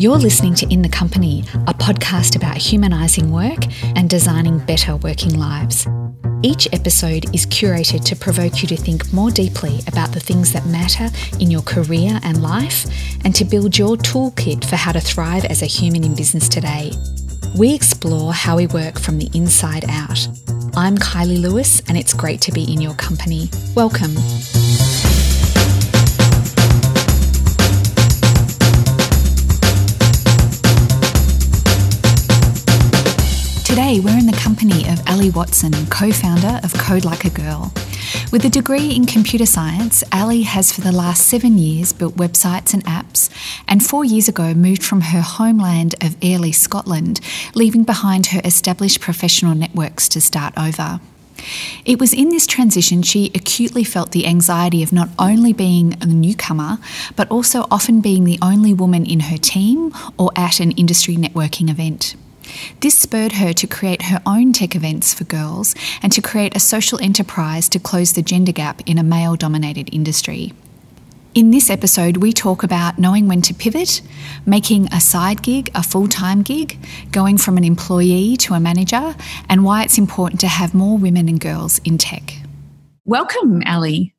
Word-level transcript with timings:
You're 0.00 0.16
listening 0.16 0.54
to 0.54 0.72
In 0.72 0.80
the 0.80 0.88
Company, 0.88 1.44
a 1.66 1.74
podcast 1.74 2.34
about 2.34 2.56
humanising 2.56 3.30
work 3.30 3.66
and 3.82 4.08
designing 4.08 4.58
better 4.60 4.96
working 4.96 5.38
lives. 5.38 5.86
Each 6.42 6.66
episode 6.72 7.26
is 7.34 7.44
curated 7.44 8.02
to 8.06 8.16
provoke 8.16 8.62
you 8.62 8.68
to 8.68 8.78
think 8.78 9.12
more 9.12 9.30
deeply 9.30 9.80
about 9.86 10.12
the 10.12 10.18
things 10.18 10.54
that 10.54 10.64
matter 10.64 11.10
in 11.38 11.50
your 11.50 11.60
career 11.60 12.18
and 12.22 12.42
life 12.42 12.86
and 13.26 13.34
to 13.34 13.44
build 13.44 13.76
your 13.76 13.98
toolkit 13.98 14.64
for 14.64 14.76
how 14.76 14.92
to 14.92 15.00
thrive 15.00 15.44
as 15.44 15.60
a 15.60 15.66
human 15.66 16.02
in 16.02 16.14
business 16.14 16.48
today. 16.48 16.92
We 17.54 17.74
explore 17.74 18.32
how 18.32 18.56
we 18.56 18.68
work 18.68 18.98
from 18.98 19.18
the 19.18 19.28
inside 19.34 19.84
out. 19.90 20.26
I'm 20.76 20.96
Kylie 20.96 21.42
Lewis, 21.42 21.82
and 21.88 21.98
it's 21.98 22.14
great 22.14 22.40
to 22.40 22.52
be 22.52 22.72
in 22.72 22.80
your 22.80 22.94
company. 22.94 23.50
Welcome. 23.76 24.16
Today, 33.70 34.00
we're 34.00 34.18
in 34.18 34.26
the 34.26 34.32
company 34.32 34.88
of 34.88 35.00
Ally 35.06 35.30
Watson, 35.30 35.72
co 35.90 36.10
founder 36.10 36.58
of 36.64 36.74
Code 36.74 37.04
Like 37.04 37.24
a 37.24 37.30
Girl. 37.30 37.72
With 38.32 38.44
a 38.44 38.50
degree 38.50 38.90
in 38.90 39.06
computer 39.06 39.46
science, 39.46 40.02
Ally 40.10 40.42
has 40.42 40.72
for 40.72 40.80
the 40.80 40.90
last 40.90 41.28
seven 41.28 41.56
years 41.56 41.92
built 41.92 42.16
websites 42.16 42.74
and 42.74 42.84
apps, 42.84 43.30
and 43.68 43.86
four 43.86 44.04
years 44.04 44.26
ago 44.26 44.54
moved 44.54 44.82
from 44.82 45.02
her 45.02 45.20
homeland 45.20 45.94
of 46.00 46.16
Airlie, 46.20 46.50
Scotland, 46.50 47.20
leaving 47.54 47.84
behind 47.84 48.26
her 48.26 48.40
established 48.44 49.00
professional 49.00 49.54
networks 49.54 50.08
to 50.08 50.20
start 50.20 50.52
over. 50.56 50.98
It 51.84 52.00
was 52.00 52.12
in 52.12 52.30
this 52.30 52.48
transition 52.48 53.02
she 53.02 53.30
acutely 53.36 53.84
felt 53.84 54.10
the 54.10 54.26
anxiety 54.26 54.82
of 54.82 54.92
not 54.92 55.10
only 55.16 55.52
being 55.52 55.96
a 56.02 56.06
newcomer, 56.06 56.78
but 57.14 57.30
also 57.30 57.68
often 57.70 58.00
being 58.00 58.24
the 58.24 58.40
only 58.42 58.74
woman 58.74 59.06
in 59.06 59.20
her 59.20 59.38
team 59.38 59.94
or 60.18 60.32
at 60.34 60.58
an 60.58 60.72
industry 60.72 61.14
networking 61.14 61.70
event. 61.70 62.16
This 62.80 62.98
spurred 62.98 63.32
her 63.32 63.52
to 63.52 63.66
create 63.66 64.02
her 64.02 64.20
own 64.26 64.52
tech 64.52 64.74
events 64.74 65.14
for 65.14 65.24
girls 65.24 65.74
and 66.02 66.12
to 66.12 66.22
create 66.22 66.56
a 66.56 66.60
social 66.60 67.00
enterprise 67.00 67.68
to 67.70 67.78
close 67.78 68.12
the 68.12 68.22
gender 68.22 68.52
gap 68.52 68.80
in 68.86 68.98
a 68.98 69.02
male 69.02 69.36
dominated 69.36 69.92
industry. 69.92 70.52
In 71.32 71.52
this 71.52 71.70
episode, 71.70 72.16
we 72.16 72.32
talk 72.32 72.64
about 72.64 72.98
knowing 72.98 73.28
when 73.28 73.40
to 73.42 73.54
pivot, 73.54 74.02
making 74.44 74.92
a 74.92 75.00
side 75.00 75.42
gig 75.42 75.70
a 75.76 75.82
full 75.82 76.08
time 76.08 76.42
gig, 76.42 76.76
going 77.12 77.38
from 77.38 77.56
an 77.56 77.62
employee 77.62 78.36
to 78.38 78.54
a 78.54 78.60
manager, 78.60 79.14
and 79.48 79.64
why 79.64 79.84
it's 79.84 79.96
important 79.96 80.40
to 80.40 80.48
have 80.48 80.74
more 80.74 80.98
women 80.98 81.28
and 81.28 81.38
girls 81.38 81.78
in 81.84 81.98
tech. 81.98 82.34
Welcome, 83.04 83.62
Ally. 83.64 84.12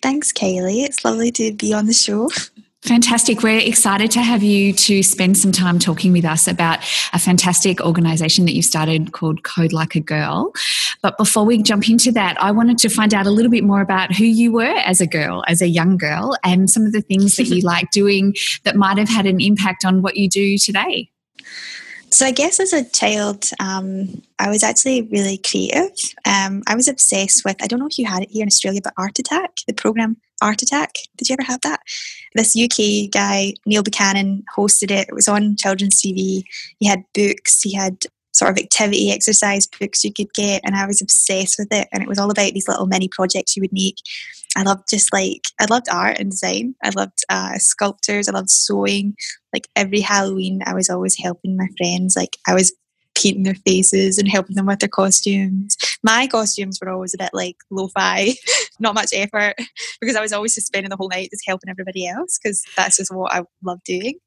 Thanks, 0.00 0.32
Kylie. 0.32 0.84
It's 0.84 1.04
lovely 1.04 1.30
to 1.32 1.52
be 1.52 1.74
on 1.74 1.84
the 1.86 1.92
show. 1.92 2.30
Fantastic. 2.84 3.42
We're 3.42 3.60
excited 3.60 4.10
to 4.10 4.20
have 4.20 4.42
you 4.42 4.74
to 4.74 5.02
spend 5.02 5.38
some 5.38 5.52
time 5.52 5.78
talking 5.78 6.12
with 6.12 6.26
us 6.26 6.46
about 6.46 6.80
a 7.14 7.18
fantastic 7.18 7.80
organization 7.80 8.44
that 8.44 8.52
you've 8.52 8.66
started 8.66 9.12
called 9.12 9.42
Code 9.42 9.72
Like 9.72 9.94
a 9.94 10.00
Girl. 10.00 10.52
But 11.00 11.16
before 11.16 11.46
we 11.46 11.62
jump 11.62 11.88
into 11.88 12.12
that, 12.12 12.36
I 12.42 12.50
wanted 12.50 12.76
to 12.78 12.90
find 12.90 13.14
out 13.14 13.26
a 13.26 13.30
little 13.30 13.50
bit 13.50 13.64
more 13.64 13.80
about 13.80 14.14
who 14.14 14.26
you 14.26 14.52
were 14.52 14.64
as 14.64 15.00
a 15.00 15.06
girl, 15.06 15.42
as 15.48 15.62
a 15.62 15.66
young 15.66 15.96
girl, 15.96 16.36
and 16.44 16.68
some 16.68 16.84
of 16.84 16.92
the 16.92 17.00
things 17.00 17.36
that 17.36 17.44
you 17.44 17.62
like 17.64 17.90
doing 17.90 18.34
that 18.64 18.76
might 18.76 18.98
have 18.98 19.08
had 19.08 19.24
an 19.24 19.40
impact 19.40 19.86
on 19.86 20.02
what 20.02 20.16
you 20.16 20.28
do 20.28 20.58
today. 20.58 21.10
So 22.14 22.24
I 22.24 22.30
guess 22.30 22.60
as 22.60 22.72
a 22.72 22.88
child, 22.88 23.50
um, 23.58 24.22
I 24.38 24.48
was 24.48 24.62
actually 24.62 25.02
really 25.10 25.36
creative. 25.36 25.90
Um, 26.24 26.62
I 26.68 26.76
was 26.76 26.86
obsessed 26.86 27.44
with, 27.44 27.60
I 27.60 27.66
don't 27.66 27.80
know 27.80 27.88
if 27.88 27.98
you 27.98 28.06
had 28.06 28.22
it 28.22 28.30
here 28.30 28.44
in 28.44 28.46
Australia, 28.46 28.80
but 28.84 28.92
Art 28.96 29.18
Attack, 29.18 29.50
the 29.66 29.72
program 29.72 30.16
Art 30.40 30.62
Attack. 30.62 30.92
Did 31.16 31.28
you 31.28 31.32
ever 31.32 31.42
have 31.42 31.60
that? 31.62 31.80
This 32.36 32.56
UK 32.56 33.10
guy, 33.10 33.54
Neil 33.66 33.82
Buchanan, 33.82 34.44
hosted 34.56 34.92
it. 34.92 35.08
It 35.08 35.14
was 35.14 35.26
on 35.26 35.56
children's 35.56 36.00
TV. 36.00 36.44
He 36.78 36.86
had 36.86 37.02
books, 37.14 37.60
he 37.62 37.74
had 37.74 38.04
sort 38.34 38.50
of 38.50 38.58
activity 38.58 39.10
exercise 39.10 39.66
books 39.66 40.04
you 40.04 40.12
could 40.12 40.32
get 40.34 40.60
and 40.64 40.74
I 40.74 40.86
was 40.86 41.00
obsessed 41.00 41.56
with 41.58 41.68
it 41.70 41.88
and 41.92 42.02
it 42.02 42.08
was 42.08 42.18
all 42.18 42.30
about 42.30 42.52
these 42.52 42.68
little 42.68 42.86
mini 42.86 43.08
projects 43.08 43.56
you 43.56 43.62
would 43.62 43.72
make. 43.72 43.96
I 44.56 44.62
loved 44.62 44.88
just 44.88 45.12
like 45.12 45.42
I 45.60 45.66
loved 45.68 45.88
art 45.90 46.18
and 46.18 46.30
design. 46.30 46.74
I 46.82 46.90
loved 46.94 47.24
uh, 47.28 47.58
sculptures. 47.58 48.28
I 48.28 48.32
loved 48.32 48.50
sewing. 48.50 49.14
Like 49.52 49.68
every 49.74 50.00
Halloween 50.00 50.60
I 50.64 50.74
was 50.74 50.90
always 50.90 51.16
helping 51.18 51.56
my 51.56 51.68
friends. 51.78 52.14
Like 52.16 52.36
I 52.46 52.54
was 52.54 52.72
painting 53.14 53.44
their 53.44 53.54
faces 53.54 54.18
and 54.18 54.28
helping 54.28 54.56
them 54.56 54.66
with 54.66 54.80
their 54.80 54.88
costumes. 54.88 55.76
My 56.02 56.26
costumes 56.26 56.78
were 56.80 56.90
always 56.90 57.14
a 57.14 57.18
bit 57.18 57.30
like 57.32 57.56
lo-fi, 57.70 58.34
not 58.80 58.94
much 58.94 59.10
effort, 59.12 59.54
because 60.00 60.16
I 60.16 60.20
was 60.20 60.32
always 60.32 60.54
just 60.54 60.66
spending 60.66 60.90
the 60.90 60.96
whole 60.96 61.08
night 61.08 61.30
just 61.30 61.44
helping 61.46 61.70
everybody 61.70 62.06
else 62.06 62.38
because 62.42 62.62
that's 62.76 62.96
just 62.96 63.14
what 63.14 63.32
I 63.32 63.42
love 63.62 63.82
doing. 63.84 64.18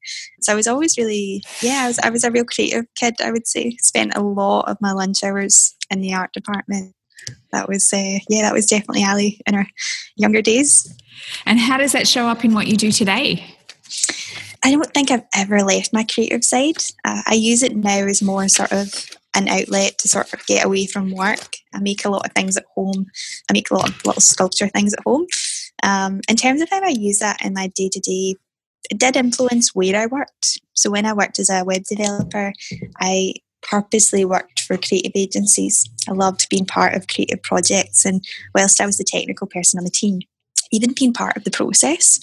So 0.42 0.54
I 0.54 0.56
was 0.56 0.68
always 0.68 0.98
really, 0.98 1.44
yeah, 1.62 1.84
I 1.84 1.88
was, 1.88 2.00
I 2.00 2.10
was 2.10 2.24
a 2.24 2.32
real 2.32 2.46
creative 2.46 2.86
kid. 2.96 3.16
I 3.22 3.32
would 3.32 3.48
say 3.48 3.78
spent 3.82 4.16
a 4.16 4.24
lot 4.24 4.70
of 4.70 4.78
my 4.82 4.92
lunch 4.92 5.24
hours 5.24 5.76
in 5.90 6.02
the 6.02 6.14
art 6.14 6.34
department. 6.34 6.94
That 7.52 7.68
was, 7.68 7.92
uh, 7.94 8.20
yeah, 8.30 8.44
that 8.44 8.54
was 8.54 8.68
definitely 8.68 9.04
Ally 9.04 9.32
in 9.46 9.54
her 9.54 9.68
younger 10.16 10.42
days. 10.42 10.94
And 11.46 11.60
how 11.60 11.78
does 11.78 11.92
that 11.92 12.08
show 12.08 12.28
up 12.28 12.46
in 12.46 12.54
what 12.54 12.68
you 12.68 12.78
do 12.78 12.92
today? 12.92 13.44
I 14.64 14.72
don't 14.72 14.94
think 14.94 15.12
I've 15.12 15.26
ever 15.36 15.62
left 15.62 15.94
my 15.94 16.04
creative 16.04 16.44
side. 16.44 16.78
Uh, 17.06 17.22
I 17.26 17.34
use 17.34 17.64
it 17.64 17.76
now 17.76 18.06
as 18.06 18.22
more 18.22 18.48
sort 18.48 18.72
of 18.72 19.10
an 19.36 19.48
outlet 19.48 19.98
to 20.00 20.08
sort 20.08 20.34
of 20.34 20.46
get 20.46 20.66
away 20.66 20.86
from 20.88 21.12
work. 21.12 21.58
I 21.74 21.80
make 21.80 22.06
a 22.06 22.10
lot 22.10 22.26
of 22.26 22.34
things 22.34 22.58
at 22.58 22.66
home. 22.76 23.06
I 23.50 23.54
make 23.54 23.70
a 23.70 23.76
lot 23.76 23.90
of 23.90 24.06
little 24.06 24.22
sculpture 24.22 24.68
things 24.68 24.94
at 24.94 25.04
home. 25.06 25.28
Um, 25.84 26.22
in 26.28 26.36
terms 26.36 26.62
of 26.62 26.70
how 26.70 26.84
I 26.84 26.90
use 26.90 27.20
that 27.20 27.44
in 27.46 27.54
my 27.54 27.68
day 27.68 27.90
to 27.90 28.00
day, 28.00 28.36
it 28.90 28.98
did 28.98 29.16
influence 29.16 29.76
where 29.76 29.96
I 29.96 30.08
worked. 30.08 30.60
So 30.74 30.90
when 30.90 31.06
I 31.06 31.14
worked 31.14 31.40
as 31.40 31.50
a 31.50 31.64
web 31.64 31.84
developer, 31.84 32.54
I 33.00 33.36
purposely 33.62 34.26
worked 34.26 34.62
for 34.62 34.78
creative 34.78 35.12
agencies. 35.16 35.88
I 36.08 36.14
loved 36.14 36.48
being 36.50 36.66
part 36.66 36.96
of 36.96 37.08
creative 37.08 37.44
projects, 37.44 38.06
and 38.06 38.24
whilst 38.56 38.82
I 38.82 38.86
was 38.86 38.98
the 38.98 39.04
technical 39.04 39.48
person 39.48 39.78
on 39.78 39.84
the 39.84 39.92
team, 39.92 40.22
even 40.72 40.94
being 40.94 41.14
part 41.14 41.36
of 41.36 41.44
the 41.44 41.52
process 41.52 42.20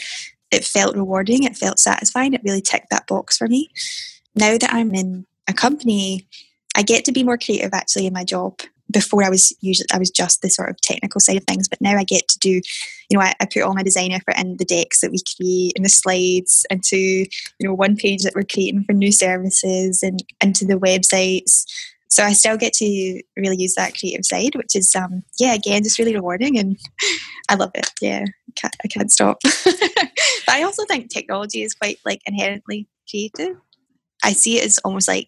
it 0.54 0.64
felt 0.64 0.96
rewarding, 0.96 1.44
it 1.44 1.56
felt 1.56 1.78
satisfying, 1.78 2.34
it 2.34 2.42
really 2.44 2.60
ticked 2.60 2.90
that 2.90 3.06
box 3.06 3.36
for 3.36 3.48
me. 3.48 3.70
Now 4.34 4.56
that 4.58 4.72
I'm 4.72 4.94
in 4.94 5.26
a 5.48 5.52
company, 5.52 6.26
I 6.76 6.82
get 6.82 7.04
to 7.04 7.12
be 7.12 7.24
more 7.24 7.38
creative 7.38 7.72
actually 7.72 8.06
in 8.06 8.12
my 8.12 8.24
job. 8.24 8.60
Before 8.90 9.24
I 9.24 9.30
was 9.30 9.52
usually 9.60 9.86
I 9.92 9.98
was 9.98 10.10
just 10.10 10.42
the 10.42 10.50
sort 10.50 10.70
of 10.70 10.80
technical 10.80 11.20
side 11.20 11.36
of 11.36 11.44
things, 11.44 11.68
but 11.68 11.80
now 11.80 11.96
I 11.96 12.04
get 12.04 12.28
to 12.28 12.38
do, 12.38 12.50
you 12.50 12.62
know, 13.12 13.20
I, 13.20 13.32
I 13.40 13.46
put 13.46 13.62
all 13.62 13.74
my 13.74 13.82
design 13.82 14.12
effort 14.12 14.38
in 14.38 14.56
the 14.58 14.64
decks 14.64 15.00
that 15.00 15.10
we 15.10 15.18
create 15.36 15.72
and 15.74 15.84
the 15.84 15.88
slides 15.88 16.66
into, 16.70 16.96
you 16.96 17.26
know, 17.62 17.74
one 17.74 17.96
page 17.96 18.22
that 18.22 18.34
we're 18.36 18.44
creating 18.44 18.84
for 18.84 18.92
new 18.92 19.10
services 19.10 20.02
and 20.02 20.22
into 20.40 20.64
the 20.64 20.74
websites 20.74 21.64
so 22.14 22.22
I 22.22 22.32
still 22.32 22.56
get 22.56 22.72
to 22.74 23.22
really 23.36 23.56
use 23.58 23.74
that 23.74 23.98
creative 23.98 24.24
side, 24.24 24.54
which 24.54 24.76
is 24.76 24.94
um, 24.94 25.24
yeah, 25.40 25.52
again, 25.52 25.82
just 25.82 25.98
really 25.98 26.14
rewarding, 26.14 26.56
and 26.56 26.78
I 27.48 27.56
love 27.56 27.72
it. 27.74 27.90
Yeah, 28.00 28.24
I 28.24 28.52
can't, 28.54 28.76
I 28.84 28.86
can't 28.86 29.10
stop. 29.10 29.38
but 29.64 30.48
I 30.48 30.62
also 30.62 30.84
think 30.84 31.10
technology 31.10 31.64
is 31.64 31.74
quite 31.74 31.98
like 32.06 32.20
inherently 32.24 32.86
creative. 33.10 33.56
I 34.22 34.30
see 34.32 34.58
it 34.58 34.64
as 34.64 34.78
almost 34.84 35.08
like 35.08 35.26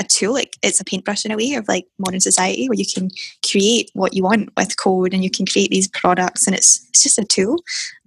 a 0.00 0.04
tool, 0.04 0.32
like 0.32 0.56
it's 0.62 0.80
a 0.80 0.86
paintbrush 0.86 1.26
in 1.26 1.32
a 1.32 1.36
way 1.36 1.52
of 1.52 1.68
like 1.68 1.84
modern 1.98 2.20
society 2.20 2.66
where 2.66 2.78
you 2.78 2.86
can 2.86 3.10
create 3.46 3.90
what 3.92 4.14
you 4.14 4.22
want 4.22 4.48
with 4.56 4.78
code 4.78 5.12
and 5.12 5.22
you 5.22 5.30
can 5.30 5.44
create 5.44 5.70
these 5.70 5.88
products 5.88 6.46
and 6.46 6.56
it's 6.56 6.82
it's 6.88 7.02
just 7.02 7.18
a 7.18 7.24
tool. 7.24 7.58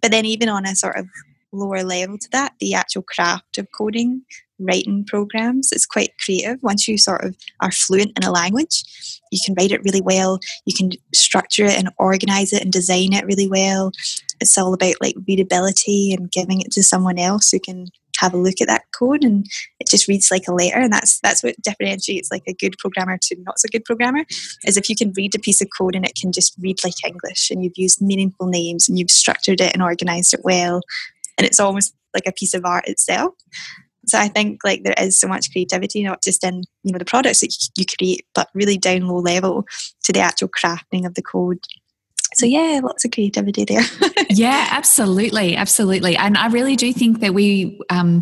But 0.02 0.10
then 0.10 0.26
even 0.26 0.50
on 0.50 0.66
a 0.66 0.76
sort 0.76 0.98
of 0.98 1.06
lower 1.52 1.84
level 1.84 2.18
to 2.18 2.30
that, 2.32 2.54
the 2.60 2.74
actual 2.74 3.04
craft 3.04 3.60
of 3.60 3.68
coding 3.72 4.24
writing 4.60 5.06
programs. 5.06 5.70
It's 5.72 5.86
quite 5.86 6.12
creative. 6.24 6.62
Once 6.62 6.88
you 6.88 6.98
sort 6.98 7.24
of 7.24 7.36
are 7.62 7.72
fluent 7.72 8.18
in 8.18 8.24
a 8.24 8.32
language, 8.32 8.84
you 9.32 9.40
can 9.46 9.56
write 9.58 9.72
it 9.72 9.84
really 9.84 10.02
well. 10.02 10.40
You 10.66 10.76
can 10.76 10.92
structure 11.14 11.66
it 11.66 11.78
and 11.78 11.90
organize 11.98 12.54
it 12.54 12.64
and 12.64 12.72
design 12.72 13.14
it 13.14 13.26
really 13.26 13.48
well. 13.48 13.92
It's 14.40 14.58
all 14.58 14.74
about 14.74 14.96
like 15.02 15.16
readability 15.28 16.14
and 16.14 16.32
giving 16.32 16.62
it 16.62 16.72
to 16.72 16.84
someone 16.84 17.20
else 17.20 17.52
who 17.52 17.60
can 17.60 17.88
have 18.20 18.34
a 18.34 18.38
look 18.38 18.62
at 18.62 18.68
that 18.68 18.84
code 18.98 19.24
and 19.24 19.46
it 19.80 19.88
just 19.90 20.08
reads 20.08 20.30
like 20.30 20.48
a 20.48 20.54
letter 20.54 20.80
and 20.80 20.92
that's 20.92 21.20
that's 21.22 21.42
what 21.44 21.56
differentiates 21.62 22.30
like 22.32 22.44
a 22.48 22.54
good 22.54 22.78
programmer 22.78 23.18
to 23.18 23.36
not 23.44 23.60
so 23.60 23.68
good 23.72 23.86
programmer 23.86 24.26
is 24.66 24.78
if 24.78 24.90
you 24.90 24.96
can 24.96 25.14
read 25.16 25.34
a 25.36 25.40
piece 25.40 25.62
of 25.62 25.70
code 25.78 25.96
and 25.96 26.06
it 26.06 26.16
can 26.20 26.32
just 26.32 26.54
read 26.60 26.78
like 26.84 26.94
english 27.06 27.50
and 27.50 27.64
you've 27.64 27.78
used 27.78 28.02
meaningful 28.02 28.48
names 28.48 28.90
and 28.90 29.00
you've 29.00 29.12
structured 29.12 29.62
it 29.62 29.74
and 29.74 29.82
organized 29.82 30.34
it 30.34 30.42
well 30.44 30.82
and 31.38 31.48
it's 31.48 31.60
almost 31.60 31.96
like 32.14 32.28
a 32.28 32.34
piece 32.34 32.54
of 32.54 32.66
art 32.66 32.88
itself 32.88 33.34
so 34.10 34.18
I 34.18 34.28
think 34.28 34.64
like 34.64 34.84
there 34.84 34.96
is 34.98 35.20
so 35.20 35.28
much 35.28 35.52
creativity, 35.52 36.04
not 36.04 36.24
just 36.24 36.44
in 36.44 36.64
you 36.84 36.92
know 36.92 37.00
the 37.00 37.06
products 37.06 37.42
that 37.42 37.56
you 37.78 37.86
create, 37.86 38.26
but 38.34 38.50
really 38.54 38.78
down 38.78 39.08
low 39.08 39.20
level 39.20 39.66
to 40.04 40.14
the 40.14 40.20
actual 40.20 40.50
crafting 40.50 41.06
of 41.06 41.16
the 41.16 41.22
code. 41.22 41.60
So 42.36 42.46
yeah 42.46 42.80
lots 42.84 43.04
of 43.06 43.12
creativity 43.12 43.66
there. 43.66 43.82
Yeah 44.30 44.68
absolutely 44.70 45.56
absolutely. 45.56 46.16
And 46.16 46.38
i 46.38 46.48
really 46.48 46.76
do 46.76 46.94
think 46.94 47.20
that 47.22 47.34
we 47.34 47.80
um, 47.90 48.22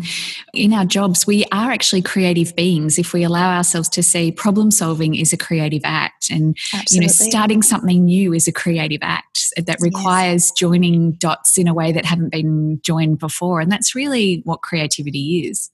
in 0.54 0.72
our 0.72 0.86
jobs 0.86 1.26
we 1.26 1.44
are 1.52 1.70
actually 1.70 2.00
creative 2.00 2.56
beings 2.56 2.98
if 2.98 3.12
we 3.12 3.22
allow 3.22 3.54
ourselves 3.54 3.90
to 3.90 4.02
see 4.02 4.32
problem 4.32 4.70
solving 4.70 5.14
is 5.14 5.34
a 5.34 5.36
creative 5.36 5.82
act 5.84 6.30
and 6.30 6.56
absolutely. 6.72 6.94
you 6.94 7.00
know 7.02 7.08
starting 7.08 7.62
something 7.62 8.06
new 8.06 8.32
is 8.32 8.48
a 8.48 8.52
creative 8.52 9.00
act 9.02 9.52
that 9.56 9.78
requires 9.80 10.46
yes. 10.46 10.52
joining 10.52 11.12
dots 11.12 11.58
in 11.58 11.68
a 11.68 11.74
way 11.74 11.92
that 11.92 12.04
haven't 12.04 12.30
been 12.30 12.80
joined 12.82 13.18
before. 13.18 13.60
And 13.60 13.70
that's 13.70 13.94
really 13.94 14.42
what 14.44 14.62
creativity 14.62 15.46
is 15.48 15.70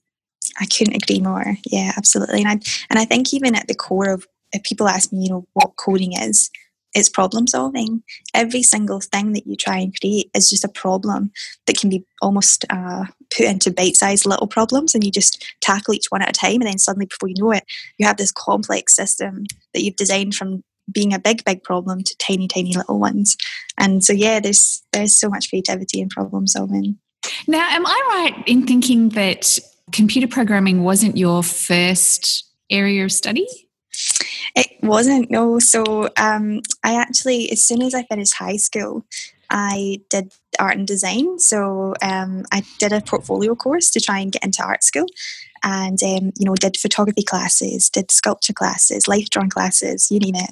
I 0.59 0.65
couldn't 0.65 0.95
agree 0.95 1.19
more. 1.19 1.57
Yeah, 1.65 1.93
absolutely. 1.97 2.41
And 2.41 2.49
I 2.49 2.59
and 2.89 2.99
I 2.99 3.05
think 3.05 3.33
even 3.33 3.55
at 3.55 3.67
the 3.67 3.75
core 3.75 4.09
of 4.09 4.25
if 4.53 4.63
people 4.63 4.87
ask 4.87 5.11
me, 5.11 5.23
you 5.23 5.29
know, 5.29 5.47
what 5.53 5.75
coding 5.75 6.13
is, 6.13 6.49
it's 6.95 7.09
problem 7.09 7.45
solving. 7.45 8.03
Every 8.33 8.63
single 8.63 9.01
thing 9.01 9.33
that 9.33 9.45
you 9.45 9.55
try 9.55 9.79
and 9.79 9.99
create 9.99 10.31
is 10.33 10.49
just 10.49 10.63
a 10.63 10.69
problem 10.69 11.31
that 11.67 11.77
can 11.77 11.89
be 11.89 12.05
almost 12.21 12.63
uh, 12.69 13.05
put 13.35 13.45
into 13.45 13.71
bite 13.71 13.97
sized 13.97 14.25
little 14.25 14.47
problems, 14.47 14.95
and 14.95 15.03
you 15.03 15.11
just 15.11 15.45
tackle 15.61 15.93
each 15.93 16.07
one 16.09 16.21
at 16.21 16.29
a 16.29 16.39
time. 16.39 16.61
And 16.61 16.67
then 16.67 16.77
suddenly, 16.77 17.05
before 17.05 17.29
you 17.29 17.35
know 17.37 17.51
it, 17.51 17.65
you 17.97 18.07
have 18.07 18.17
this 18.17 18.31
complex 18.31 18.95
system 18.95 19.43
that 19.73 19.83
you've 19.83 19.97
designed 19.97 20.35
from 20.35 20.63
being 20.91 21.13
a 21.13 21.19
big, 21.19 21.43
big 21.43 21.63
problem 21.63 22.03
to 22.03 22.17
tiny, 22.17 22.47
tiny 22.47 22.73
little 22.73 22.99
ones. 22.99 23.35
And 23.77 24.03
so, 24.03 24.13
yeah, 24.13 24.39
there's 24.39 24.81
there's 24.93 25.19
so 25.19 25.29
much 25.29 25.49
creativity 25.49 25.99
in 25.99 26.09
problem 26.09 26.47
solving. 26.47 26.97
Now, 27.47 27.67
am 27.69 27.85
I 27.85 28.01
right 28.35 28.47
in 28.47 28.65
thinking 28.65 29.09
that 29.09 29.59
computer 29.91 30.27
programming 30.27 30.83
wasn't 30.83 31.17
your 31.17 31.43
first 31.43 32.45
area 32.69 33.03
of 33.05 33.11
study? 33.11 33.47
It 34.55 34.67
wasn't, 34.81 35.31
no. 35.31 35.59
So 35.59 36.09
um, 36.17 36.61
I 36.83 36.95
actually, 36.99 37.51
as 37.51 37.65
soon 37.65 37.81
as 37.81 37.93
I 37.93 38.03
finished 38.03 38.35
high 38.35 38.57
school, 38.57 39.05
I 39.49 40.01
did 40.09 40.31
art 40.59 40.77
and 40.77 40.87
design. 40.87 41.39
So 41.39 41.93
um, 42.01 42.43
I 42.51 42.63
did 42.79 42.93
a 42.93 43.01
portfolio 43.01 43.55
course 43.55 43.89
to 43.91 44.01
try 44.01 44.19
and 44.19 44.31
get 44.31 44.43
into 44.43 44.63
art 44.63 44.83
school, 44.83 45.05
and 45.63 46.01
um, 46.03 46.31
you 46.37 46.45
know 46.45 46.55
did 46.55 46.77
photography 46.77 47.23
classes, 47.23 47.89
did 47.89 48.11
sculpture 48.11 48.53
classes, 48.53 49.07
life 49.07 49.29
drawing 49.29 49.49
classes, 49.49 50.09
you 50.09 50.19
name 50.19 50.35
it, 50.35 50.51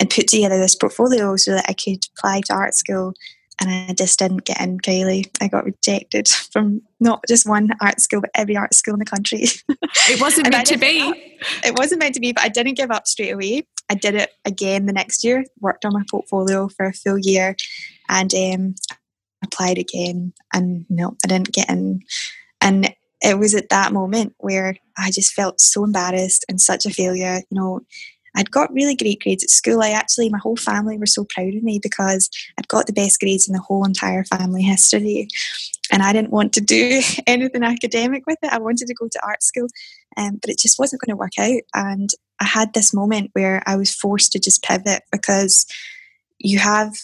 and 0.00 0.10
put 0.10 0.28
together 0.28 0.58
this 0.58 0.74
portfolio 0.74 1.36
so 1.36 1.52
that 1.52 1.66
I 1.68 1.72
could 1.72 2.06
apply 2.16 2.42
to 2.42 2.54
art 2.54 2.74
school 2.74 3.14
and 3.60 3.70
I 3.70 3.94
just 3.94 4.18
didn't 4.18 4.44
get 4.44 4.60
in 4.60 4.78
really. 4.86 5.26
I 5.40 5.48
got 5.48 5.64
rejected 5.64 6.28
from 6.52 6.82
not 7.00 7.24
just 7.28 7.48
one 7.48 7.70
art 7.80 8.00
school, 8.00 8.20
but 8.20 8.30
every 8.34 8.56
art 8.56 8.74
school 8.74 8.94
in 8.94 9.00
the 9.00 9.04
country. 9.04 9.46
It 10.08 10.20
wasn't 10.20 10.50
meant 10.50 10.68
to 10.68 10.78
be. 10.78 11.34
It 11.64 11.76
wasn't 11.76 12.00
meant 12.00 12.14
to 12.14 12.20
be, 12.20 12.32
but 12.32 12.44
I 12.44 12.48
didn't 12.48 12.76
give 12.76 12.90
up 12.90 13.06
straight 13.06 13.32
away. 13.32 13.66
I 13.90 13.94
did 13.94 14.14
it 14.14 14.30
again 14.44 14.86
the 14.86 14.92
next 14.92 15.22
year, 15.22 15.44
worked 15.60 15.84
on 15.84 15.92
my 15.92 16.02
portfolio 16.10 16.68
for 16.68 16.86
a 16.86 16.92
full 16.92 17.18
year, 17.18 17.56
and 18.08 18.32
um, 18.34 18.74
applied 19.44 19.78
again. 19.78 20.32
And 20.54 20.86
no, 20.88 21.16
I 21.24 21.28
didn't 21.28 21.52
get 21.52 21.68
in. 21.68 22.00
And 22.60 22.94
it 23.20 23.38
was 23.38 23.54
at 23.54 23.68
that 23.68 23.92
moment 23.92 24.34
where 24.38 24.76
I 24.96 25.10
just 25.10 25.34
felt 25.34 25.60
so 25.60 25.84
embarrassed 25.84 26.44
and 26.48 26.60
such 26.60 26.86
a 26.86 26.90
failure. 26.90 27.42
You 27.50 27.60
know, 27.60 27.80
I'd 28.36 28.50
got 28.50 28.72
really 28.72 28.94
great 28.94 29.22
grades 29.22 29.42
at 29.42 29.50
school. 29.50 29.82
I 29.82 29.90
actually, 29.90 30.28
my 30.28 30.38
whole 30.38 30.56
family 30.56 30.98
were 30.98 31.06
so 31.06 31.24
proud 31.24 31.54
of 31.54 31.62
me 31.62 31.80
because 31.82 32.28
I'd 32.58 32.68
got 32.68 32.86
the 32.86 32.92
best 32.92 33.18
grades 33.18 33.48
in 33.48 33.54
the 33.54 33.60
whole 33.60 33.84
entire 33.84 34.24
family 34.24 34.62
history. 34.62 35.28
And 35.90 36.02
I 36.02 36.12
didn't 36.12 36.30
want 36.30 36.52
to 36.54 36.60
do 36.60 37.00
anything 37.26 37.62
academic 37.62 38.26
with 38.26 38.38
it. 38.42 38.52
I 38.52 38.58
wanted 38.58 38.88
to 38.88 38.94
go 38.94 39.08
to 39.08 39.26
art 39.26 39.42
school, 39.42 39.68
um, 40.16 40.38
but 40.40 40.50
it 40.50 40.58
just 40.58 40.78
wasn't 40.78 41.00
going 41.00 41.16
to 41.16 41.18
work 41.18 41.38
out. 41.38 41.62
And 41.74 42.10
I 42.38 42.44
had 42.44 42.74
this 42.74 42.92
moment 42.92 43.30
where 43.32 43.62
I 43.66 43.76
was 43.76 43.94
forced 43.94 44.32
to 44.32 44.38
just 44.38 44.62
pivot 44.62 45.02
because 45.10 45.66
you 46.38 46.58
have, 46.58 46.94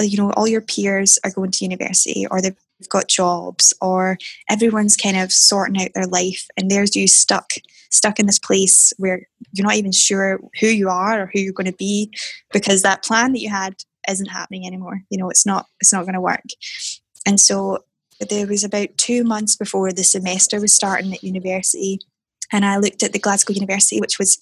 you 0.00 0.16
know, 0.16 0.30
all 0.32 0.46
your 0.46 0.60
peers 0.60 1.18
are 1.24 1.30
going 1.30 1.50
to 1.50 1.64
university 1.64 2.26
or 2.30 2.40
they've 2.40 2.56
got 2.88 3.08
jobs 3.08 3.72
or 3.80 4.18
everyone's 4.50 4.96
kind 4.96 5.16
of 5.16 5.32
sorting 5.32 5.80
out 5.82 5.90
their 5.94 6.06
life 6.06 6.46
and 6.56 6.70
there's 6.70 6.94
you 6.94 7.08
stuck 7.08 7.52
stuck 7.90 8.18
in 8.18 8.26
this 8.26 8.38
place 8.38 8.92
where 8.98 9.26
you're 9.52 9.66
not 9.66 9.76
even 9.76 9.92
sure 9.92 10.40
who 10.60 10.66
you 10.66 10.88
are 10.88 11.22
or 11.22 11.30
who 11.32 11.40
you're 11.40 11.52
going 11.52 11.70
to 11.70 11.76
be 11.76 12.12
because 12.52 12.82
that 12.82 13.04
plan 13.04 13.32
that 13.32 13.40
you 13.40 13.48
had 13.48 13.74
isn't 14.08 14.26
happening 14.26 14.66
anymore. 14.66 15.00
You 15.10 15.18
know 15.18 15.30
it's 15.30 15.46
not 15.46 15.66
it's 15.80 15.92
not 15.92 16.02
going 16.02 16.14
to 16.14 16.20
work. 16.20 16.44
And 17.24 17.40
so 17.40 17.84
there 18.30 18.46
was 18.46 18.64
about 18.64 18.96
two 18.96 19.24
months 19.24 19.56
before 19.56 19.92
the 19.92 20.04
semester 20.04 20.60
was 20.60 20.74
starting 20.74 21.12
at 21.12 21.22
university 21.22 22.00
and 22.52 22.64
I 22.64 22.76
looked 22.76 23.02
at 23.02 23.12
the 23.12 23.18
Glasgow 23.18 23.54
University, 23.54 24.00
which 24.00 24.18
was 24.18 24.38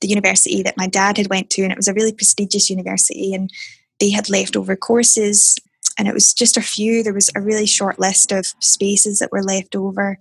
the 0.00 0.08
university 0.08 0.62
that 0.62 0.76
my 0.76 0.86
dad 0.86 1.16
had 1.16 1.30
went 1.30 1.50
to, 1.50 1.62
and 1.62 1.72
it 1.72 1.78
was 1.78 1.88
a 1.88 1.94
really 1.94 2.12
prestigious 2.12 2.68
university, 2.68 3.32
and 3.34 3.50
they 3.98 4.10
had 4.10 4.28
leftover 4.28 4.76
courses, 4.76 5.56
and 5.98 6.08
it 6.08 6.14
was 6.14 6.32
just 6.32 6.56
a 6.56 6.62
few. 6.62 7.02
There 7.02 7.14
was 7.14 7.30
a 7.34 7.40
really 7.40 7.66
short 7.66 7.98
list 7.98 8.32
of 8.32 8.46
spaces 8.60 9.18
that 9.18 9.32
were 9.32 9.42
left 9.42 9.74
over, 9.74 10.18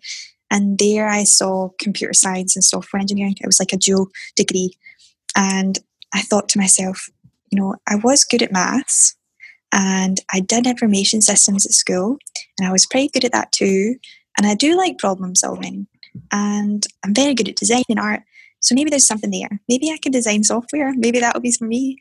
and 0.51 0.77
there 0.77 1.07
I 1.07 1.23
saw 1.23 1.69
computer 1.79 2.13
science 2.13 2.55
and 2.55 2.63
software 2.63 3.01
engineering. 3.01 3.35
It 3.41 3.47
was 3.47 3.59
like 3.59 3.73
a 3.73 3.77
dual 3.77 4.07
degree. 4.35 4.71
And 5.35 5.79
I 6.13 6.21
thought 6.21 6.49
to 6.49 6.59
myself, 6.59 7.09
you 7.51 7.59
know, 7.59 7.75
I 7.87 7.95
was 7.95 8.23
good 8.23 8.41
at 8.41 8.51
maths 8.51 9.15
and 9.71 10.19
I 10.31 10.39
did 10.39 10.65
information 10.65 11.21
systems 11.21 11.65
at 11.65 11.73
school 11.73 12.17
and 12.57 12.67
I 12.67 12.71
was 12.71 12.85
pretty 12.85 13.09
good 13.09 13.25
at 13.25 13.33
that 13.33 13.51
too. 13.51 13.95
And 14.37 14.47
I 14.47 14.55
do 14.55 14.77
like 14.77 14.97
problem 14.97 15.35
solving 15.35 15.87
and 16.31 16.85
I'm 17.03 17.13
very 17.13 17.33
good 17.33 17.49
at 17.49 17.55
design 17.55 17.83
and 17.89 17.99
art. 17.99 18.21
So 18.61 18.73
maybe 18.73 18.89
there's 18.89 19.05
something 19.05 19.31
there. 19.31 19.59
Maybe 19.67 19.91
I 19.91 19.97
can 20.01 20.11
design 20.11 20.43
software. 20.43 20.93
Maybe 20.95 21.19
that 21.19 21.33
will 21.33 21.41
be 21.41 21.51
for 21.51 21.65
me. 21.65 21.97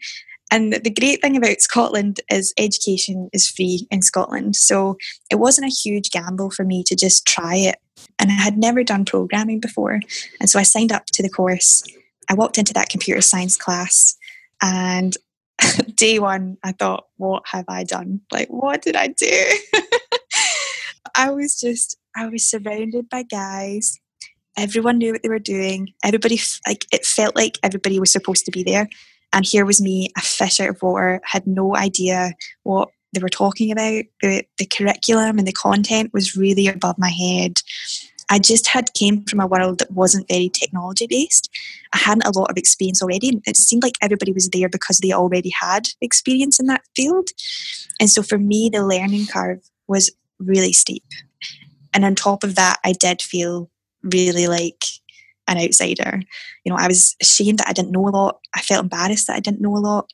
And 0.54 0.72
the 0.72 0.90
great 0.90 1.20
thing 1.20 1.36
about 1.36 1.60
Scotland 1.60 2.20
is 2.30 2.54
education 2.56 3.28
is 3.32 3.50
free 3.50 3.88
in 3.90 4.02
Scotland. 4.02 4.54
So 4.54 4.96
it 5.28 5.40
wasn't 5.40 5.66
a 5.66 5.74
huge 5.74 6.12
gamble 6.12 6.52
for 6.52 6.62
me 6.62 6.84
to 6.84 6.94
just 6.94 7.26
try 7.26 7.56
it. 7.56 7.74
And 8.20 8.30
I 8.30 8.34
had 8.34 8.56
never 8.56 8.84
done 8.84 9.04
programming 9.04 9.58
before. 9.58 9.98
And 10.38 10.48
so 10.48 10.60
I 10.60 10.62
signed 10.62 10.92
up 10.92 11.06
to 11.06 11.24
the 11.24 11.28
course. 11.28 11.82
I 12.30 12.34
walked 12.34 12.56
into 12.56 12.72
that 12.74 12.88
computer 12.88 13.20
science 13.20 13.56
class 13.56 14.16
and 14.62 15.16
day 15.96 16.20
one, 16.20 16.56
I 16.62 16.70
thought, 16.70 17.06
what 17.16 17.42
have 17.46 17.64
I 17.66 17.82
done? 17.82 18.20
Like, 18.30 18.46
what 18.46 18.80
did 18.80 18.94
I 18.94 19.08
do? 19.08 19.48
I 21.16 21.32
was 21.32 21.58
just, 21.58 21.96
I 22.16 22.28
was 22.28 22.48
surrounded 22.48 23.08
by 23.08 23.24
guys. 23.24 23.98
Everyone 24.56 24.98
knew 24.98 25.10
what 25.10 25.24
they 25.24 25.28
were 25.28 25.40
doing. 25.40 25.88
Everybody, 26.04 26.38
like, 26.64 26.86
it 26.92 27.04
felt 27.04 27.34
like 27.34 27.58
everybody 27.64 27.98
was 27.98 28.12
supposed 28.12 28.44
to 28.44 28.52
be 28.52 28.62
there. 28.62 28.88
And 29.34 29.44
here 29.44 29.66
was 29.66 29.82
me, 29.82 30.10
a 30.16 30.20
fish 30.20 30.60
out 30.60 30.70
of 30.70 30.82
water, 30.82 31.20
had 31.24 31.46
no 31.46 31.76
idea 31.76 32.32
what 32.62 32.88
they 33.12 33.20
were 33.20 33.28
talking 33.28 33.70
about. 33.72 34.04
The, 34.22 34.44
the 34.58 34.66
curriculum 34.66 35.38
and 35.38 35.46
the 35.46 35.52
content 35.52 36.12
was 36.14 36.36
really 36.36 36.68
above 36.68 36.98
my 36.98 37.10
head. 37.10 37.60
I 38.30 38.38
just 38.38 38.68
had 38.68 38.94
came 38.94 39.24
from 39.24 39.40
a 39.40 39.46
world 39.46 39.80
that 39.80 39.90
wasn't 39.90 40.28
very 40.28 40.48
technology 40.48 41.06
based. 41.08 41.50
I 41.92 41.98
hadn't 41.98 42.26
a 42.26 42.38
lot 42.38 42.50
of 42.50 42.56
experience 42.56 43.02
already. 43.02 43.40
It 43.44 43.56
seemed 43.56 43.82
like 43.82 43.98
everybody 44.00 44.32
was 44.32 44.48
there 44.48 44.68
because 44.68 44.98
they 44.98 45.12
already 45.12 45.50
had 45.50 45.88
experience 46.00 46.58
in 46.58 46.66
that 46.66 46.82
field. 46.96 47.28
And 48.00 48.08
so 48.08 48.22
for 48.22 48.38
me, 48.38 48.70
the 48.72 48.86
learning 48.86 49.26
curve 49.26 49.68
was 49.88 50.10
really 50.38 50.72
steep. 50.72 51.04
And 51.92 52.04
on 52.04 52.14
top 52.14 52.44
of 52.44 52.54
that, 52.54 52.78
I 52.84 52.92
did 52.92 53.20
feel 53.20 53.68
really 54.02 54.46
like 54.46 54.84
an 55.46 55.58
outsider. 55.58 56.20
You 56.64 56.70
know, 56.70 56.78
I 56.78 56.86
was 56.86 57.16
ashamed 57.20 57.58
that 57.58 57.68
I 57.68 57.72
didn't 57.72 57.92
know 57.92 58.08
a 58.08 58.10
lot. 58.10 58.40
I 58.54 58.60
felt 58.60 58.82
embarrassed 58.82 59.26
that 59.26 59.36
I 59.36 59.40
didn't 59.40 59.60
know 59.60 59.76
a 59.76 59.78
lot. 59.78 60.12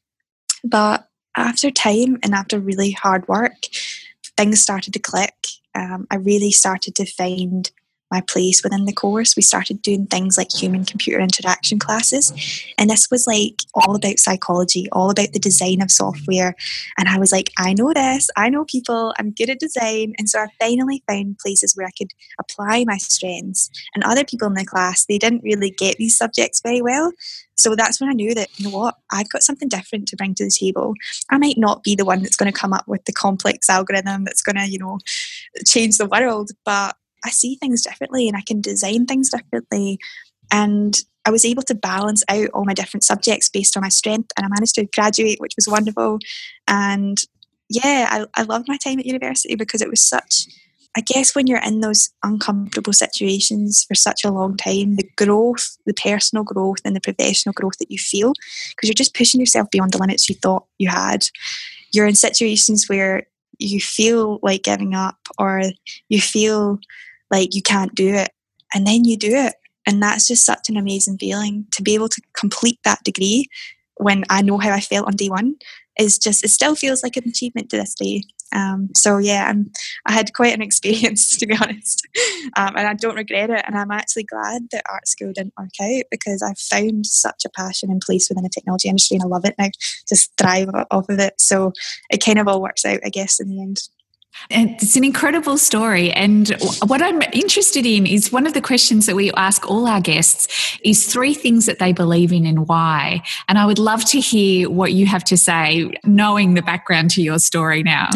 But 0.65 1.09
after 1.37 1.71
time 1.71 2.19
and 2.23 2.35
after 2.35 2.59
really 2.59 2.91
hard 2.91 3.27
work, 3.29 3.55
things 4.37 4.61
started 4.61 4.93
to 4.95 4.99
click. 4.99 5.35
Um, 5.75 6.07
I 6.11 6.17
really 6.17 6.51
started 6.51 6.95
to 6.97 7.07
find 7.07 7.71
my 8.11 8.21
place 8.23 8.63
within 8.63 8.85
the 8.85 8.93
course. 8.93 9.37
We 9.37 9.43
started 9.43 9.83
doing 9.83 10.07
things 10.07 10.37
like 10.37 10.53
human 10.53 10.85
computer 10.85 11.21
interaction 11.21 11.79
classes. 11.79 12.33
And 12.79 12.91
this 12.91 13.09
was 13.11 13.27
like 13.27 13.63
all 13.75 13.95
about 13.95 14.19
psychology, 14.19 14.89
all 14.93 15.11
about 15.11 15.33
the 15.33 15.39
design 15.39 15.81
of 15.81 15.91
software. 15.91 16.55
And 16.99 17.09
I 17.09 17.19
was 17.19 17.33
like, 17.33 17.51
I 17.59 17.73
know 17.73 17.93
this, 17.93 18.29
I 18.37 18.49
know 18.49 18.65
people, 18.65 19.15
I'm 19.19 19.31
good 19.31 19.51
at 19.51 19.61
design. 19.61 20.15
And 20.19 20.29
so 20.29 20.41
I 20.41 20.47
finally 20.59 21.03
found 21.09 21.39
places 21.39 21.75
where 21.77 21.87
I 21.87 21.93
could 21.97 22.11
apply 22.39 22.85
my 22.87 22.97
strengths. 22.97 23.71
And 23.95 24.05
other 24.05 24.25
people 24.25 24.49
in 24.49 24.55
the 24.55 24.65
class, 24.65 25.07
they 25.07 25.19
didn't 25.19 25.43
really 25.43 25.71
get 25.71 25.97
these 25.97 26.17
subjects 26.17 26.61
very 26.61 26.83
well. 26.83 27.13
So 27.61 27.77
that's 27.77 28.01
when 28.01 28.09
I 28.09 28.15
knew 28.15 28.35
that, 28.35 28.49
you 28.59 28.71
know 28.71 28.77
what, 28.77 28.97
I've 29.13 29.29
got 29.29 29.43
something 29.43 29.69
different 29.69 30.09
to 30.09 30.17
bring 30.17 30.35
to 30.37 30.45
the 30.45 30.51
table. 30.51 30.95
I 31.31 31.37
might 31.37 31.59
not 31.59 31.83
be 31.83 31.95
the 31.95 32.07
one 32.07 32.23
that's 32.23 32.37
going 32.37 32.51
to 32.51 32.59
come 32.59 32.73
up 32.73 32.89
with 32.89 33.05
the 33.05 33.13
complex 33.13 33.69
algorithm 33.69 34.25
that's 34.25 34.41
going 34.43 34.57
to, 34.57 34.67
you 34.67 34.79
know, 34.79 34.99
change 35.67 35.99
the 35.99 36.07
world, 36.07 36.53
but 36.65 36.97
I 37.25 37.31
see 37.31 37.57
things 37.57 37.83
differently 37.83 38.29
and 38.29 38.37
I 38.37 38.43
can 38.43 38.61
design 38.61 39.07
things 39.07 39.31
differently. 39.31 39.99
And 40.51 41.01
I 41.27 41.31
was 41.31 41.45
able 41.45 41.63
to 41.65 41.75
balance 41.75 42.25
out 42.29 42.49
all 42.55 42.65
my 42.65 42.75
different 42.75 43.05
subjects 43.05 43.49
based 43.49 43.77
on 43.77 43.83
my 43.83 43.89
strength, 43.91 44.33
and 44.37 44.47
I 44.47 44.49
managed 44.49 44.75
to 44.77 44.87
graduate, 44.87 45.39
which 45.39 45.53
was 45.55 45.69
wonderful. 45.69 46.19
And 46.67 47.19
yeah, 47.69 48.09
I, 48.11 48.41
I 48.41 48.43
loved 48.45 48.69
my 48.69 48.79
time 48.79 48.99
at 48.99 49.07
university 49.07 49.55
because 49.55 49.83
it 49.83 49.91
was 49.91 50.03
such, 50.03 50.47
I 50.97 51.03
guess, 51.03 51.35
when 51.35 51.47
you're 51.47 51.63
in 51.63 51.81
those 51.81 52.11
uncomfortable 52.25 52.95
situations 52.95 53.85
for 53.85 53.95
such 53.95 54.25
a 54.25 54.31
long 54.31 54.57
time, 54.57 54.97
the 54.97 55.09
growth, 55.17 55.77
the 55.87 55.95
personal 55.95 56.43
growth, 56.43 56.79
and 56.85 56.97
the 56.97 57.01
professional 57.01 57.53
growth 57.53 57.79
that 57.79 57.91
you 57.91 57.99
feel, 57.99 58.33
because 58.71 58.89
you're 58.89 58.95
just 58.95 59.15
pushing 59.15 59.41
yourself 59.41 59.71
beyond 59.71 59.93
the 59.93 59.99
limits 59.99 60.29
you 60.29 60.35
thought 60.35 60.67
you 60.79 60.89
had. 60.89 61.27
You're 61.93 62.07
in 62.07 62.15
situations 62.15 62.89
where 62.89 63.27
you 63.59 63.79
feel 63.79 64.41
like 64.43 64.63
giving 64.63 64.95
up, 64.95 65.19
or 65.39 65.63
you 66.09 66.21
feel 66.21 66.81
like 67.31 67.55
you 67.55 67.63
can't 67.63 67.95
do 67.95 68.09
it 68.15 68.31
and 68.75 68.87
then 68.87 69.05
you 69.05 69.17
do 69.17 69.31
it 69.33 69.55
and 69.87 70.03
that's 70.03 70.29
just 70.29 70.45
such 70.45 70.69
an 70.69 70.77
amazing 70.77 71.19
feeling 71.19 71.67
to 71.71 71.83
be 71.83 71.95
able 71.95 72.09
to 72.09 72.23
complete 72.35 72.79
that 72.85 73.03
degree 73.05 73.47
when 73.97 74.25
i 74.31 74.43
know 74.43 74.59
how 74.59 74.71
i 74.71 74.81
felt 74.81 75.07
on 75.07 75.17
day 75.17 75.29
one 75.29 75.55
is 75.99 76.19
just 76.19 76.45
it 76.45 76.49
still 76.49 76.75
feels 76.75 77.03
like 77.03 77.17
an 77.17 77.29
achievement 77.29 77.71
to 77.71 77.77
this 77.77 77.95
day 77.95 78.23
Um, 78.53 78.89
so 78.97 79.19
yeah, 79.19 79.47
I'm, 79.49 79.71
I 80.07 80.13
had 80.13 80.35
quite 80.35 80.55
an 80.55 80.63
experience 80.69 81.37
to 81.37 81.47
be 81.47 81.57
honest, 81.57 82.07
um, 82.57 82.75
and 82.77 82.87
I 82.87 82.95
don't 82.95 83.17
regret 83.17 83.51
it. 83.51 83.63
And 83.67 83.77
I'm 83.77 83.91
actually 83.91 84.25
glad 84.25 84.63
that 84.73 84.83
art 84.91 85.07
school 85.07 85.33
didn't 85.33 85.55
work 85.59 85.71
out 85.81 86.05
because 86.11 86.43
I 86.43 86.55
found 86.55 87.07
such 87.07 87.45
a 87.45 87.51
passion 87.51 87.91
and 87.91 88.01
place 88.01 88.29
within 88.29 88.43
the 88.43 88.51
technology 88.51 88.89
industry, 88.89 89.17
and 89.17 89.25
I 89.25 89.29
love 89.29 89.45
it 89.45 89.55
now. 89.59 89.69
Just 90.09 90.37
thrive 90.37 90.69
off 90.91 91.09
of 91.09 91.19
it. 91.19 91.35
So 91.39 91.73
it 92.11 92.25
kind 92.25 92.39
of 92.39 92.49
all 92.49 92.63
works 92.63 92.85
out, 92.85 93.01
I 93.05 93.09
guess, 93.11 93.39
in 93.41 93.49
the 93.49 93.63
end. 93.63 93.79
It's 94.49 94.97
an 94.97 95.05
incredible 95.05 95.59
story. 95.59 96.11
And 96.13 96.51
what 96.87 97.03
I'm 97.03 97.23
interested 97.33 97.87
in 97.87 98.07
is 98.07 98.33
one 98.33 98.47
of 98.47 98.55
the 98.55 98.61
questions 98.61 99.07
that 99.07 99.15
we 99.15 99.31
ask 99.33 99.69
all 99.69 99.87
our 99.87 100.01
guests 100.01 100.79
is 100.85 101.07
three 101.07 101.35
things 101.35 101.67
that 101.67 101.79
they 101.79 101.93
believe 101.93 102.33
in 102.33 102.47
and 102.47 102.67
why. 102.67 103.23
And 103.49 103.59
I 103.59 103.67
would 103.67 103.79
love 103.79 104.05
to 104.07 104.21
hear 104.21 104.71
what 104.71 104.93
you 104.93 105.07
have 105.07 105.25
to 105.25 105.37
say, 105.37 105.93
knowing 106.05 106.55
the 106.55 106.63
background 106.63 107.11
to 107.13 107.23
your 107.23 107.39
story 107.39 107.83
now. 107.83 108.09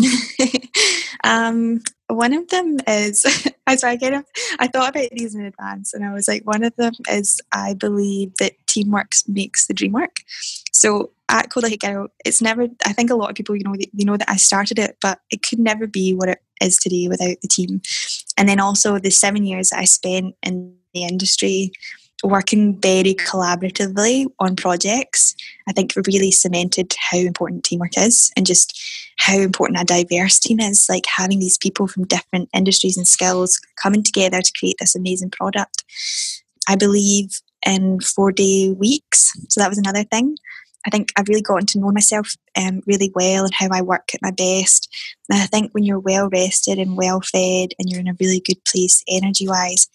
um, 1.25 1.81
one 2.09 2.33
of 2.33 2.49
them 2.49 2.79
is 2.87 3.25
as 3.67 3.83
I 3.83 3.97
kind 3.97 4.17
of 4.17 4.25
I 4.59 4.67
thought 4.69 4.91
about 4.91 5.11
these 5.13 5.35
in 5.35 5.45
advance 5.45 5.95
and 5.95 6.05
I 6.05 6.13
was 6.13 6.29
like 6.29 6.47
one 6.47 6.63
of 6.63 6.75
them 6.77 6.93
is 7.09 7.41
I 7.53 7.75
believe 7.75 8.35
that 8.41 8.53
teamwork 8.67 9.13
makes 9.27 9.67
the 9.67 9.75
dream 9.75 9.93
work. 9.93 10.21
So 10.75 11.11
at 11.29 11.51
Code 11.51 11.63
Like 11.63 11.73
a 11.73 11.77
Girl, 11.79 12.09
it's 12.25 12.43
never 12.43 12.69
I 12.85 12.93
think 12.93 13.11
a 13.11 13.15
lot 13.15 13.31
of 13.31 13.37
people, 13.37 13.57
you 13.57 13.63
know, 13.65 13.75
they 13.77 14.05
know 14.05 14.17
that 14.17 14.31
I 14.31 14.37
started 14.37 14.79
it, 14.79 14.97
but 15.01 15.21
it 15.31 15.43
could 15.43 15.59
never 15.59 15.87
be 15.87 16.13
what 16.13 16.29
it 16.29 16.39
is 16.61 16.77
today 16.77 17.09
without 17.09 17.37
the 17.41 17.49
team. 17.49 17.81
And 18.37 18.49
then 18.49 18.61
also 18.61 18.99
the 18.99 19.11
seven 19.11 19.45
years 19.45 19.73
I 19.73 19.85
spent 19.85 20.35
in 20.43 20.75
the 20.93 21.05
industry 21.05 21.73
working 22.23 22.81
very 22.81 23.15
collaboratively 23.15 24.27
on 24.39 24.57
projects, 24.57 25.35
I 25.69 25.73
think 25.73 25.93
really 26.07 26.31
cemented 26.31 26.95
how 26.99 27.19
important 27.19 27.65
teamwork 27.65 27.99
is 27.99 28.33
and 28.37 28.47
just 28.47 28.81
how 29.19 29.39
important 29.39 29.81
a 29.81 29.85
diverse 29.85 30.39
team 30.39 30.59
is. 30.61 30.87
Like 30.89 31.05
having 31.07 31.39
these 31.39 31.59
people 31.59 31.87
from 31.87 32.07
different 32.07 32.49
industries 32.55 32.97
and 32.97 33.07
skills 33.07 33.61
coming 33.83 34.03
together 34.03 34.41
to 34.41 34.53
create 34.59 34.77
this 34.81 34.97
amazing 34.97 35.31
product. 35.31 35.85
I 36.69 36.77
believe 36.77 37.41
in 37.67 38.01
four 38.01 38.33
day 38.33 38.71
weeks. 38.71 39.33
So 39.49 39.61
that 39.61 39.69
was 39.69 39.79
another 39.79 40.05
thing. 40.05 40.37
I 40.87 40.91
think 40.91 41.13
I've 41.17 41.29
really 41.29 41.43
gotten 41.43 41.67
to 41.67 41.79
know 41.79 41.91
myself 41.91 42.35
um, 42.57 42.81
really 42.87 43.11
well 43.15 43.45
and 43.45 43.55
how 43.55 43.69
I 43.73 43.81
work 43.81 44.11
at 44.15 44.23
my 44.23 44.31
best. 44.31 44.95
And 45.31 45.41
I 45.41 45.47
think 45.47 45.73
when 45.73 45.85
you're 45.85 45.99
well 45.99 46.29
rested 46.29 46.79
and 46.79 46.97
well 46.97 47.21
fed 47.21 47.71
and 47.79 47.89
you're 47.89 48.01
in 48.01 48.09
a 48.09 48.17
really 48.21 48.41
good 48.41 48.63
place 48.65 49.03
energy 49.09 49.49
wise, 49.49 49.89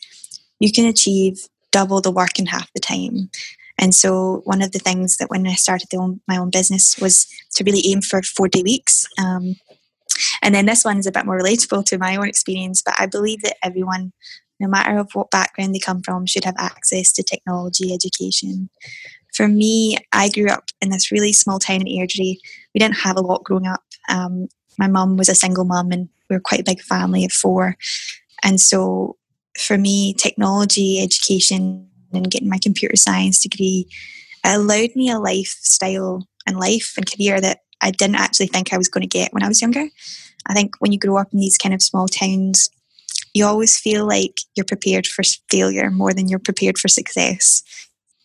you 0.59 0.71
can 0.71 0.85
achieve 0.85 1.47
double 1.71 2.01
the 2.01 2.11
work 2.11 2.39
in 2.39 2.47
half 2.47 2.71
the 2.73 2.79
time. 2.79 3.29
And 3.77 3.95
so, 3.95 4.41
one 4.43 4.61
of 4.61 4.73
the 4.73 4.79
things 4.79 5.17
that 5.17 5.29
when 5.29 5.47
I 5.47 5.53
started 5.53 5.87
own, 5.95 6.19
my 6.27 6.37
own 6.37 6.49
business 6.49 6.99
was 6.99 7.27
to 7.55 7.63
really 7.63 7.81
aim 7.87 8.01
for 8.01 8.21
four 8.21 8.49
day 8.49 8.61
weeks. 8.61 9.07
Um, 9.17 9.55
and 10.41 10.53
then 10.53 10.65
this 10.65 10.83
one 10.83 10.97
is 10.97 11.07
a 11.07 11.11
bit 11.11 11.25
more 11.25 11.39
relatable 11.39 11.85
to 11.85 11.97
my 11.97 12.17
own 12.17 12.27
experience, 12.27 12.81
but 12.81 12.95
I 12.99 13.05
believe 13.05 13.41
that 13.43 13.55
everyone, 13.63 14.11
no 14.59 14.67
matter 14.67 14.97
of 14.97 15.09
what 15.13 15.31
background 15.31 15.73
they 15.73 15.79
come 15.79 16.01
from, 16.01 16.25
should 16.25 16.43
have 16.43 16.55
access 16.57 17.13
to 17.13 17.23
technology 17.23 17.93
education. 17.93 18.69
For 19.39 19.47
me, 19.47 19.95
I 20.11 20.27
grew 20.27 20.47
up 20.47 20.65
in 20.81 20.89
this 20.89 21.13
really 21.13 21.31
small 21.31 21.59
town 21.59 21.79
in 21.79 21.87
Airdrie. 21.87 22.39
We 22.73 22.79
didn't 22.79 22.97
have 22.97 23.15
a 23.15 23.21
lot 23.21 23.45
growing 23.45 23.67
up. 23.67 23.81
Um, 24.09 24.49
my 24.77 24.89
mum 24.89 25.15
was 25.15 25.29
a 25.29 25.33
single 25.33 25.63
mum, 25.63 25.93
and 25.93 26.09
we 26.29 26.35
were 26.35 26.41
quite 26.41 26.59
a 26.59 26.65
big 26.65 26.81
family 26.81 27.23
of 27.23 27.31
four. 27.31 27.77
And 28.43 28.59
so 28.59 29.15
for 29.57 29.77
me, 29.77 30.13
technology 30.13 31.01
education 31.01 31.87
and 32.11 32.29
getting 32.29 32.49
my 32.49 32.59
computer 32.61 32.97
science 32.97 33.41
degree 33.41 33.87
allowed 34.43 34.89
me 34.93 35.09
a 35.09 35.19
lifestyle 35.19 36.27
and 36.45 36.59
life 36.59 36.95
and 36.97 37.09
career 37.09 37.39
that 37.39 37.59
I 37.81 37.91
didn't 37.91 38.17
actually 38.17 38.47
think 38.47 38.73
I 38.73 38.77
was 38.77 38.89
going 38.89 39.03
to 39.03 39.07
get 39.07 39.31
when 39.31 39.43
I 39.43 39.47
was 39.47 39.61
younger. 39.61 39.87
I 40.47 40.53
think 40.53 40.75
when 40.79 40.91
you 40.91 40.99
grow 40.99 41.15
up 41.15 41.31
in 41.31 41.39
these 41.39 41.57
kind 41.57 41.73
of 41.73 41.81
small 41.81 42.09
towns, 42.09 42.69
you 43.33 43.45
always 43.45 43.79
feel 43.79 44.05
like 44.05 44.33
you're 44.55 44.65
prepared 44.65 45.07
for 45.07 45.23
failure 45.49 45.91
more 45.91 46.13
than 46.13 46.27
you're 46.27 46.39
prepared 46.39 46.77
for 46.77 46.89
success. 46.89 47.63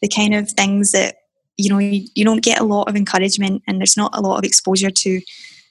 The 0.05 0.09
kind 0.09 0.35
of 0.35 0.51
things 0.51 0.93
that 0.93 1.17
you 1.57 1.71
know 1.71 1.79
you, 1.79 2.07
you 2.15 2.25
don't 2.25 2.43
get 2.43 2.61
a 2.61 2.65
lot 2.65 2.89
of 2.89 2.97
encouragement 2.97 3.63
and 3.67 3.79
there's 3.79 3.97
not 3.97 4.15
a 4.15 4.21
lot 4.21 4.39
of 4.39 4.45
exposure 4.45 4.91
to 4.91 5.21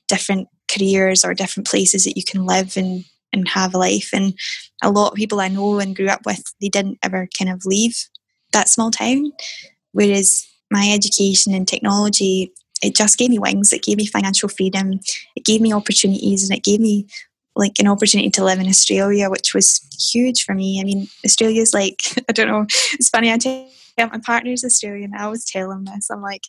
different 0.08 0.48
careers 0.74 1.24
or 1.24 1.34
different 1.34 1.68
places 1.68 2.04
that 2.06 2.18
you 2.18 2.24
can 2.24 2.46
live 2.46 2.76
and 2.76 3.06
and 3.34 3.48
have 3.50 3.74
a 3.74 3.78
life. 3.78 4.10
And 4.14 4.34
a 4.82 4.92
lot 4.92 5.12
of 5.12 5.16
people 5.16 5.42
I 5.42 5.48
know 5.48 5.80
and 5.80 5.96
grew 5.96 6.08
up 6.08 6.26
with, 6.26 6.44
they 6.62 6.70
didn't 6.70 7.00
ever 7.04 7.28
kind 7.38 7.52
of 7.52 7.66
leave 7.66 7.96
that 8.54 8.70
small 8.70 8.92
town. 8.92 9.32
Whereas 9.92 10.48
my 10.72 10.92
education 10.94 11.54
in 11.54 11.66
technology, 11.66 12.54
it 12.82 12.96
just 12.96 13.18
gave 13.18 13.30
me 13.30 13.40
wings. 13.40 13.74
It 13.74 13.84
gave 13.84 13.98
me 13.98 14.06
financial 14.06 14.50
freedom. 14.50 15.00
It 15.36 15.46
gave 15.46 15.62
me 15.62 15.74
opportunities 15.74 16.44
and 16.44 16.58
it 16.58 16.64
gave 16.64 16.80
me 16.80 17.08
like 17.56 17.74
an 17.80 17.88
opportunity 17.88 18.30
to 18.32 18.44
live 18.44 18.60
in 18.60 18.68
Australia, 18.68 19.30
which 19.30 19.54
was 19.54 19.82
huge 20.12 20.44
for 20.44 20.54
me. 20.56 20.82
I 20.82 20.84
mean, 20.84 21.08
Australia's 21.26 21.74
like, 21.74 22.02
I 22.30 22.34
don't 22.34 22.48
know, 22.48 22.66
it's 22.94 23.10
funny, 23.10 23.32
I 23.32 23.38
yeah, 23.98 24.06
my 24.06 24.20
partner's 24.26 24.64
Australian. 24.64 25.14
I 25.14 25.24
always 25.24 25.46
tell 25.46 25.72
him 25.72 25.86
this. 25.86 26.10
I'm 26.10 26.22
like, 26.22 26.44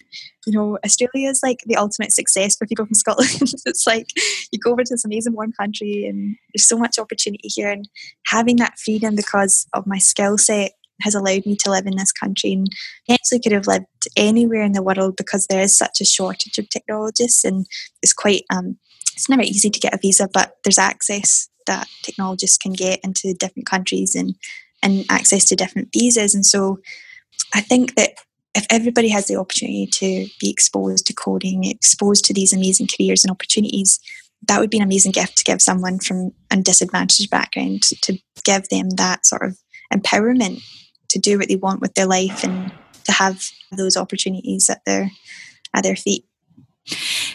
you 0.46 0.52
know, 0.52 0.78
Australia 0.84 1.28
is 1.28 1.40
like 1.42 1.60
the 1.66 1.76
ultimate 1.76 2.12
success 2.12 2.56
for 2.56 2.66
people 2.66 2.86
from 2.86 2.94
Scotland. 2.94 3.52
it's 3.66 3.86
like 3.86 4.08
you 4.50 4.58
go 4.58 4.72
over 4.72 4.82
to 4.82 4.94
this 4.94 5.04
amazing 5.04 5.34
warm 5.34 5.52
country 5.52 6.06
and 6.06 6.36
there's 6.54 6.66
so 6.66 6.78
much 6.78 6.98
opportunity 6.98 7.48
here. 7.48 7.70
And 7.70 7.88
having 8.26 8.56
that 8.56 8.78
freedom 8.78 9.14
because 9.14 9.66
of 9.74 9.86
my 9.86 9.98
skill 9.98 10.38
set 10.38 10.72
has 11.02 11.14
allowed 11.14 11.44
me 11.44 11.56
to 11.56 11.70
live 11.70 11.86
in 11.86 11.96
this 11.96 12.12
country 12.12 12.52
and 12.52 12.68
actually 13.10 13.40
could 13.40 13.52
have 13.52 13.66
lived 13.66 13.86
anywhere 14.16 14.62
in 14.62 14.72
the 14.72 14.82
world 14.82 15.16
because 15.16 15.46
there 15.46 15.60
is 15.60 15.76
such 15.76 16.00
a 16.00 16.04
shortage 16.04 16.56
of 16.58 16.68
technologists 16.68 17.44
and 17.44 17.66
it's 18.02 18.12
quite 18.12 18.42
um, 18.50 18.78
it's 19.12 19.28
never 19.28 19.42
easy 19.42 19.70
to 19.70 19.80
get 19.80 19.92
a 19.94 19.98
visa 19.98 20.28
but 20.32 20.56
there's 20.62 20.78
access 20.78 21.48
that 21.66 21.88
technologists 22.02 22.58
can 22.58 22.72
get 22.72 23.00
into 23.02 23.34
different 23.34 23.66
countries 23.66 24.14
and 24.14 24.34
and 24.82 25.04
access 25.08 25.44
to 25.46 25.56
different 25.56 25.88
visas 25.92 26.34
and 26.34 26.46
so 26.46 26.78
I 27.54 27.60
think 27.60 27.94
that 27.94 28.10
if 28.54 28.66
everybody 28.70 29.08
has 29.08 29.26
the 29.26 29.36
opportunity 29.36 29.86
to 29.86 30.26
be 30.40 30.50
exposed 30.50 31.06
to 31.06 31.12
coding, 31.12 31.64
exposed 31.64 32.24
to 32.26 32.34
these 32.34 32.52
amazing 32.52 32.88
careers 32.88 33.24
and 33.24 33.30
opportunities, 33.30 33.98
that 34.46 34.60
would 34.60 34.70
be 34.70 34.76
an 34.76 34.82
amazing 34.82 35.12
gift 35.12 35.38
to 35.38 35.44
give 35.44 35.60
someone 35.60 35.98
from 35.98 36.32
a 36.50 36.56
disadvantaged 36.56 37.30
background 37.30 37.82
to 37.82 38.18
give 38.44 38.68
them 38.68 38.90
that 38.90 39.26
sort 39.26 39.42
of 39.42 39.58
empowerment 39.92 40.62
to 41.08 41.18
do 41.18 41.38
what 41.38 41.48
they 41.48 41.56
want 41.56 41.80
with 41.80 41.94
their 41.94 42.06
life 42.06 42.44
and 42.44 42.72
to 43.04 43.12
have 43.12 43.42
those 43.72 43.96
opportunities 43.96 44.68
at 44.70 44.80
their 44.84 45.10
at 45.74 45.82
their 45.82 45.96
feet. 45.96 46.24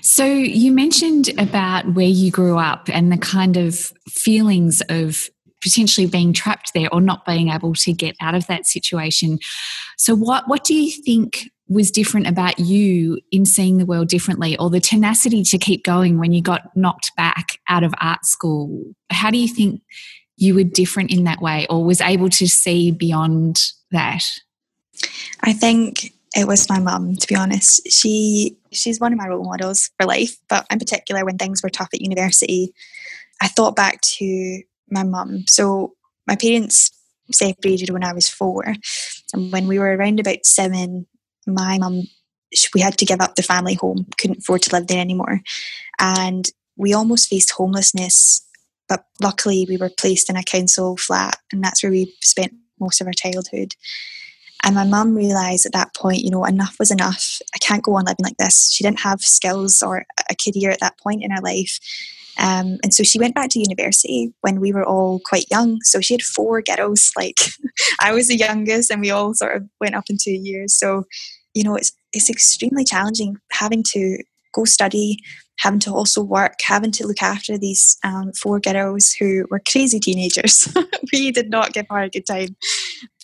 So 0.01 0.25
you 0.25 0.71
mentioned 0.71 1.31
about 1.39 1.93
where 1.93 2.05
you 2.05 2.31
grew 2.31 2.57
up 2.57 2.87
and 2.91 3.11
the 3.11 3.17
kind 3.17 3.57
of 3.57 3.91
feelings 4.07 4.81
of 4.89 5.29
potentially 5.61 6.07
being 6.07 6.33
trapped 6.33 6.73
there 6.73 6.87
or 6.93 7.01
not 7.01 7.25
being 7.25 7.49
able 7.49 7.73
to 7.73 7.93
get 7.93 8.15
out 8.21 8.35
of 8.35 8.47
that 8.47 8.65
situation. 8.65 9.39
So, 9.97 10.15
what, 10.15 10.47
what 10.47 10.63
do 10.63 10.73
you 10.73 10.91
think 11.03 11.49
was 11.67 11.91
different 11.91 12.27
about 12.27 12.59
you 12.59 13.19
in 13.31 13.45
seeing 13.45 13.77
the 13.77 13.85
world 13.85 14.07
differently 14.07 14.57
or 14.57 14.69
the 14.69 14.79
tenacity 14.79 15.43
to 15.43 15.57
keep 15.57 15.83
going 15.83 16.17
when 16.17 16.33
you 16.33 16.41
got 16.41 16.75
knocked 16.75 17.11
back 17.15 17.59
out 17.67 17.83
of 17.83 17.93
art 18.01 18.25
school? 18.25 18.83
How 19.11 19.29
do 19.29 19.37
you 19.37 19.47
think 19.47 19.81
you 20.37 20.55
were 20.55 20.63
different 20.63 21.11
in 21.11 21.25
that 21.25 21.41
way 21.41 21.67
or 21.69 21.83
was 21.83 22.01
able 22.01 22.29
to 22.29 22.47
see 22.47 22.91
beyond 22.91 23.61
that? 23.91 24.23
I 25.41 25.53
think 25.53 26.11
it 26.35 26.47
was 26.47 26.69
my 26.69 26.79
mum 26.79 27.15
to 27.15 27.27
be 27.27 27.35
honest 27.35 27.81
she 27.91 28.55
she's 28.71 28.99
one 28.99 29.11
of 29.11 29.17
my 29.17 29.27
role 29.27 29.43
models 29.43 29.89
for 29.97 30.05
life 30.05 30.37
but 30.47 30.65
in 30.69 30.79
particular 30.79 31.25
when 31.25 31.37
things 31.37 31.63
were 31.63 31.69
tough 31.69 31.89
at 31.93 32.01
university 32.01 32.73
i 33.41 33.47
thought 33.47 33.75
back 33.75 33.99
to 34.01 34.61
my 34.91 35.03
mum. 35.03 35.45
So 35.47 35.93
my 36.27 36.35
parents 36.35 36.91
separated 37.31 37.91
when 37.91 38.03
I 38.03 38.13
was 38.13 38.29
four, 38.29 38.75
and 39.33 39.51
when 39.51 39.67
we 39.67 39.79
were 39.79 39.95
around 39.95 40.19
about 40.19 40.45
seven, 40.45 41.07
my 41.45 41.77
mum 41.77 42.03
we 42.73 42.81
had 42.81 42.97
to 42.97 43.05
give 43.05 43.21
up 43.21 43.35
the 43.35 43.43
family 43.43 43.75
home, 43.75 44.07
couldn't 44.17 44.39
afford 44.39 44.63
to 44.63 44.75
live 44.75 44.87
there 44.87 44.99
anymore, 45.01 45.41
and 45.99 46.49
we 46.77 46.93
almost 46.93 47.29
faced 47.29 47.51
homelessness. 47.51 48.45
But 48.87 49.05
luckily, 49.21 49.67
we 49.69 49.77
were 49.77 49.91
placed 49.91 50.29
in 50.31 50.35
a 50.35 50.43
council 50.43 50.97
flat, 50.97 51.37
and 51.51 51.63
that's 51.63 51.83
where 51.83 51.91
we 51.91 52.15
spent 52.21 52.53
most 52.79 53.01
of 53.01 53.07
our 53.07 53.13
childhood. 53.13 53.75
And 54.63 54.75
my 54.75 54.83
mum 54.83 55.15
realised 55.15 55.65
at 55.65 55.73
that 55.73 55.95
point, 55.95 56.23
you 56.23 56.31
know, 56.31 56.43
enough 56.43 56.77
was 56.79 56.91
enough. 56.91 57.39
I 57.55 57.59
can't 57.59 57.83
go 57.83 57.95
on 57.95 58.05
living 58.05 58.23
like 58.23 58.37
this. 58.37 58.71
She 58.71 58.83
didn't 58.83 58.99
have 59.01 59.21
skills 59.21 59.81
or 59.81 60.05
a 60.29 60.35
career 60.35 60.71
at 60.71 60.79
that 60.81 60.97
point 60.99 61.23
in 61.23 61.31
her 61.31 61.41
life. 61.41 61.79
Um, 62.39 62.77
and 62.83 62.93
so 62.93 63.03
she 63.03 63.19
went 63.19 63.35
back 63.35 63.49
to 63.51 63.59
university 63.59 64.33
when 64.41 64.59
we 64.59 64.71
were 64.71 64.85
all 64.85 65.19
quite 65.25 65.45
young. 65.51 65.79
So 65.83 65.99
she 66.01 66.13
had 66.13 66.21
four 66.21 66.61
girls. 66.61 67.11
Like 67.19 67.39
I 68.01 68.13
was 68.13 68.29
the 68.29 68.37
youngest, 68.37 68.89
and 68.89 69.01
we 69.01 69.11
all 69.11 69.33
sort 69.33 69.57
of 69.57 69.63
went 69.81 69.95
up 69.95 70.05
in 70.09 70.17
two 70.21 70.31
years. 70.31 70.77
So 70.77 71.03
you 71.53 71.63
know, 71.63 71.75
it's 71.75 71.91
it's 72.13 72.29
extremely 72.29 72.85
challenging 72.85 73.37
having 73.51 73.83
to 73.91 74.17
go 74.53 74.65
study, 74.65 75.17
having 75.59 75.79
to 75.81 75.93
also 75.93 76.23
work, 76.23 76.55
having 76.63 76.91
to 76.91 77.07
look 77.07 77.21
after 77.21 77.57
these 77.57 77.97
um, 78.03 78.31
four 78.33 78.59
girls 78.59 79.11
who 79.11 79.45
were 79.49 79.61
crazy 79.69 79.99
teenagers. 79.99 80.67
we 81.13 81.31
did 81.31 81.49
not 81.49 81.73
give 81.73 81.85
her 81.89 81.99
a 81.99 82.09
good 82.09 82.25
time. 82.25 82.55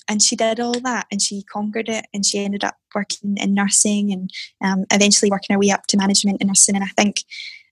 And 0.07 0.21
she 0.21 0.35
did 0.35 0.59
all 0.59 0.79
that 0.81 1.07
and 1.11 1.19
she 1.19 1.41
conquered 1.51 1.89
it 1.89 2.05
and 2.13 2.23
she 2.23 2.37
ended 2.37 2.63
up 2.63 2.75
working 2.93 3.37
in 3.37 3.55
nursing 3.55 4.11
and 4.11 4.29
um, 4.63 4.85
eventually 4.91 5.31
working 5.31 5.55
her 5.55 5.59
way 5.59 5.71
up 5.71 5.87
to 5.87 5.97
management 5.97 6.41
in 6.41 6.47
nursing. 6.47 6.75
And 6.75 6.83
I 6.83 6.89
think 6.95 7.21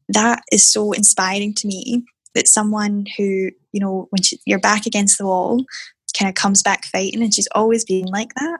that 0.09 0.43
is 0.51 0.69
so 0.69 0.91
inspiring 0.91 1.53
to 1.55 1.67
me 1.67 2.03
that 2.35 2.47
someone 2.47 3.05
who, 3.17 3.49
you 3.71 3.79
know, 3.79 4.07
when 4.09 4.21
she, 4.21 4.39
you're 4.45 4.59
back 4.59 4.85
against 4.85 5.17
the 5.17 5.25
wall, 5.25 5.65
kind 6.17 6.29
of 6.29 6.35
comes 6.35 6.63
back 6.63 6.85
fighting, 6.85 7.21
and 7.21 7.33
she's 7.33 7.47
always 7.53 7.83
been 7.83 8.05
like 8.05 8.33
that. 8.35 8.59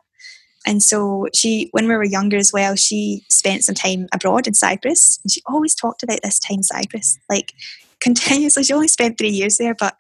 And 0.65 0.81
so 0.81 1.27
she, 1.33 1.69
when 1.71 1.88
we 1.88 1.95
were 1.95 2.03
younger 2.03 2.38
as 2.38 2.51
well, 2.53 2.75
she 2.75 3.25
spent 3.29 3.63
some 3.63 3.75
time 3.75 4.07
abroad 4.13 4.47
in 4.47 4.53
Cyprus, 4.53 5.19
and 5.23 5.31
she 5.31 5.41
always 5.45 5.75
talked 5.75 6.03
about 6.03 6.19
this 6.23 6.39
time 6.39 6.63
Cyprus, 6.63 7.17
like 7.29 7.53
continuously. 8.00 8.63
She 8.63 8.73
only 8.73 8.88
spent 8.88 9.17
three 9.17 9.29
years 9.29 9.57
there, 9.57 9.75
but 9.77 9.95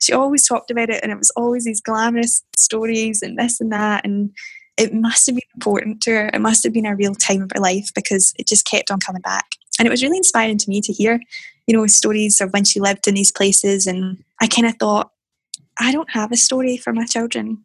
she 0.00 0.12
always 0.12 0.46
talked 0.46 0.70
about 0.70 0.90
it, 0.90 1.02
and 1.02 1.12
it 1.12 1.18
was 1.18 1.32
always 1.36 1.64
these 1.64 1.80
glamorous 1.80 2.42
stories 2.56 3.22
and 3.22 3.38
this 3.38 3.60
and 3.60 3.72
that, 3.72 4.04
and 4.04 4.30
it 4.76 4.92
must 4.92 5.26
have 5.26 5.36
been 5.36 5.42
important 5.54 6.00
to 6.02 6.10
her. 6.10 6.30
It 6.32 6.40
must 6.40 6.64
have 6.64 6.72
been 6.72 6.86
a 6.86 6.96
real 6.96 7.14
time 7.14 7.42
of 7.42 7.52
her 7.54 7.60
life 7.60 7.90
because 7.94 8.32
it 8.38 8.48
just 8.48 8.66
kept 8.66 8.90
on 8.90 8.98
coming 8.98 9.22
back, 9.22 9.46
and 9.78 9.86
it 9.86 9.90
was 9.90 10.02
really 10.02 10.18
inspiring 10.18 10.58
to 10.58 10.68
me 10.68 10.80
to 10.80 10.92
hear, 10.92 11.20
you 11.66 11.76
know, 11.76 11.86
stories 11.86 12.40
of 12.40 12.52
when 12.52 12.64
she 12.64 12.80
lived 12.80 13.06
in 13.06 13.14
these 13.14 13.32
places, 13.32 13.86
and 13.86 14.22
I 14.40 14.46
kind 14.46 14.66
of 14.66 14.76
thought, 14.76 15.10
I 15.78 15.92
don't 15.92 16.10
have 16.10 16.32
a 16.32 16.36
story 16.36 16.76
for 16.76 16.92
my 16.92 17.04
children. 17.04 17.64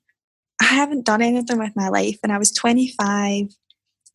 I 0.62 0.66
haven't 0.66 1.06
done 1.06 1.22
anything 1.22 1.60
with 1.60 1.76
my 1.76 1.90
life, 1.90 2.20
and 2.24 2.32
I 2.32 2.38
was 2.38 2.52
25 2.52 3.50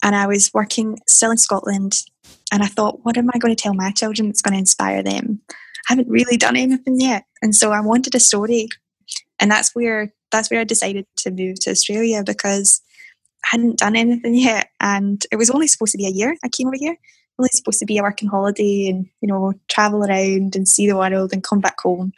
and 0.05 0.15
I 0.15 0.27
was 0.27 0.51
working 0.53 0.99
still 1.09 1.31
in 1.31 1.39
Scotland. 1.39 1.95
And 2.53 2.63
I 2.63 2.67
thought, 2.67 3.05
what 3.05 3.17
am 3.17 3.31
I 3.35 3.39
going 3.39 3.57
to 3.57 3.61
tell 3.61 3.75
my 3.75 3.91
children 3.91 4.29
that's 4.29 4.43
going 4.43 4.53
to 4.53 4.59
inspire 4.59 5.03
them? 5.03 5.41
I 5.51 5.55
haven't 5.95 6.09
really 6.09 6.37
done 6.37 6.57
anything 6.57 7.01
yet. 7.01 7.25
And 7.43 7.55
so 7.57 7.73
I 7.73 7.81
wanted 7.81 8.15
a 8.15 8.21
story. 8.21 8.69
And 9.41 9.51
that's 9.51 9.75
where 9.75 10.13
that's 10.31 10.51
where 10.51 10.61
I 10.61 10.65
decided 10.65 11.07
to 11.19 11.31
move 11.31 11.61
to 11.61 11.71
Australia 11.71 12.23
because 12.25 12.83
I 13.45 13.49
hadn't 13.53 13.79
done 13.79 13.97
anything 13.97 14.35
yet. 14.35 14.69
And 14.81 15.25
it 15.33 15.37
was 15.37 15.51
only 15.51 15.67
supposed 15.67 15.93
to 15.93 15.99
be 15.99 16.07
a 16.07 16.11
year 16.11 16.37
I 16.45 16.49
came 16.49 16.69
over 16.69 16.77
here. 16.79 16.97
Only 17.39 17.51
supposed 17.53 17.81
to 17.81 17.87
be 17.87 17.99
a 17.99 18.03
working 18.03 18.29
holiday 18.29 18.89
and, 18.89 19.09
you 19.21 19.29
know, 19.29 19.55
travel 19.69 20.05
around 20.05 20.55
and 20.55 20.69
see 20.69 20.87
the 20.87 20.97
world 20.97 21.33
and 21.33 21.43
come 21.43 21.61
back 21.61 21.81
home 21.81 22.13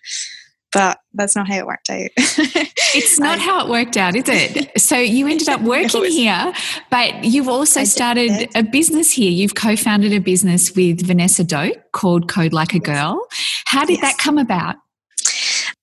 but 0.77 1.01
that's 1.15 1.35
not 1.35 1.49
how 1.49 1.57
it 1.57 1.67
worked 1.67 1.89
out. 1.89 2.11
it's 2.19 3.19
not 3.19 3.39
how 3.39 3.65
it 3.65 3.71
worked 3.71 3.97
out, 3.97 4.15
is 4.15 4.25
it? 4.27 4.73
So 4.87 4.99
you 4.99 5.27
ended 5.27 5.49
up 5.49 5.63
working 5.63 6.05
here, 6.05 6.53
but 6.91 7.25
you've 7.25 7.49
also 7.49 7.83
started 7.85 8.51
a 8.55 8.63
business 8.63 9.11
here. 9.11 9.31
You've 9.31 9.55
co 9.55 9.75
founded 9.75 10.13
a 10.13 10.21
business 10.21 10.75
with 10.75 11.05
Vanessa 11.05 11.45
Doake 11.45 11.81
called 11.93 12.29
Code 12.29 12.53
Like 12.53 12.75
a 12.75 12.79
Girl. 12.79 13.27
How 13.65 13.87
did 13.87 14.01
yes. 14.01 14.03
that 14.03 14.19
come 14.19 14.37
about? 14.37 14.77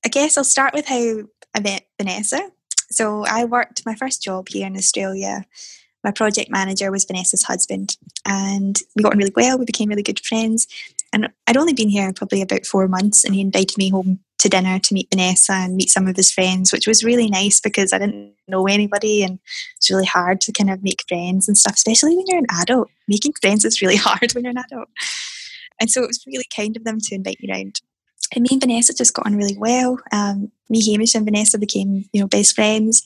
I 0.05 0.09
guess 0.09 0.37
I'll 0.37 0.43
start 0.43 0.75
with 0.75 0.85
how 0.85 1.23
I 1.55 1.59
met 1.59 1.87
Vanessa. 1.99 2.51
So 2.91 3.25
I 3.25 3.45
worked 3.45 3.83
my 3.85 3.95
first 3.95 4.21
job 4.21 4.47
here 4.47 4.67
in 4.67 4.77
Australia. 4.77 5.43
My 6.03 6.11
project 6.11 6.49
manager 6.51 6.91
was 6.91 7.05
Vanessa's 7.05 7.43
husband, 7.43 7.97
and 8.25 8.77
we 8.95 9.03
got 9.03 9.13
on 9.13 9.17
really 9.17 9.33
well. 9.35 9.57
We 9.57 9.65
became 9.65 9.89
really 9.89 10.03
good 10.03 10.19
friends. 10.25 10.67
And 11.13 11.29
I'd 11.47 11.57
only 11.57 11.73
been 11.73 11.89
here 11.89 12.11
probably 12.13 12.41
about 12.41 12.65
four 12.65 12.87
months, 12.87 13.23
and 13.23 13.33
he 13.33 13.41
invited 13.41 13.77
me 13.77 13.89
home 13.89 14.19
to 14.43 14.49
dinner 14.49 14.77
to 14.77 14.93
meet 14.93 15.07
Vanessa 15.09 15.53
and 15.53 15.77
meet 15.77 15.89
some 15.89 16.07
of 16.07 16.17
his 16.17 16.31
friends, 16.31 16.73
which 16.73 16.85
was 16.85 17.03
really 17.03 17.29
nice 17.29 17.61
because 17.61 17.93
I 17.93 17.97
didn't 17.97 18.33
know 18.47 18.67
anybody 18.67 19.23
and 19.23 19.39
it's 19.77 19.89
really 19.89 20.05
hard 20.05 20.41
to 20.41 20.51
kind 20.51 20.69
of 20.69 20.83
make 20.83 21.01
friends 21.07 21.47
and 21.47 21.57
stuff, 21.57 21.75
especially 21.75 22.17
when 22.17 22.25
you're 22.27 22.39
an 22.39 22.47
adult. 22.59 22.89
Making 23.07 23.31
friends 23.41 23.63
is 23.63 23.81
really 23.81 23.95
hard 24.07 24.33
when 24.33 24.43
you're 24.43 24.51
an 24.51 24.57
adult. 24.57 24.89
And 25.79 25.89
so 25.89 26.03
it 26.03 26.07
was 26.07 26.25
really 26.27 26.45
kind 26.53 26.75
of 26.75 26.83
them 26.83 26.99
to 26.99 27.15
invite 27.15 27.37
me 27.41 27.51
around. 27.51 27.79
And 28.35 28.43
me 28.43 28.49
and 28.51 28.61
Vanessa 28.61 28.93
just 28.93 29.13
got 29.13 29.25
on 29.25 29.37
really 29.37 29.57
well. 29.57 29.97
Um, 30.11 30.51
me, 30.69 30.83
Hamish, 30.91 31.15
and 31.15 31.25
Vanessa 31.25 31.57
became, 31.57 32.05
you 32.11 32.19
know, 32.19 32.27
best 32.27 32.53
friends. 32.53 33.03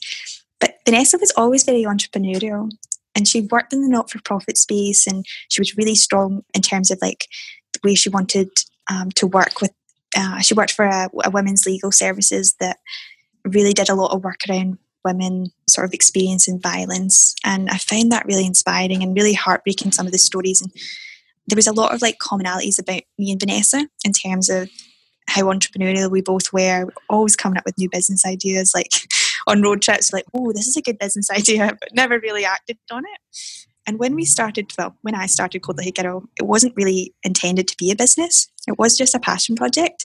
Vanessa 0.88 1.18
was 1.18 1.30
always 1.36 1.64
very 1.64 1.82
entrepreneurial 1.82 2.70
and 3.14 3.28
she 3.28 3.42
worked 3.42 3.74
in 3.74 3.82
the 3.82 3.90
not-for-profit 3.90 4.56
space 4.56 5.06
and 5.06 5.26
she 5.50 5.60
was 5.60 5.76
really 5.76 5.94
strong 5.94 6.42
in 6.54 6.62
terms 6.62 6.90
of 6.90 6.98
like 7.02 7.26
the 7.74 7.80
way 7.84 7.94
she 7.94 8.08
wanted 8.08 8.48
um, 8.90 9.10
to 9.10 9.26
work 9.26 9.60
with 9.60 9.70
uh, 10.16 10.38
she 10.38 10.54
worked 10.54 10.72
for 10.72 10.86
a, 10.86 11.10
a 11.24 11.30
women's 11.30 11.66
legal 11.66 11.92
services 11.92 12.56
that 12.58 12.78
really 13.44 13.74
did 13.74 13.90
a 13.90 13.94
lot 13.94 14.14
of 14.14 14.24
work 14.24 14.40
around 14.48 14.78
women 15.04 15.48
sort 15.68 15.84
of 15.84 15.92
experiencing 15.92 16.58
violence 16.58 17.34
and 17.44 17.68
i 17.68 17.76
found 17.76 18.10
that 18.10 18.24
really 18.24 18.46
inspiring 18.46 19.02
and 19.02 19.14
really 19.14 19.34
heartbreaking 19.34 19.92
some 19.92 20.06
of 20.06 20.12
the 20.12 20.18
stories 20.18 20.62
and 20.62 20.72
there 21.48 21.56
was 21.56 21.66
a 21.66 21.72
lot 21.74 21.94
of 21.94 22.00
like 22.00 22.16
commonalities 22.18 22.80
about 22.80 23.02
me 23.18 23.30
and 23.30 23.40
vanessa 23.40 23.86
in 24.06 24.12
terms 24.12 24.48
of 24.48 24.70
how 25.26 25.42
entrepreneurial 25.42 26.10
we 26.10 26.22
both 26.22 26.50
were 26.50 26.90
always 27.10 27.36
coming 27.36 27.58
up 27.58 27.66
with 27.66 27.76
new 27.76 27.90
business 27.90 28.24
ideas 28.24 28.72
like 28.74 28.92
on 29.46 29.62
road 29.62 29.80
trips 29.82 30.12
like 30.12 30.24
oh 30.34 30.52
this 30.52 30.66
is 30.66 30.76
a 30.76 30.82
good 30.82 30.98
business 30.98 31.30
idea 31.36 31.76
but 31.80 31.94
never 31.94 32.18
really 32.20 32.44
acted 32.44 32.78
on 32.90 33.04
it 33.04 33.38
and 33.88 33.98
when 33.98 34.14
we 34.14 34.26
started, 34.26 34.70
well, 34.76 34.94
when 35.00 35.14
I 35.14 35.24
started 35.24 35.62
Code 35.62 35.78
Like 35.78 35.94
Girl, 35.94 36.22
it 36.38 36.42
wasn't 36.42 36.76
really 36.76 37.14
intended 37.22 37.66
to 37.68 37.76
be 37.78 37.90
a 37.90 37.96
business. 37.96 38.46
It 38.66 38.78
was 38.78 38.98
just 38.98 39.14
a 39.14 39.18
passion 39.18 39.56
project. 39.56 40.04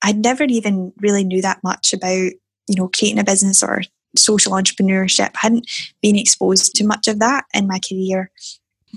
I 0.00 0.12
never 0.12 0.44
even 0.44 0.94
really 1.02 1.22
knew 1.22 1.42
that 1.42 1.62
much 1.62 1.92
about, 1.92 2.08
you 2.08 2.76
know, 2.76 2.88
creating 2.88 3.18
a 3.18 3.24
business 3.24 3.62
or 3.62 3.82
social 4.16 4.52
entrepreneurship. 4.52 5.32
I 5.34 5.40
hadn't 5.42 5.70
been 6.00 6.16
exposed 6.16 6.74
to 6.76 6.86
much 6.86 7.08
of 7.08 7.18
that 7.18 7.44
in 7.52 7.68
my 7.68 7.78
career. 7.86 8.30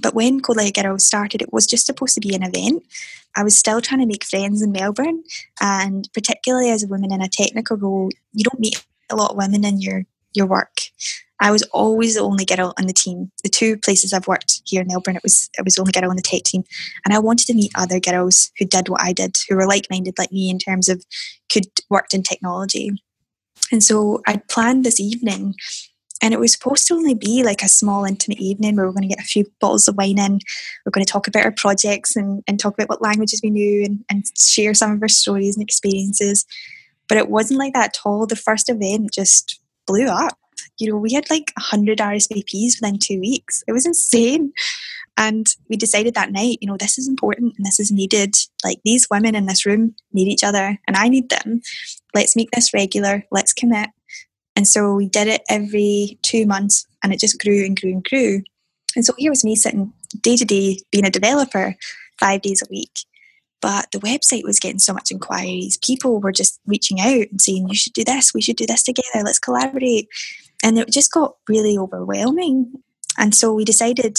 But 0.02 0.16
when 0.16 0.40
Code 0.40 0.56
Like 0.56 0.76
Girl 0.76 0.98
started, 1.00 1.42
it 1.42 1.52
was 1.52 1.68
just 1.68 1.86
supposed 1.86 2.16
to 2.16 2.22
be 2.22 2.34
an 2.34 2.44
event. 2.44 2.82
I 3.36 3.44
was 3.44 3.58
still 3.58 3.82
trying 3.82 4.00
to 4.00 4.08
make 4.08 4.24
friends 4.24 4.62
in 4.62 4.72
Melbourne, 4.72 5.22
and 5.60 6.08
particularly 6.14 6.70
as 6.70 6.82
a 6.82 6.88
woman 6.88 7.12
in 7.12 7.22
a 7.22 7.28
technical 7.28 7.76
role, 7.76 8.10
you 8.32 8.46
don't 8.46 8.62
meet 8.62 8.82
a 9.10 9.16
lot 9.16 9.32
of 9.32 9.38
women 9.38 9.66
in 9.66 9.82
your 9.82 10.06
your 10.34 10.48
work. 10.48 10.82
I 11.40 11.52
was 11.52 11.64
always 11.74 12.16
the 12.16 12.22
only 12.22 12.46
girl 12.46 12.74
on 12.80 12.88
the 12.88 12.94
team. 12.94 13.30
The 13.44 13.50
two 13.50 13.78
places 13.78 14.14
I've 14.14 14.28
worked 14.28 14.62
here 14.66 14.82
in 14.82 14.88
Melbourne, 14.88 15.18
it 15.18 15.24
was 15.24 15.50
I 15.60 15.62
was 15.62 15.76
the 15.76 15.82
only 15.82 15.92
girl 15.92 16.10
on 16.10 16.16
the 16.16 16.22
tech 16.22 16.44
team, 16.44 16.64
and 17.06 17.14
I 17.14 17.20
wanted 17.20 17.48
to 17.48 17.54
meet 17.54 17.72
other 17.76 18.00
girls 18.00 18.52
who 18.58 18.66
did 18.66 18.90
what 18.90 19.02
I 19.02 19.14
did, 19.14 19.36
who 19.48 19.56
were 19.56 19.68
like-minded 19.68 20.18
like 20.18 20.32
me 20.32 20.50
in 20.50 20.58
terms 20.58 20.90
of 20.90 21.04
could 21.52 21.68
worked 21.90 22.14
in 22.14 22.24
technology. 22.24 22.92
And 23.72 23.84
so 23.84 24.22
I 24.26 24.38
planned 24.38 24.86
this 24.86 25.00
evening, 25.00 25.56
and 26.22 26.34
it 26.34 26.40
was 26.40 26.54
supposed 26.54 26.88
to 26.88 26.94
only 26.94 27.14
be 27.14 27.44
like 27.44 27.62
a 27.62 27.68
small 27.68 28.06
intimate 28.06 28.40
evening 28.40 28.76
where 28.76 28.86
we 28.86 28.90
are 28.90 28.94
going 28.94 29.10
to 29.10 29.16
get 29.16 29.24
a 29.24 29.28
few 29.28 29.46
bottles 29.60 29.88
of 29.88 29.98
wine 29.98 30.20
in. 30.20 30.40
We're 30.86 30.92
going 30.92 31.06
to 31.06 31.12
talk 31.12 31.28
about 31.28 31.44
our 31.44 31.52
projects 31.52 32.16
and, 32.16 32.42
and 32.48 32.60
talk 32.60 32.74
about 32.74 32.90
what 32.90 33.02
languages 33.02 33.42
we 33.44 33.50
knew 33.50 33.84
and, 33.84 34.06
and 34.10 34.24
share 34.38 34.74
some 34.74 34.92
of 34.92 35.02
our 35.02 35.10
stories 35.10 35.56
and 35.58 35.64
experiences. 35.64 36.46
But 37.08 37.18
it 37.18 37.30
wasn't 37.30 37.60
like 37.60 37.74
that 37.74 37.98
at 37.98 38.00
all. 38.06 38.26
The 38.26 38.36
first 38.36 38.70
event 38.70 39.12
just 39.14 39.60
blew 39.86 40.08
up 40.08 40.38
you 40.80 40.92
know, 40.92 40.98
we 40.98 41.14
had 41.14 41.30
like 41.30 41.52
100 41.56 42.00
RSVPs 42.00 42.82
within 42.82 43.00
two 43.00 43.20
weeks. 43.20 43.64
It 43.68 43.72
was 43.72 43.86
insane. 43.86 44.54
And 45.16 45.46
we 45.70 45.78
decided 45.78 46.16
that 46.16 46.32
night, 46.32 46.58
you 46.62 46.68
know, 46.68 46.78
this 46.78 46.98
is 46.98 47.08
important 47.08 47.54
and 47.58 47.66
this 47.66 47.80
is 47.80 47.92
needed. 47.92 48.34
Like 48.64 48.80
these 48.84 49.08
women 49.12 49.36
in 49.36 49.46
this 49.46 49.66
room 49.66 49.96
need 50.12 50.28
each 50.28 50.44
other 50.44 50.80
and 50.88 50.98
I 50.98 51.08
need 51.08 51.30
them. 51.30 51.62
Let's 52.16 52.36
make 52.36 52.50
this 52.52 52.74
regular. 52.74 53.24
Let's 53.32 53.54
commit. 53.54 53.90
And 54.56 54.68
so 54.68 54.94
we 54.94 55.08
did 55.08 55.28
it 55.28 55.42
every 55.50 56.18
two 56.24 56.46
months 56.46 56.88
and 57.04 57.14
it 57.14 57.20
just 57.20 57.40
grew 57.40 57.64
and 57.66 57.80
grew 57.80 57.92
and 57.92 58.04
grew. 58.04 58.42
And 58.96 59.06
so 59.06 59.14
here 59.18 59.32
was 59.32 59.44
me 59.44 59.56
sitting 59.56 59.94
day 60.22 60.36
to 60.36 60.46
day 60.46 60.80
being 60.92 61.06
a 61.06 61.12
developer 61.12 61.76
five 62.20 62.42
days 62.42 62.62
a 62.62 62.70
week. 62.70 62.92
But 63.64 63.90
the 63.92 64.00
website 64.00 64.44
was 64.44 64.60
getting 64.60 64.78
so 64.78 64.94
much 64.94 65.10
inquiries. 65.10 65.78
People 65.78 66.20
were 66.20 66.32
just 66.32 66.60
reaching 66.68 67.00
out 67.00 67.32
and 67.32 67.42
saying, 67.42 67.70
You 67.70 67.76
should 67.76 67.94
do 67.94 68.04
this, 68.04 68.32
we 68.32 68.42
should 68.42 68.58
do 68.58 68.68
this 68.68 68.84
together, 68.84 69.24
let's 69.24 69.40
collaborate 69.40 70.08
and 70.64 70.80
it 70.80 70.90
just 70.90 71.12
got 71.12 71.36
really 71.48 71.78
overwhelming. 71.78 72.72
And 73.18 73.36
so 73.36 73.54
we 73.54 73.66
decided 73.66 74.18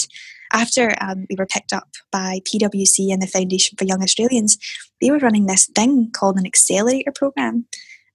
after 0.52 0.94
um, 1.00 1.26
we 1.28 1.36
were 1.36 1.46
picked 1.46 1.72
up 1.72 1.88
by 2.12 2.40
PwC 2.46 3.12
and 3.12 3.20
the 3.20 3.26
Foundation 3.26 3.76
for 3.76 3.84
Young 3.84 4.02
Australians, 4.02 4.58
they 5.00 5.10
were 5.10 5.18
running 5.18 5.46
this 5.46 5.66
thing 5.66 6.10
called 6.14 6.38
an 6.38 6.46
accelerator 6.46 7.12
program. 7.12 7.66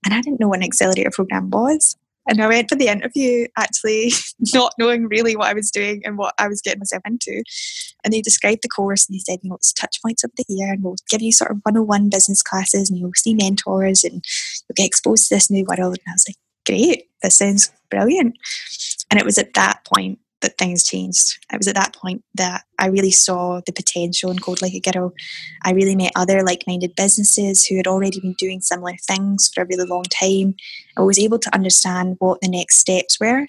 And 0.05 0.13
I 0.13 0.21
didn't 0.21 0.39
know 0.39 0.47
what 0.47 0.59
an 0.59 0.63
accelerator 0.63 1.09
program 1.11 1.49
was. 1.49 1.97
And 2.29 2.41
I 2.41 2.47
went 2.47 2.69
for 2.69 2.75
the 2.75 2.87
interview 2.87 3.47
actually 3.57 4.13
not 4.53 4.73
knowing 4.77 5.07
really 5.07 5.35
what 5.35 5.47
I 5.47 5.53
was 5.53 5.71
doing 5.71 6.01
and 6.05 6.17
what 6.17 6.35
I 6.37 6.47
was 6.47 6.61
getting 6.61 6.79
myself 6.79 7.01
into. 7.05 7.43
And 8.03 8.13
they 8.13 8.21
described 8.21 8.59
the 8.61 8.69
course 8.69 9.07
and 9.07 9.15
they 9.15 9.19
said, 9.19 9.39
you 9.41 9.49
know, 9.49 9.55
it's 9.55 9.73
touch 9.73 10.01
points 10.01 10.23
of 10.23 10.31
the 10.37 10.45
year 10.47 10.71
and 10.71 10.83
we'll 10.83 10.95
give 11.09 11.21
you 11.21 11.31
sort 11.31 11.51
of 11.51 11.57
101 11.63 12.09
business 12.09 12.43
classes 12.43 12.89
and 12.89 12.99
you'll 12.99 13.11
see 13.15 13.33
mentors 13.33 14.03
and 14.03 14.13
you'll 14.13 14.75
get 14.75 14.85
exposed 14.85 15.27
to 15.27 15.35
this 15.35 15.49
new 15.49 15.65
world. 15.65 15.97
And 15.97 16.07
I 16.07 16.13
was 16.13 16.25
like, 16.27 16.37
great, 16.65 17.05
this 17.23 17.39
sounds 17.39 17.71
brilliant. 17.89 18.37
And 19.09 19.19
it 19.19 19.25
was 19.25 19.39
at 19.39 19.55
that 19.55 19.85
point 19.91 20.19
that 20.41 20.57
things 20.57 20.83
changed. 20.83 21.37
It 21.51 21.57
was 21.57 21.67
at 21.67 21.75
that 21.75 21.95
point 21.95 22.23
that 22.35 22.63
I 22.77 22.87
really 22.87 23.11
saw 23.11 23.61
the 23.65 23.73
potential 23.73 24.31
in 24.31 24.39
Code 24.39 24.61
Like 24.61 24.73
a 24.73 24.79
Girl. 24.79 25.13
I 25.63 25.71
really 25.71 25.95
met 25.95 26.11
other 26.15 26.43
like 26.43 26.63
minded 26.67 26.95
businesses 26.95 27.65
who 27.65 27.77
had 27.77 27.87
already 27.87 28.19
been 28.19 28.35
doing 28.37 28.61
similar 28.61 28.93
things 29.07 29.49
for 29.53 29.63
a 29.63 29.67
really 29.67 29.85
long 29.85 30.03
time. 30.03 30.55
I 30.97 31.01
was 31.01 31.19
able 31.19 31.39
to 31.39 31.53
understand 31.53 32.15
what 32.19 32.41
the 32.41 32.49
next 32.49 32.77
steps 32.77 33.19
were. 33.19 33.47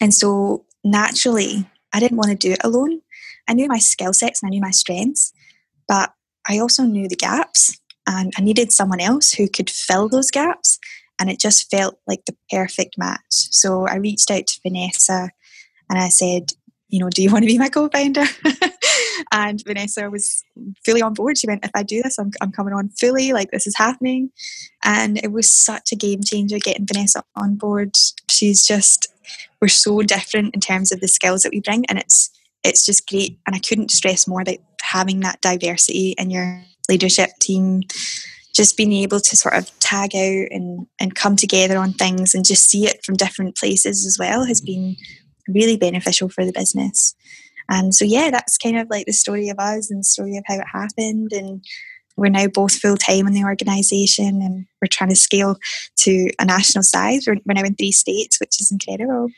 And 0.00 0.14
so 0.14 0.64
naturally, 0.84 1.66
I 1.92 2.00
didn't 2.00 2.18
want 2.18 2.30
to 2.30 2.36
do 2.36 2.52
it 2.52 2.64
alone. 2.64 3.02
I 3.48 3.54
knew 3.54 3.68
my 3.68 3.78
skill 3.78 4.12
sets 4.12 4.42
and 4.42 4.48
I 4.48 4.50
knew 4.50 4.60
my 4.60 4.70
strengths, 4.70 5.32
but 5.88 6.12
I 6.48 6.58
also 6.58 6.84
knew 6.84 7.08
the 7.08 7.16
gaps 7.16 7.78
and 8.06 8.32
I 8.36 8.42
needed 8.42 8.72
someone 8.72 9.00
else 9.00 9.32
who 9.32 9.48
could 9.48 9.70
fill 9.70 10.08
those 10.08 10.30
gaps 10.30 10.78
and 11.20 11.30
it 11.30 11.38
just 11.38 11.70
felt 11.70 11.98
like 12.06 12.24
the 12.24 12.36
perfect 12.50 12.98
match. 12.98 13.20
So 13.30 13.86
I 13.86 13.96
reached 13.96 14.30
out 14.30 14.46
to 14.46 14.60
Vanessa 14.62 15.30
and 15.92 16.00
I 16.00 16.08
said, 16.08 16.52
you 16.88 16.98
know, 16.98 17.10
do 17.10 17.22
you 17.22 17.30
want 17.30 17.42
to 17.42 17.46
be 17.46 17.58
my 17.58 17.68
co-founder? 17.68 18.24
and 19.32 19.62
Vanessa 19.66 20.08
was 20.08 20.42
fully 20.86 21.02
on 21.02 21.12
board. 21.12 21.36
She 21.36 21.46
went, 21.46 21.66
if 21.66 21.70
I 21.74 21.82
do 21.82 22.00
this, 22.00 22.18
I'm, 22.18 22.30
I'm 22.40 22.50
coming 22.50 22.72
on 22.72 22.88
fully. 22.98 23.34
Like 23.34 23.50
this 23.50 23.66
is 23.66 23.76
happening, 23.76 24.30
and 24.82 25.22
it 25.22 25.32
was 25.32 25.52
such 25.52 25.92
a 25.92 25.96
game 25.96 26.22
changer 26.22 26.58
getting 26.58 26.86
Vanessa 26.86 27.22
on 27.36 27.56
board. 27.56 27.94
She's 28.30 28.66
just 28.66 29.06
we're 29.60 29.68
so 29.68 30.00
different 30.00 30.54
in 30.54 30.62
terms 30.62 30.92
of 30.92 31.00
the 31.00 31.08
skills 31.08 31.42
that 31.42 31.52
we 31.52 31.60
bring, 31.60 31.84
and 31.90 31.98
it's 31.98 32.30
it's 32.64 32.86
just 32.86 33.06
great. 33.06 33.38
And 33.46 33.54
I 33.54 33.58
couldn't 33.58 33.90
stress 33.90 34.26
more 34.26 34.40
about 34.40 34.56
having 34.80 35.20
that 35.20 35.42
diversity 35.42 36.14
in 36.16 36.30
your 36.30 36.62
leadership 36.88 37.32
team 37.38 37.82
just 38.54 38.76
being 38.78 38.92
able 38.92 39.20
to 39.20 39.36
sort 39.36 39.54
of 39.54 39.70
tag 39.80 40.14
out 40.14 40.48
and, 40.50 40.86
and 41.00 41.14
come 41.14 41.36
together 41.36 41.78
on 41.78 41.92
things 41.92 42.34
and 42.34 42.44
just 42.44 42.68
see 42.68 42.86
it 42.86 43.04
from 43.04 43.16
different 43.16 43.56
places 43.56 44.06
as 44.06 44.18
well 44.18 44.44
has 44.44 44.60
been 44.60 44.96
really 45.48 45.76
beneficial 45.76 46.28
for 46.28 46.44
the 46.44 46.52
business. 46.52 47.14
And 47.68 47.94
so, 47.94 48.04
yeah, 48.04 48.30
that's 48.30 48.58
kind 48.58 48.78
of 48.78 48.88
like 48.90 49.06
the 49.06 49.12
story 49.12 49.48
of 49.48 49.58
us 49.58 49.90
and 49.90 50.00
the 50.00 50.04
story 50.04 50.36
of 50.36 50.44
how 50.46 50.56
it 50.56 50.66
happened. 50.72 51.32
And 51.32 51.64
we're 52.16 52.28
now 52.28 52.46
both 52.48 52.74
full 52.74 52.96
time 52.96 53.26
in 53.26 53.32
the 53.32 53.44
organisation 53.44 54.42
and 54.42 54.66
we're 54.80 54.88
trying 54.88 55.10
to 55.10 55.16
scale 55.16 55.56
to 55.98 56.30
a 56.38 56.44
national 56.44 56.82
size. 56.82 57.26
We're, 57.26 57.38
we're 57.46 57.54
now 57.54 57.64
in 57.64 57.74
three 57.74 57.92
states, 57.92 58.38
which 58.40 58.60
is 58.60 58.70
incredible. 58.70 59.28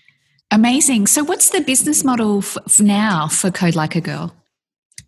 Amazing. 0.50 1.06
So, 1.06 1.24
what's 1.24 1.50
the 1.50 1.60
business 1.60 2.04
model 2.04 2.38
f- 2.38 2.80
now 2.80 3.28
for 3.28 3.50
Code 3.50 3.74
Like 3.74 3.96
a 3.96 4.00
Girl? 4.00 4.34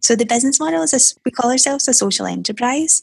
So 0.01 0.15
the 0.15 0.25
business 0.25 0.61
model 0.61 0.83
is 0.83 0.93
a, 0.93 1.21
we 1.25 1.33
call 1.33 1.51
ourselves 1.51 1.89
a 1.89 1.95
social 1.95 2.27
enterprise, 2.27 3.03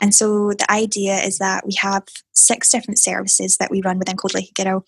and 0.00 0.14
so 0.14 0.52
the 0.52 0.70
idea 0.70 1.18
is 1.18 1.38
that 1.38 1.66
we 1.66 1.74
have 1.74 2.04
six 2.32 2.70
different 2.70 2.98
services 2.98 3.58
that 3.58 3.70
we 3.70 3.82
run 3.82 3.98
within 3.98 4.16
Code 4.16 4.32
Like 4.32 4.48
a 4.58 4.64
Girl, 4.64 4.86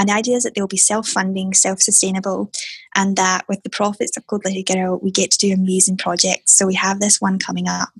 and 0.00 0.08
the 0.08 0.14
idea 0.14 0.38
is 0.38 0.44
that 0.44 0.54
they'll 0.54 0.66
be 0.66 0.78
self 0.78 1.06
funding, 1.06 1.52
self 1.52 1.82
sustainable, 1.82 2.50
and 2.96 3.16
that 3.16 3.46
with 3.48 3.62
the 3.62 3.70
profits 3.70 4.16
of 4.16 4.26
Code 4.26 4.44
Like 4.44 4.54
a 4.54 4.62
Girl, 4.62 4.98
we 5.00 5.10
get 5.10 5.30
to 5.32 5.38
do 5.38 5.52
amazing 5.52 5.96
projects. 5.96 6.56
So 6.56 6.66
we 6.66 6.74
have 6.74 7.00
this 7.00 7.20
one 7.20 7.38
coming 7.38 7.68
up, 7.68 7.90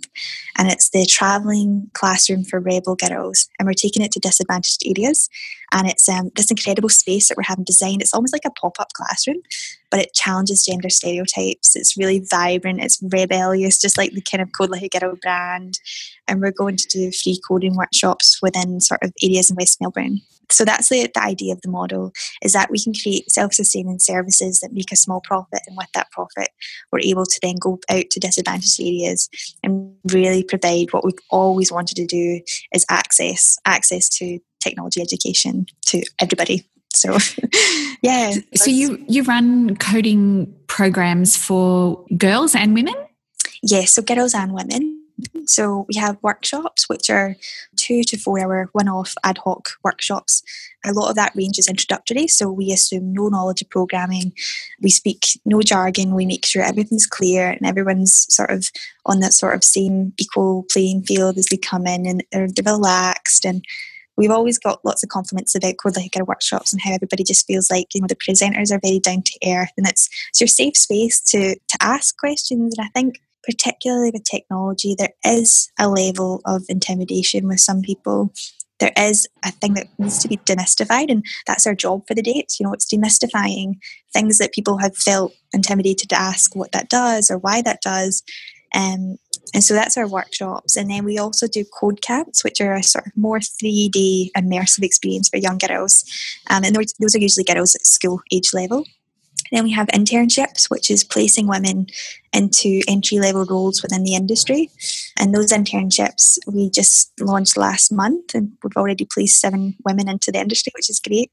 and 0.58 0.70
it's 0.70 0.90
the 0.90 1.06
travelling 1.06 1.90
classroom 1.94 2.44
for 2.44 2.60
rebel 2.60 2.96
girls, 2.96 3.48
and 3.58 3.66
we're 3.66 3.74
taking 3.74 4.02
it 4.02 4.12
to 4.12 4.20
disadvantaged 4.20 4.82
areas. 4.84 5.28
And 5.72 5.88
it's 5.88 6.08
um, 6.08 6.30
this 6.34 6.50
incredible 6.50 6.88
space 6.88 7.28
that 7.28 7.36
we're 7.36 7.44
having 7.44 7.64
designed. 7.64 8.02
It's 8.02 8.14
almost 8.14 8.32
like 8.32 8.44
a 8.44 8.50
pop 8.50 8.80
up 8.80 8.92
classroom, 8.92 9.40
but 9.90 10.00
it 10.00 10.14
challenges 10.14 10.64
gender 10.64 10.90
stereotypes. 10.90 11.76
It's 11.76 11.96
really 11.96 12.24
vibrant, 12.28 12.82
it's 12.82 13.00
rebellious, 13.00 13.80
just 13.80 13.96
like 13.96 14.12
the 14.12 14.22
kind 14.22 14.42
of 14.42 14.50
Code 14.56 14.70
Like 14.70 14.82
a 14.82 14.98
Girl 14.98 15.16
brand. 15.22 15.78
And 16.26 16.40
we're 16.40 16.52
going 16.52 16.76
to 16.76 16.88
do 16.88 17.12
free 17.12 17.40
coding 17.46 17.76
workshops 17.76 18.40
within 18.42 18.80
sort 18.80 19.02
of 19.02 19.12
areas 19.22 19.50
in 19.50 19.56
West 19.56 19.80
Melbourne 19.80 20.20
so 20.52 20.64
that's 20.64 20.88
the, 20.88 21.08
the 21.12 21.22
idea 21.22 21.52
of 21.52 21.60
the 21.62 21.70
model 21.70 22.12
is 22.42 22.52
that 22.52 22.70
we 22.70 22.82
can 22.82 22.92
create 22.94 23.30
self-sustaining 23.30 23.98
services 24.00 24.60
that 24.60 24.72
make 24.80 24.92
a 24.92 24.96
small 24.96 25.20
profit 25.20 25.60
and 25.66 25.76
with 25.76 25.92
that 25.94 26.10
profit 26.10 26.48
we're 26.90 27.00
able 27.00 27.26
to 27.26 27.38
then 27.42 27.56
go 27.60 27.78
out 27.90 28.04
to 28.10 28.20
disadvantaged 28.20 28.80
areas 28.80 29.28
and 29.62 29.94
really 30.12 30.42
provide 30.42 30.92
what 30.92 31.04
we've 31.04 31.14
always 31.30 31.70
wanted 31.70 31.96
to 31.96 32.06
do 32.06 32.40
is 32.74 32.84
access 32.88 33.58
access 33.66 34.08
to 34.08 34.38
technology 34.60 35.00
education 35.00 35.66
to 35.86 36.02
everybody. 36.20 36.64
So 36.92 37.16
yeah. 38.02 38.34
So 38.54 38.70
you 38.70 39.02
you 39.08 39.22
run 39.22 39.76
coding 39.76 40.54
programs 40.66 41.36
for 41.36 42.04
girls 42.16 42.54
and 42.54 42.74
women? 42.74 42.94
Yes 43.62 43.92
so 43.92 44.02
girls 44.02 44.34
and 44.34 44.52
women 44.54 44.99
so 45.46 45.86
we 45.88 45.96
have 45.96 46.18
workshops, 46.22 46.88
which 46.88 47.10
are 47.10 47.36
two 47.76 48.02
to 48.04 48.16
four 48.18 48.40
hour 48.40 48.68
one 48.72 48.88
off 48.88 49.14
ad 49.24 49.38
hoc 49.38 49.70
workshops. 49.82 50.42
A 50.84 50.92
lot 50.92 51.10
of 51.10 51.16
that 51.16 51.32
range 51.34 51.58
is 51.58 51.68
introductory, 51.68 52.26
so 52.26 52.50
we 52.50 52.72
assume 52.72 53.12
no 53.12 53.28
knowledge 53.28 53.62
of 53.62 53.70
programming. 53.70 54.32
We 54.80 54.90
speak 54.90 55.40
no 55.44 55.60
jargon. 55.62 56.14
We 56.14 56.26
make 56.26 56.46
sure 56.46 56.62
everything's 56.62 57.06
clear 57.06 57.50
and 57.50 57.66
everyone's 57.66 58.26
sort 58.34 58.50
of 58.50 58.70
on 59.06 59.20
that 59.20 59.32
sort 59.32 59.54
of 59.54 59.64
same 59.64 60.12
equal 60.18 60.64
playing 60.70 61.02
field 61.02 61.38
as 61.38 61.46
they 61.46 61.56
come 61.56 61.86
in 61.86 62.06
and 62.06 62.24
they're, 62.32 62.48
they're 62.48 62.72
relaxed 62.72 63.44
and 63.44 63.64
we've 64.20 64.30
always 64.30 64.58
got 64.58 64.84
lots 64.84 65.02
of 65.02 65.08
compliments 65.08 65.54
about 65.54 65.78
Code 65.78 65.96
our 65.96 66.24
workshops 66.24 66.72
and 66.72 66.82
how 66.82 66.92
everybody 66.92 67.24
just 67.24 67.46
feels 67.46 67.70
like 67.70 67.94
you 67.94 68.00
know 68.00 68.06
the 68.06 68.14
presenters 68.14 68.70
are 68.70 68.80
very 68.82 68.98
down 68.98 69.22
to 69.22 69.38
earth 69.46 69.72
and 69.76 69.86
it's 69.88 70.08
it's 70.28 70.40
your 70.40 70.48
safe 70.48 70.76
space 70.76 71.20
to 71.20 71.54
to 71.54 71.78
ask 71.80 72.16
questions 72.18 72.74
and 72.76 72.86
I 72.86 72.90
think 72.90 73.20
particularly 73.44 74.10
with 74.12 74.24
technology, 74.24 74.94
there 74.96 75.14
is 75.24 75.70
a 75.78 75.88
level 75.88 76.40
of 76.44 76.64
intimidation 76.68 77.48
with 77.48 77.60
some 77.60 77.82
people. 77.82 78.32
There 78.78 78.92
is 78.96 79.28
a 79.44 79.50
thing 79.50 79.74
that 79.74 79.88
needs 79.98 80.18
to 80.20 80.28
be 80.28 80.38
demystified, 80.38 81.10
and 81.10 81.24
that's 81.46 81.66
our 81.66 81.74
job 81.74 82.06
for 82.06 82.14
the 82.14 82.22
day. 82.22 82.44
You 82.58 82.66
know, 82.66 82.72
it's 82.72 82.92
demystifying 82.92 83.74
things 84.12 84.38
that 84.38 84.52
people 84.52 84.78
have 84.78 84.96
felt 84.96 85.34
intimidated 85.52 86.08
to 86.10 86.20
ask 86.20 86.56
what 86.56 86.72
that 86.72 86.88
does 86.88 87.30
or 87.30 87.38
why 87.38 87.62
that 87.62 87.82
does. 87.82 88.22
Um, 88.74 89.16
and 89.52 89.64
so 89.64 89.74
that's 89.74 89.96
our 89.96 90.08
workshops. 90.08 90.76
And 90.76 90.90
then 90.90 91.04
we 91.04 91.18
also 91.18 91.46
do 91.46 91.64
code 91.64 92.02
camps, 92.02 92.44
which 92.44 92.60
are 92.60 92.74
a 92.74 92.82
sort 92.82 93.06
of 93.06 93.16
more 93.16 93.38
3D 93.40 94.30
immersive 94.36 94.84
experience 94.84 95.28
for 95.28 95.38
young 95.38 95.58
girls. 95.58 96.04
Um, 96.48 96.64
and 96.64 96.76
those 96.76 97.16
are 97.16 97.18
usually 97.18 97.44
girls 97.44 97.74
at 97.74 97.86
school 97.86 98.20
age 98.32 98.54
level. 98.54 98.84
Then 99.52 99.64
we 99.64 99.72
have 99.72 99.88
internships, 99.88 100.70
which 100.70 100.90
is 100.90 101.04
placing 101.04 101.46
women 101.46 101.86
into 102.32 102.80
entry 102.86 103.18
level 103.18 103.44
roles 103.44 103.82
within 103.82 104.04
the 104.04 104.14
industry. 104.14 104.70
And 105.18 105.34
those 105.34 105.52
internships 105.52 106.38
we 106.46 106.70
just 106.70 107.12
launched 107.20 107.56
last 107.56 107.92
month, 107.92 108.34
and 108.34 108.52
we've 108.62 108.76
already 108.76 109.06
placed 109.10 109.40
seven 109.40 109.76
women 109.84 110.08
into 110.08 110.30
the 110.32 110.40
industry, 110.40 110.72
which 110.74 110.90
is 110.90 111.00
great. 111.00 111.30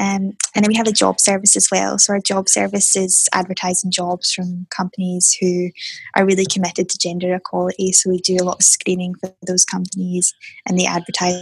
Um, 0.00 0.32
and 0.54 0.64
then 0.64 0.68
we 0.68 0.74
have 0.76 0.86
a 0.86 0.92
job 0.92 1.20
service 1.20 1.54
as 1.54 1.68
well. 1.70 1.98
So 1.98 2.14
our 2.14 2.20
job 2.20 2.48
service 2.48 2.96
is 2.96 3.28
advertising 3.32 3.90
jobs 3.90 4.32
from 4.32 4.66
companies 4.70 5.36
who 5.38 5.70
are 6.16 6.24
really 6.24 6.46
committed 6.46 6.88
to 6.88 6.98
gender 6.98 7.34
equality. 7.34 7.92
So 7.92 8.08
we 8.08 8.18
do 8.18 8.36
a 8.40 8.44
lot 8.44 8.56
of 8.56 8.64
screening 8.64 9.14
for 9.16 9.34
those 9.46 9.66
companies 9.66 10.34
and 10.66 10.78
they 10.78 10.86
advertise 10.86 11.36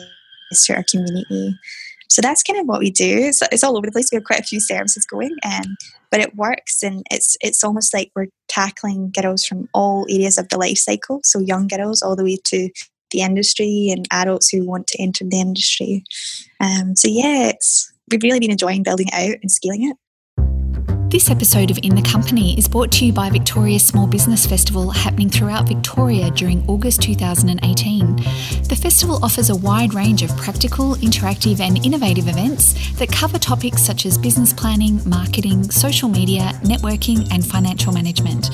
to 0.65 0.75
our 0.75 0.85
community. 0.91 1.57
So 2.11 2.21
that's 2.21 2.43
kind 2.43 2.59
of 2.59 2.67
what 2.67 2.81
we 2.81 2.91
do. 2.91 3.19
It's, 3.29 3.41
it's 3.53 3.63
all 3.63 3.77
over 3.77 3.87
the 3.87 3.93
place. 3.93 4.09
We 4.11 4.17
have 4.17 4.25
quite 4.25 4.41
a 4.41 4.45
few 4.45 4.61
services 4.61 5.07
going, 5.07 5.35
um, 5.45 5.77
but 6.11 6.21
it 6.21 6.35
works, 6.35 6.83
and 6.83 7.05
it's 7.11 7.37
it's 7.41 7.63
almost 7.63 7.95
like 7.95 8.11
we're 8.15 8.27
tackling 8.49 9.13
girls 9.13 9.45
from 9.45 9.69
all 9.73 10.07
areas 10.11 10.37
of 10.37 10.49
the 10.49 10.59
life 10.59 10.79
cycle. 10.79 11.21
So 11.25 11.39
young 11.39 11.69
girls 11.69 12.03
all 12.03 12.17
the 12.17 12.25
way 12.25 12.39
to 12.47 12.69
the 13.13 13.21
industry 13.21 13.89
and 13.91 14.07
adults 14.11 14.49
who 14.49 14.67
want 14.67 14.89
to 14.89 15.01
enter 15.01 15.25
the 15.25 15.41
industry. 15.41 16.05
Um, 16.61 16.97
so 16.97 17.09
yeah, 17.09 17.49
it's 17.49 17.93
we've 18.11 18.23
really 18.23 18.41
been 18.41 18.51
enjoying 18.51 18.83
building 18.83 19.09
it 19.13 19.15
out 19.15 19.39
and 19.41 19.51
scaling 19.51 19.89
it. 19.89 19.97
This 21.11 21.29
episode 21.29 21.73
of 21.73 21.79
In 21.83 21.97
the 21.97 22.03
Company 22.03 22.57
is 22.57 22.69
brought 22.69 22.93
to 22.93 23.05
you 23.05 23.13
by 23.13 23.31
Victoria's 23.31 23.85
Small 23.85 24.07
Business 24.07 24.47
Festival 24.47 24.91
happening 24.91 25.29
throughout 25.29 25.67
Victoria 25.67 26.31
during 26.31 26.65
August 26.69 27.03
2018. 27.03 28.15
The 28.15 28.79
festival 28.81 29.19
offers 29.21 29.51
a 29.51 29.57
wide 29.57 29.93
range 29.93 30.23
of 30.23 30.31
practical, 30.37 30.95
interactive, 30.95 31.59
and 31.59 31.85
innovative 31.85 32.29
events 32.29 32.97
that 33.01 33.11
cover 33.11 33.41
topics 33.41 33.83
such 33.83 34.07
as 34.07 34.17
business 34.17 34.53
planning, 34.53 35.01
marketing, 35.05 35.73
social 35.73 36.09
media, 36.09 36.53
networking, 36.63 37.27
and 37.35 37.45
financial 37.45 37.93
management. 37.93 38.49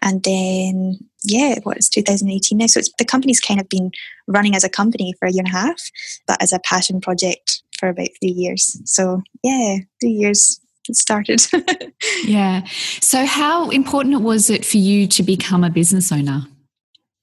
And 0.02 0.24
then, 0.24 1.00
yeah, 1.24 1.56
what 1.64 1.78
is 1.78 1.90
2018 1.90 2.58
now? 2.58 2.68
So 2.68 2.80
it's, 2.80 2.92
the 2.98 3.06
company's 3.06 3.40
kind 3.40 3.60
of 3.60 3.70
been 3.70 3.92
running 4.28 4.56
as 4.56 4.64
a 4.64 4.70
company 4.70 5.14
for 5.20 5.28
a 5.28 5.32
year 5.32 5.44
and 5.46 5.54
a 5.54 5.58
half, 5.58 5.80
but 6.28 6.42
as 6.42 6.54
a 6.54 6.60
passion 6.60 7.02
project 7.02 7.62
for 7.78 7.90
about 7.90 8.10
three 8.20 8.32
years. 8.32 8.80
So, 8.86 9.22
yeah, 9.44 9.78
three 10.00 10.12
years 10.12 10.60
it 10.90 10.96
started. 10.96 11.42
yeah. 12.24 12.64
So, 13.02 13.26
how 13.26 13.70
important 13.70 14.22
was 14.22 14.50
it 14.50 14.66
for 14.66 14.78
you 14.78 15.08
to 15.08 15.24
become 15.24 15.64
a 15.64 15.70
business 15.70 16.12
owner? 16.12 16.44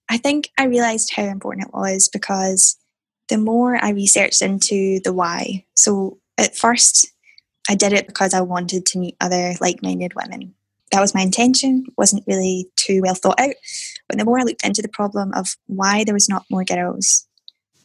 I 0.08 0.16
think 0.16 0.50
I 0.58 0.64
realized 0.64 1.12
how 1.14 1.24
important 1.24 1.68
it 1.68 1.74
was 1.74 2.08
because 2.08 2.76
the 3.28 3.38
more 3.38 3.82
I 3.82 3.90
researched 3.90 4.42
into 4.42 5.00
the 5.00 5.12
why, 5.12 5.64
so 5.74 6.18
at 6.38 6.56
first 6.56 7.08
I 7.68 7.74
did 7.74 7.92
it 7.92 8.06
because 8.06 8.32
I 8.32 8.40
wanted 8.40 8.87
to 8.87 8.98
meet 8.98 9.16
other 9.20 9.54
like 9.61 9.82
minded 9.82 10.14
women 10.14 10.54
that 10.92 11.01
was 11.01 11.14
my 11.14 11.20
intention 11.20 11.85
wasn't 11.96 12.24
really 12.27 12.68
too 12.77 13.01
well 13.03 13.14
thought 13.14 13.38
out 13.40 13.55
but 14.09 14.18
the 14.18 14.24
more 14.24 14.38
i 14.38 14.42
looked 14.42 14.64
into 14.64 14.83
the 14.83 14.88
problem 14.88 15.33
of 15.35 15.57
why 15.66 16.05
there 16.05 16.14
was 16.14 16.29
not 16.29 16.44
more 16.51 16.64
girls 16.64 17.27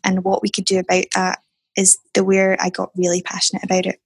and 0.04 0.24
what 0.24 0.42
we 0.42 0.50
could 0.50 0.66
do 0.66 0.80
about 0.80 1.06
that 1.16 1.40
is 1.76 1.98
the 2.14 2.24
where 2.24 2.58
I 2.60 2.70
got 2.70 2.92
really 2.96 3.22
passionate 3.22 3.64
about 3.64 3.86
it. 3.86 4.00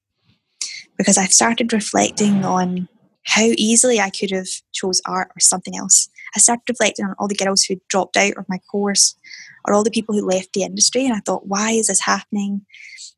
Because 0.98 1.18
I 1.18 1.26
started 1.26 1.74
reflecting 1.74 2.46
on 2.46 2.88
how 3.24 3.46
easily 3.58 4.00
I 4.00 4.10
could 4.10 4.32
have 4.32 4.48
chose 4.74 5.02
art 5.06 5.30
or 5.36 5.40
something 5.40 5.78
else. 5.78 6.10
I 6.36 6.40
started 6.40 6.64
reflecting 6.70 7.06
on 7.06 7.16
all 7.20 7.28
the 7.28 7.36
girls 7.36 7.64
who 7.64 7.76
dropped 7.90 8.18
out 8.18 8.38
of 8.38 8.46
my 8.48 8.60
course 8.72 9.16
all 9.74 9.84
the 9.84 9.92
people 9.92 10.16
who 10.16 10.26
left 10.26 10.54
the 10.54 10.64
industry 10.64 11.06
and 11.06 11.14
I 11.14 11.20
thought, 11.20 11.48
why 11.48 11.72
is 11.72 11.88
this 11.88 12.02
happening? 12.02 12.66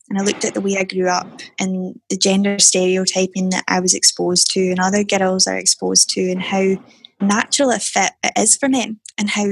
And 0.09 0.17
I 0.17 0.23
looked 0.23 0.43
at 0.43 0.55
the 0.55 0.61
way 0.61 0.77
I 0.77 0.83
grew 0.83 1.07
up 1.07 1.41
and 1.59 1.99
the 2.09 2.17
gender 2.17 2.57
stereotyping 2.59 3.49
that 3.51 3.63
I 3.67 3.79
was 3.79 3.93
exposed 3.93 4.51
to 4.51 4.69
and 4.69 4.79
other 4.79 5.03
girls 5.03 5.45
are 5.45 5.57
exposed 5.57 6.09
to 6.11 6.31
and 6.31 6.41
how 6.41 6.77
natural 7.21 7.71
a 7.71 7.79
fit 7.79 8.13
it 8.23 8.33
is 8.37 8.55
for 8.55 8.69
men, 8.69 8.99
and 9.17 9.29
how 9.29 9.47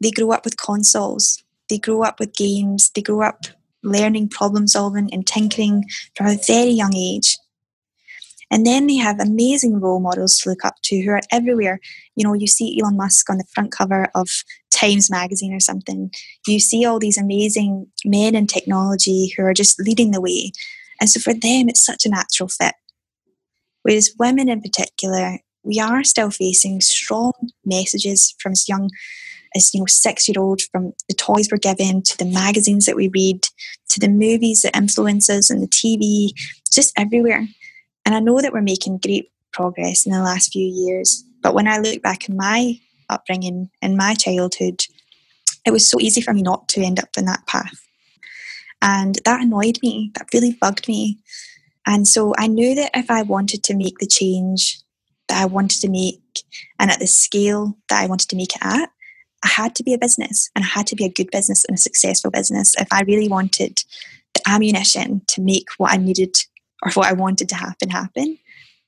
they 0.00 0.10
grow 0.10 0.32
up 0.32 0.44
with 0.44 0.56
consoles, 0.56 1.42
they 1.68 1.78
grow 1.78 2.02
up 2.02 2.18
with 2.18 2.34
games, 2.34 2.90
they 2.94 3.02
grow 3.02 3.22
up 3.22 3.44
learning 3.82 4.28
problem 4.28 4.66
solving 4.66 5.12
and 5.12 5.26
tinkering 5.26 5.84
from 6.16 6.26
a 6.26 6.38
very 6.46 6.70
young 6.70 6.94
age. 6.96 7.36
And 8.52 8.66
then 8.66 8.86
they 8.86 8.96
have 8.96 9.18
amazing 9.18 9.80
role 9.80 9.98
models 9.98 10.36
to 10.38 10.50
look 10.50 10.62
up 10.62 10.74
to 10.82 11.00
who 11.00 11.10
are 11.10 11.22
everywhere. 11.32 11.80
You 12.16 12.24
know, 12.24 12.34
you 12.34 12.46
see 12.46 12.78
Elon 12.78 12.98
Musk 12.98 13.30
on 13.30 13.38
the 13.38 13.46
front 13.54 13.72
cover 13.72 14.08
of 14.14 14.28
Times 14.70 15.10
Magazine 15.10 15.54
or 15.54 15.60
something. 15.60 16.10
You 16.46 16.60
see 16.60 16.84
all 16.84 16.98
these 16.98 17.16
amazing 17.16 17.86
men 18.04 18.34
in 18.34 18.46
technology 18.46 19.32
who 19.34 19.42
are 19.44 19.54
just 19.54 19.80
leading 19.80 20.10
the 20.10 20.20
way. 20.20 20.52
And 21.00 21.08
so 21.08 21.18
for 21.18 21.32
them, 21.32 21.70
it's 21.70 21.84
such 21.84 22.04
a 22.04 22.10
natural 22.10 22.50
fit. 22.50 22.74
Whereas 23.82 24.14
women 24.18 24.50
in 24.50 24.60
particular, 24.60 25.38
we 25.64 25.80
are 25.80 26.04
still 26.04 26.30
facing 26.30 26.82
strong 26.82 27.32
messages 27.64 28.34
from 28.38 28.52
as 28.52 28.68
young 28.68 28.90
as 29.54 29.72
you 29.74 29.80
know 29.80 29.86
six 29.86 30.28
year 30.28 30.42
old 30.42 30.62
from 30.72 30.92
the 31.08 31.14
toys 31.14 31.48
we're 31.50 31.58
given 31.58 32.02
to 32.02 32.16
the 32.16 32.24
magazines 32.24 32.86
that 32.86 32.96
we 32.96 33.08
read 33.08 33.42
to 33.88 34.00
the 34.00 34.08
movies 34.08 34.62
that 34.62 34.74
influence 34.74 35.28
us 35.28 35.50
and 35.50 35.62
the 35.62 35.66
tv 35.66 36.30
just 36.72 36.90
everywhere 36.96 37.46
and 38.04 38.14
I 38.14 38.20
know 38.20 38.40
that 38.40 38.52
we're 38.52 38.62
making 38.62 38.98
great 38.98 39.30
progress 39.52 40.06
in 40.06 40.12
the 40.12 40.22
last 40.22 40.52
few 40.52 40.66
years. 40.66 41.24
But 41.42 41.54
when 41.54 41.68
I 41.68 41.78
look 41.78 42.02
back 42.02 42.28
in 42.28 42.36
my 42.36 42.78
upbringing, 43.08 43.70
in 43.80 43.96
my 43.96 44.14
childhood, 44.14 44.82
it 45.64 45.70
was 45.70 45.88
so 45.88 46.00
easy 46.00 46.20
for 46.20 46.32
me 46.32 46.42
not 46.42 46.68
to 46.68 46.82
end 46.82 46.98
up 46.98 47.10
in 47.16 47.26
that 47.26 47.46
path. 47.46 47.80
And 48.80 49.18
that 49.24 49.40
annoyed 49.40 49.78
me, 49.82 50.10
that 50.14 50.28
really 50.34 50.56
bugged 50.60 50.88
me. 50.88 51.18
And 51.86 52.06
so 52.06 52.34
I 52.38 52.48
knew 52.48 52.74
that 52.74 52.90
if 52.94 53.10
I 53.10 53.22
wanted 53.22 53.62
to 53.64 53.76
make 53.76 53.98
the 53.98 54.06
change 54.06 54.80
that 55.28 55.40
I 55.40 55.46
wanted 55.46 55.80
to 55.82 55.88
make 55.88 56.20
and 56.78 56.90
at 56.90 56.98
the 56.98 57.06
scale 57.06 57.76
that 57.88 58.02
I 58.02 58.06
wanted 58.06 58.28
to 58.30 58.36
make 58.36 58.54
it 58.56 58.62
at, 58.62 58.90
I 59.44 59.48
had 59.48 59.74
to 59.76 59.82
be 59.82 59.94
a 59.94 59.98
business 59.98 60.50
and 60.54 60.64
I 60.64 60.68
had 60.68 60.86
to 60.88 60.96
be 60.96 61.04
a 61.04 61.12
good 61.12 61.30
business 61.30 61.64
and 61.64 61.76
a 61.76 61.80
successful 61.80 62.30
business 62.30 62.74
if 62.78 62.86
I 62.92 63.02
really 63.02 63.28
wanted 63.28 63.82
the 64.34 64.42
ammunition 64.48 65.22
to 65.28 65.42
make 65.42 65.68
what 65.78 65.92
I 65.92 65.96
needed 65.96 66.36
or 66.82 66.92
what 66.92 67.08
I 67.08 67.12
wanted 67.12 67.48
to 67.50 67.54
happen 67.54 67.90
happen. 67.90 68.38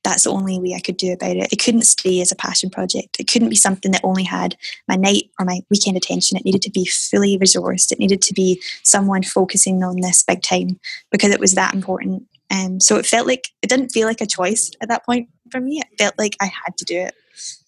That's 0.03 0.25
the 0.25 0.31
only 0.31 0.61
way 0.61 0.75
I 0.75 0.81
could 0.81 0.99
do 0.99 1.13
about 1.13 1.37
it. 1.37 1.51
It 1.51 1.63
couldn't 1.63 1.83
stay 1.83 2.21
as 2.21 2.31
a 2.31 2.37
passion 2.37 2.69
project. 2.69 3.17
It 3.19 3.27
couldn't 3.27 3.49
be 3.49 3.57
something 3.57 3.91
that 3.93 4.05
only 4.05 4.25
had 4.25 4.55
my 4.87 4.97
night 4.97 5.31
or 5.39 5.47
my 5.47 5.61
weekend 5.71 5.97
attention. 5.97 6.37
It 6.37 6.45
needed 6.45 6.61
to 6.63 6.71
be 6.71 6.85
fully 6.85 7.39
resourced. 7.39 7.91
It 7.91 7.99
needed 7.99 8.21
to 8.23 8.35
be 8.35 8.61
someone 8.83 9.23
focusing 9.23 9.83
on 9.83 10.01
this 10.01 10.23
big 10.23 10.43
time 10.43 10.79
because 11.11 11.31
it 11.31 11.41
was 11.41 11.55
that 11.55 11.73
important. 11.73 12.25
And 12.51 12.75
um, 12.75 12.81
so 12.81 12.97
it 12.97 13.07
felt 13.07 13.27
like 13.27 13.49
it 13.63 13.71
didn't 13.71 13.91
feel 13.93 14.07
like 14.07 14.21
a 14.21 14.27
choice 14.27 14.71
at 14.83 14.89
that 14.89 15.07
point 15.07 15.31
for 15.51 15.61
me. 15.61 15.81
It 15.81 15.99
felt 15.99 16.15
like 16.19 16.37
I 16.41 16.47
had 16.47 16.77
to 16.77 16.85
do 16.85 16.99
it. 16.99 17.15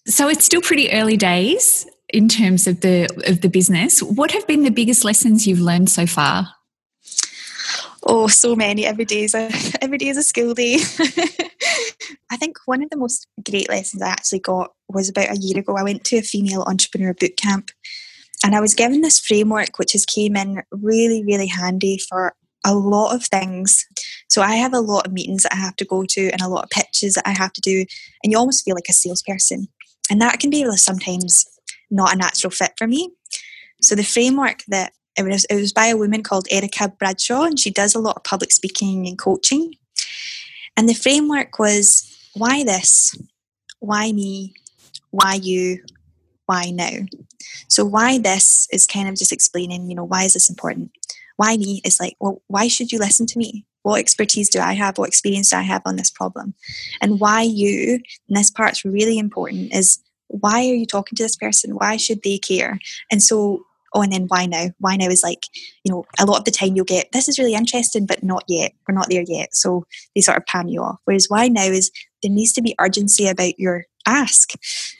So 0.05 0.29
it's 0.29 0.45
still 0.45 0.61
pretty 0.61 0.91
early 0.91 1.17
days 1.17 1.87
in 2.09 2.29
terms 2.29 2.67
of 2.67 2.81
the 2.81 3.09
of 3.25 3.41
the 3.41 3.49
business. 3.49 4.01
What 4.01 4.31
have 4.31 4.47
been 4.47 4.63
the 4.63 4.71
biggest 4.71 5.03
lessons 5.03 5.47
you've 5.47 5.59
learned 5.59 5.89
so 5.89 6.05
far? 6.05 6.49
Oh, 8.09 8.27
so 8.27 8.55
many. 8.55 8.85
Every 8.85 9.03
day 9.03 9.23
is 9.23 9.35
a 9.35 9.51
every 9.81 9.97
day 9.97 10.07
is 10.07 10.17
a 10.17 10.23
school 10.23 10.53
day. 10.53 10.75
I 12.31 12.37
think 12.37 12.57
one 12.65 12.81
of 12.81 12.89
the 12.89 12.97
most 12.97 13.27
great 13.49 13.69
lessons 13.69 14.01
I 14.01 14.07
actually 14.07 14.39
got 14.39 14.71
was 14.87 15.09
about 15.09 15.31
a 15.31 15.39
year 15.39 15.59
ago. 15.59 15.75
I 15.75 15.83
went 15.83 16.05
to 16.05 16.17
a 16.17 16.21
female 16.21 16.63
entrepreneur 16.63 17.13
boot 17.13 17.35
camp, 17.35 17.69
and 18.45 18.55
I 18.55 18.61
was 18.61 18.73
given 18.73 19.01
this 19.01 19.19
framework, 19.19 19.77
which 19.77 19.91
has 19.91 20.05
came 20.05 20.37
in 20.37 20.63
really, 20.71 21.23
really 21.25 21.47
handy 21.47 21.97
for 21.97 22.33
a 22.65 22.73
lot 22.73 23.13
of 23.13 23.25
things. 23.25 23.85
So 24.29 24.41
I 24.41 24.55
have 24.55 24.73
a 24.73 24.79
lot 24.79 25.05
of 25.05 25.13
meetings 25.13 25.43
that 25.43 25.53
I 25.53 25.57
have 25.57 25.75
to 25.77 25.85
go 25.85 26.05
to, 26.07 26.29
and 26.31 26.41
a 26.41 26.47
lot 26.47 26.63
of 26.63 26.69
pitches 26.69 27.15
that 27.15 27.27
I 27.27 27.37
have 27.37 27.51
to 27.53 27.61
do, 27.61 27.85
and 28.23 28.31
you 28.31 28.37
almost 28.37 28.63
feel 28.63 28.75
like 28.75 28.89
a 28.89 28.93
salesperson, 28.93 29.67
and 30.09 30.21
that 30.21 30.39
can 30.39 30.49
be 30.49 30.65
sometimes 30.77 31.45
not 31.91 32.13
a 32.13 32.17
natural 32.17 32.51
fit 32.51 32.71
for 32.77 32.87
me. 32.87 33.11
So 33.81 33.95
the 33.95 34.03
framework 34.03 34.63
that 34.69 34.93
it 35.17 35.31
was, 35.31 35.45
it 35.45 35.55
was 35.55 35.73
by 35.73 35.87
a 35.87 35.97
woman 35.97 36.21
called 36.21 36.47
Erica 36.51 36.93
Bradshaw, 36.99 37.43
and 37.43 37.59
she 37.59 37.71
does 37.71 37.95
a 37.95 37.99
lot 37.99 38.17
of 38.17 38.23
public 38.23 38.51
speaking 38.51 39.07
and 39.07 39.17
coaching. 39.17 39.73
And 40.75 40.87
the 40.87 40.93
framework 40.93 41.57
was 41.57 42.03
why 42.33 42.63
this? 42.63 43.15
Why 43.79 44.11
me? 44.11 44.53
Why 45.11 45.35
you? 45.35 45.83
Why 46.45 46.69
now? 46.69 46.99
So, 47.67 47.83
why 47.83 48.19
this 48.19 48.67
is 48.71 48.85
kind 48.85 49.09
of 49.09 49.15
just 49.15 49.31
explaining, 49.31 49.89
you 49.89 49.95
know, 49.95 50.03
why 50.03 50.23
is 50.23 50.33
this 50.33 50.49
important? 50.49 50.91
Why 51.37 51.57
me 51.57 51.81
is 51.83 51.99
like, 51.99 52.15
well, 52.19 52.41
why 52.47 52.67
should 52.67 52.91
you 52.91 52.99
listen 52.99 53.25
to 53.27 53.37
me? 53.37 53.65
What 53.83 53.99
expertise 53.99 54.49
do 54.49 54.59
I 54.59 54.73
have? 54.73 54.97
What 54.97 55.07
experience 55.07 55.49
do 55.49 55.57
I 55.57 55.61
have 55.61 55.81
on 55.85 55.95
this 55.95 56.11
problem? 56.11 56.53
And 57.01 57.19
why 57.19 57.41
you, 57.41 57.99
and 58.27 58.37
this 58.37 58.51
part's 58.51 58.83
really 58.83 59.17
important, 59.17 59.73
is 59.73 59.99
why 60.27 60.59
are 60.59 60.73
you 60.73 60.85
talking 60.85 61.15
to 61.15 61.23
this 61.23 61.37
person? 61.37 61.75
Why 61.75 61.97
should 61.97 62.21
they 62.23 62.37
care? 62.37 62.79
And 63.11 63.23
so 63.23 63.65
oh, 63.97 64.01
and 64.01 64.11
then 64.11 64.25
why 64.27 64.45
now? 64.45 64.67
Why 64.79 64.95
now 64.95 65.07
is 65.07 65.23
like, 65.23 65.43
you 65.83 65.91
know, 65.91 66.05
a 66.19 66.25
lot 66.25 66.39
of 66.39 66.45
the 66.45 66.51
time 66.51 66.75
you'll 66.75 66.85
get, 66.85 67.11
this 67.11 67.27
is 67.27 67.39
really 67.39 67.53
interesting, 67.53 68.05
but 68.05 68.23
not 68.23 68.43
yet. 68.47 68.73
We're 68.87 68.95
not 68.95 69.09
there 69.09 69.23
yet. 69.27 69.55
So 69.55 69.85
they 70.15 70.21
sort 70.21 70.37
of 70.37 70.45
palm 70.45 70.67
you 70.67 70.81
off. 70.81 70.99
Whereas 71.05 71.27
why 71.29 71.47
now 71.47 71.63
is 71.63 71.91
there 72.23 72.31
needs 72.31 72.53
to 72.53 72.61
be 72.61 72.75
urgency 72.79 73.27
about 73.27 73.59
your 73.59 73.85
ask. 74.07 74.51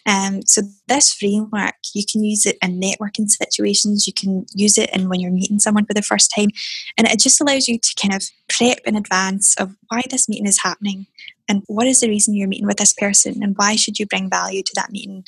Um, 0.05 0.41
so 0.45 0.61
this 0.87 1.13
framework, 1.13 1.75
you 1.95 2.03
can 2.09 2.23
use 2.23 2.45
it 2.45 2.57
in 2.61 2.79
networking 2.79 3.29
situations. 3.29 4.05
You 4.05 4.13
can 4.13 4.45
use 4.53 4.77
it 4.77 4.89
in 4.93 5.09
when 5.09 5.19
you're 5.19 5.31
meeting 5.31 5.59
someone 5.59 5.85
for 5.85 5.93
the 5.93 6.01
first 6.01 6.31
time, 6.35 6.49
and 6.97 7.07
it 7.07 7.19
just 7.19 7.41
allows 7.41 7.67
you 7.67 7.79
to 7.79 7.95
kind 7.99 8.13
of 8.13 8.23
prep 8.49 8.79
in 8.85 8.95
advance 8.95 9.55
of 9.55 9.75
why 9.87 10.03
this 10.09 10.27
meeting 10.27 10.45
is 10.45 10.61
happening 10.61 11.07
and 11.47 11.63
what 11.67 11.87
is 11.87 12.01
the 12.01 12.09
reason 12.09 12.35
you're 12.35 12.47
meeting 12.47 12.67
with 12.67 12.77
this 12.77 12.93
person 12.93 13.41
and 13.41 13.55
why 13.57 13.75
should 13.75 13.99
you 13.99 14.05
bring 14.05 14.29
value 14.29 14.61
to 14.61 14.73
that 14.75 14.91
meeting 14.91 15.23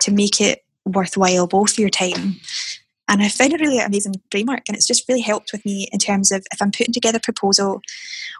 to 0.00 0.12
make 0.12 0.40
it 0.40 0.64
worthwhile 0.84 1.46
both 1.46 1.78
your 1.78 1.90
time 1.90 2.36
and 3.08 3.22
I 3.22 3.28
found 3.28 3.52
a 3.54 3.58
really 3.58 3.78
amazing 3.78 4.14
framework, 4.30 4.62
and 4.68 4.76
it's 4.76 4.86
just 4.86 5.08
really 5.08 5.20
helped 5.20 5.52
with 5.52 5.64
me 5.64 5.88
in 5.92 5.98
terms 5.98 6.32
of 6.32 6.44
if 6.52 6.60
I'm 6.60 6.72
putting 6.72 6.92
together 6.92 7.18
a 7.18 7.20
proposal 7.20 7.80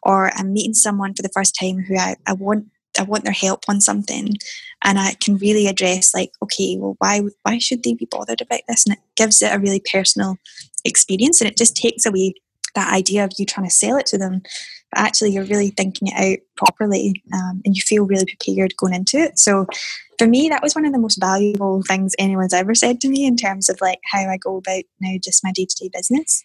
or 0.03 0.33
I'm 0.37 0.53
meeting 0.53 0.75
someone 0.75 1.15
for 1.15 1.23
the 1.23 1.31
first 1.35 1.57
time 1.59 1.79
who 1.79 1.97
I, 1.97 2.17
I 2.27 2.33
want 2.33 2.67
I 2.99 3.03
want 3.03 3.25
their 3.25 3.33
help 3.33 3.65
on 3.69 3.81
something, 3.81 4.35
and 4.83 4.99
I 4.99 5.15
can 5.15 5.37
really 5.37 5.67
address 5.67 6.15
like, 6.15 6.33
okay, 6.43 6.77
well, 6.79 6.97
why 6.99 7.23
why 7.43 7.59
should 7.59 7.83
they 7.83 7.95
be 7.95 8.09
bothered 8.11 8.41
about 8.41 8.61
this? 8.69 8.87
And 8.87 8.97
it 8.97 9.03
gives 9.17 9.43
it 9.43 9.55
a 9.55 9.59
really 9.59 9.83
personal 9.93 10.37
experience, 10.85 11.41
and 11.41 11.51
it 11.51 11.57
just 11.57 11.77
takes 11.77 12.07
away 12.07 12.35
that 12.75 12.93
idea 12.93 13.25
of 13.25 13.33
you 13.39 13.47
trying 13.47 13.67
to 13.67 13.75
sell 13.75 13.97
it 13.97 14.07
to 14.07 14.19
them, 14.19 14.43
but 14.93 15.01
actually 15.01 15.31
you're 15.31 15.45
really 15.45 15.71
thinking 15.71 16.09
it 16.09 16.15
out 16.15 16.39
properly, 16.57 17.23
um, 17.33 17.63
and 17.65 17.77
you 17.77 17.83
feel 17.83 18.07
really 18.07 18.27
prepared 18.27 18.77
going 18.77 18.95
into 18.95 19.19
it. 19.19 19.39
So 19.39 19.67
for 20.19 20.27
me, 20.27 20.49
that 20.49 20.63
was 20.63 20.75
one 20.75 20.85
of 20.85 20.93
the 20.93 20.99
most 20.99 21.21
valuable 21.21 21.83
things 21.83 22.15
anyone's 22.19 22.55
ever 22.55 22.75
said 22.75 23.01
to 23.01 23.09
me 23.09 23.27
in 23.27 23.37
terms 23.37 23.69
of 23.69 23.81
like 23.81 24.01
how 24.05 24.21
I 24.29 24.37
go 24.37 24.57
about 24.57 24.85
now 25.01 25.17
just 25.23 25.45
my 25.45 25.53
day 25.53 25.67
to 25.67 25.77
day 25.77 25.91
business. 25.93 26.45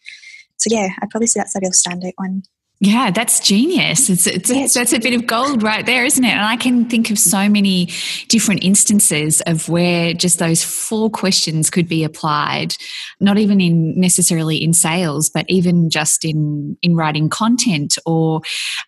So 0.57 0.67
yeah, 0.71 0.89
I'd 1.01 1.09
probably 1.09 1.27
say 1.27 1.39
that's 1.39 1.55
a 1.55 1.59
real 1.61 1.71
standout 1.71 2.13
one. 2.17 2.43
Yeah, 2.83 3.11
that's 3.11 3.39
genius. 3.39 4.09
It's, 4.09 4.25
it's, 4.25 4.73
that's 4.73 4.91
a 4.91 4.97
bit 4.97 5.13
of 5.13 5.27
gold 5.27 5.61
right 5.61 5.85
there, 5.85 6.03
isn't 6.03 6.25
it? 6.25 6.31
And 6.31 6.43
I 6.43 6.55
can 6.55 6.89
think 6.89 7.11
of 7.11 7.19
so 7.19 7.47
many 7.47 7.89
different 8.27 8.63
instances 8.63 9.39
of 9.41 9.69
where 9.69 10.15
just 10.15 10.39
those 10.39 10.63
four 10.63 11.11
questions 11.11 11.69
could 11.69 11.87
be 11.87 12.03
applied, 12.03 12.75
not 13.19 13.37
even 13.37 13.61
in 13.61 13.99
necessarily 13.99 14.57
in 14.57 14.73
sales, 14.73 15.29
but 15.29 15.45
even 15.47 15.91
just 15.91 16.25
in, 16.25 16.75
in 16.81 16.95
writing 16.95 17.29
content 17.29 17.99
or 18.03 18.41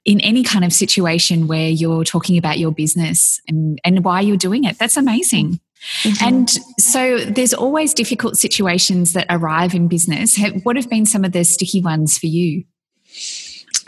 in 0.05 0.19
any 0.21 0.41
kind 0.41 0.65
of 0.65 0.73
situation 0.73 1.45
where 1.45 1.69
you're 1.69 2.03
talking 2.03 2.39
about 2.39 2.57
your 2.57 2.71
business 2.71 3.39
and, 3.47 3.79
and 3.85 4.03
why 4.03 4.21
you're 4.21 4.37
doing 4.37 4.63
it. 4.63 4.79
That's 4.79 4.97
amazing. 4.97 5.59
Mm-hmm. 6.01 6.27
And 6.27 6.49
so 6.79 7.19
there's 7.19 7.53
always 7.53 7.93
difficult 7.93 8.37
situations 8.37 9.13
that 9.13 9.27
arrive 9.29 9.75
in 9.75 9.87
business. 9.87 10.35
What 10.63 10.77
have 10.77 10.89
been 10.89 11.05
some 11.05 11.23
of 11.23 11.31
the 11.31 11.43
sticky 11.43 11.81
ones 11.81 12.17
for 12.17 12.25
you? 12.25 12.63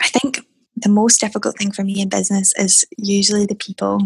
I 0.00 0.08
think 0.08 0.40
the 0.76 0.90
most 0.90 1.20
difficult 1.20 1.56
thing 1.58 1.72
for 1.72 1.84
me 1.84 2.00
in 2.00 2.08
business 2.08 2.52
is 2.56 2.84
usually 2.98 3.46
the 3.46 3.54
people. 3.54 4.00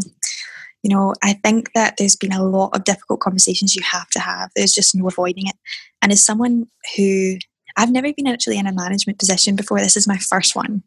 You 0.83 0.95
know, 0.95 1.15
I 1.23 1.35
think 1.45 1.73
that 1.75 1.97
there's 1.99 2.17
been 2.17 2.33
a 2.33 2.45
lot 2.45 2.71
of 2.75 2.85
difficult 2.85 3.21
conversations 3.21 3.75
you 3.75 3.83
have 3.83 4.09
to 4.11 4.21
have. 4.21 4.51
There's 4.57 4.73
just 4.73 4.95
no 4.95 5.07
avoiding 5.07 5.47
it. 5.47 5.57
And 6.01 6.11
as 6.11 6.25
someone 6.25 6.67
who 6.97 7.37
I've 7.77 7.93
never 7.93 8.13
been 8.13 8.27
actually 8.27 8.59
in 8.59 8.67
a 8.67 8.73
management 8.73 9.19
position 9.19 9.57
before. 9.57 9.81
This 9.81 9.97
is 9.97 10.09
my 10.09 10.19
first 10.19 10.55
one. 10.55 10.83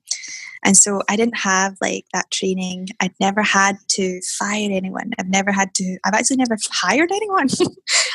And 0.63 0.77
so 0.77 1.01
I 1.09 1.15
didn't 1.15 1.37
have 1.37 1.75
like 1.81 2.05
that 2.13 2.31
training. 2.31 2.87
I'd 2.99 3.13
never 3.19 3.41
had 3.41 3.77
to 3.89 4.21
fire 4.37 4.69
anyone. 4.71 5.11
I've 5.19 5.29
never 5.29 5.51
had 5.51 5.73
to, 5.75 5.97
I've 6.05 6.13
actually 6.13 6.37
never 6.37 6.57
hired 6.71 7.11
anyone. 7.11 7.47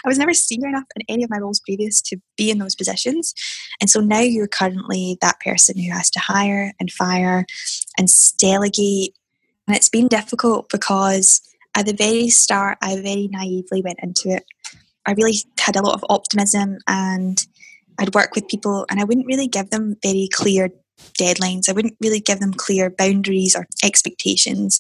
I 0.05 0.09
was 0.09 0.19
never 0.19 0.33
senior 0.33 0.69
enough 0.69 0.85
in 0.97 1.03
any 1.09 1.25
of 1.25 1.31
my 1.31 1.39
roles 1.39 1.61
previous 1.61 2.01
to 2.03 2.17
be 2.37 2.51
in 2.51 2.59
those 2.59 2.75
positions. 2.75 3.35
And 3.81 3.91
so 3.91 4.01
now 4.01 4.21
you're 4.21 4.49
currently 4.49 5.19
that 5.21 5.41
person 5.41 5.79
who 5.79 5.91
has 5.93 6.11
to 6.11 6.21
hire 6.21 6.73
and 6.81 6.91
fire 6.91 7.45
and 7.99 8.09
delegate. 8.39 9.15
And 9.67 9.77
it's 9.77 9.91
been 9.91 10.09
difficult 10.09 10.71
because 10.71 11.43
at 11.77 11.87
the 11.87 11.93
very 11.93 12.29
start, 12.31 12.79
I 12.81 12.97
very 12.97 13.29
naively 13.31 13.83
went 13.83 14.01
into 14.03 14.31
it. 14.31 14.45
I 15.07 15.13
really 15.13 15.37
had 15.59 15.77
a 15.77 15.83
lot 15.83 15.95
of 15.95 16.05
optimism 16.09 16.79
and 16.87 17.45
I'd 17.99 18.15
work 18.15 18.35
with 18.35 18.49
people 18.49 18.87
and 18.91 19.01
I 19.01 19.05
wouldn't 19.05 19.27
really 19.27 19.49
give 19.49 19.71
them 19.71 19.97
very 20.03 20.29
clear 20.33 20.71
deadlines. 21.19 21.69
I 21.69 21.73
wouldn't 21.73 21.97
really 22.01 22.21
give 22.21 22.41
them 22.41 22.53
clear 22.53 22.91
boundaries 22.91 23.57
or 23.57 23.67
expectations. 23.83 24.79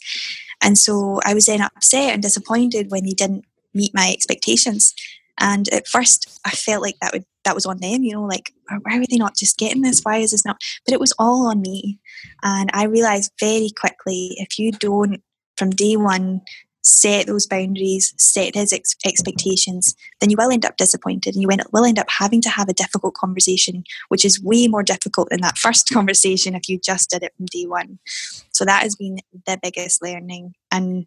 And 0.63 0.77
so 0.77 1.21
I 1.25 1.35
was 1.35 1.47
then 1.47 1.61
upset 1.61 2.15
and 2.15 2.23
disappointed 2.23 2.91
when 2.91 3.05
they 3.05 3.13
didn't 3.13 3.45
meet 3.75 3.95
my 3.95 4.11
expectations. 4.13 4.95
And 5.41 5.69
at 5.69 5.87
first 5.87 6.41
I 6.45 6.51
felt 6.51 6.83
like 6.83 6.97
that 7.01 7.13
would 7.13 7.25
that 7.45 7.55
was 7.55 7.65
on 7.65 7.79
them, 7.79 8.03
you 8.03 8.13
know, 8.13 8.25
like 8.25 8.53
why 8.83 8.99
are 8.99 9.07
they 9.09 9.17
not 9.17 9.37
just 9.37 9.57
getting 9.57 9.83
this? 9.83 10.01
Why 10.03 10.19
is 10.19 10.33
this 10.33 10.45
not? 10.45 10.61
But 10.85 10.93
it 10.93 11.01
was 11.01 11.15
all 11.19 11.47
on 11.47 11.63
me. 11.63 11.99
And 12.43 12.71
I 12.75 12.85
realized 12.85 13.33
very 13.41 13.71
quickly 13.71 14.35
if 14.37 14.59
you 14.59 14.73
don't 14.73 15.23
from 15.57 15.71
day 15.71 15.97
one 15.97 16.43
set 16.89 17.27
those 17.27 17.47
boundaries, 17.47 18.15
set 18.17 18.55
his 18.55 18.73
ex- 18.73 18.97
expectations, 19.05 19.95
then 20.21 20.31
you 20.31 20.37
will 20.39 20.51
end 20.51 20.65
up 20.65 20.77
disappointed 20.79 21.35
and 21.35 21.43
you 21.43 21.49
will 21.71 21.85
end 21.85 21.99
up 21.99 22.09
having 22.09 22.41
to 22.41 22.49
have 22.49 22.69
a 22.69 22.73
difficult 22.73 23.15
conversation, 23.15 23.85
which 24.09 24.25
is 24.25 24.43
way 24.43 24.67
more 24.69 24.83
difficult 24.83 25.29
than 25.29 25.43
that 25.43 25.59
first 25.59 25.91
conversation 25.91 26.55
if 26.55 26.69
you 26.69 26.79
just 26.79 27.11
did 27.11 27.23
it 27.23 27.35
from 27.37 27.47
day 27.47 27.67
one. 27.67 27.99
So 28.53 28.65
that 28.65 28.83
has 28.83 28.97
been 28.97 29.19
the 29.47 29.59
biggest 29.63 30.03
learning. 30.03 30.55
And 30.73 31.07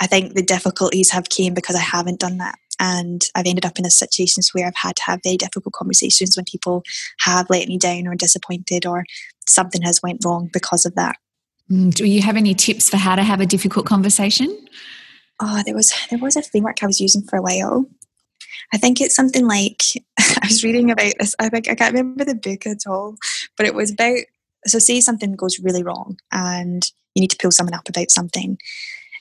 I 0.00 0.06
think 0.06 0.34
the 0.34 0.42
difficulties 0.42 1.12
have 1.12 1.28
came 1.28 1.54
because 1.54 1.76
I 1.76 1.80
haven't 1.80 2.20
done 2.20 2.38
that. 2.38 2.58
And 2.78 3.24
I've 3.34 3.46
ended 3.46 3.64
up 3.64 3.78
in 3.78 3.88
situations 3.88 4.50
where 4.52 4.66
I've 4.66 4.76
had 4.76 4.96
to 4.96 5.02
have 5.04 5.20
very 5.22 5.38
difficult 5.38 5.72
conversations 5.72 6.36
when 6.36 6.44
people 6.44 6.82
have 7.20 7.48
let 7.48 7.68
me 7.68 7.78
down 7.78 8.06
or 8.06 8.14
disappointed 8.14 8.84
or 8.84 9.04
something 9.46 9.80
has 9.82 10.00
went 10.02 10.24
wrong 10.24 10.50
because 10.52 10.84
of 10.84 10.94
that. 10.96 11.16
Mm, 11.70 11.92
do 11.94 12.04
you 12.06 12.22
have 12.22 12.36
any 12.36 12.54
tips 12.54 12.88
for 12.88 12.96
how 12.96 13.16
to 13.16 13.22
have 13.22 13.40
a 13.40 13.46
difficult 13.46 13.86
conversation? 13.86 14.66
oh, 15.40 15.62
there 15.64 15.74
was 15.74 15.92
there 16.10 16.18
was 16.18 16.36
a 16.36 16.42
framework 16.42 16.82
I 16.82 16.86
was 16.86 17.00
using 17.00 17.22
for 17.22 17.36
a 17.36 17.42
while. 17.42 17.86
I 18.72 18.78
think 18.78 19.00
it's 19.00 19.14
something 19.14 19.46
like 19.46 19.82
I 20.18 20.40
was 20.44 20.64
reading 20.64 20.90
about 20.90 21.12
this. 21.18 21.34
I 21.38 21.48
think 21.48 21.68
I 21.68 21.74
can't 21.74 21.94
remember 21.94 22.24
the 22.24 22.34
book 22.34 22.66
at 22.66 22.86
all, 22.86 23.16
but 23.56 23.66
it 23.66 23.74
was 23.74 23.92
about 23.92 24.18
so 24.66 24.78
say 24.78 25.00
something 25.00 25.32
goes 25.32 25.60
really 25.60 25.82
wrong 25.82 26.18
and 26.32 26.90
you 27.14 27.20
need 27.20 27.30
to 27.30 27.38
pull 27.40 27.52
someone 27.52 27.74
up 27.74 27.88
about 27.88 28.10
something. 28.10 28.58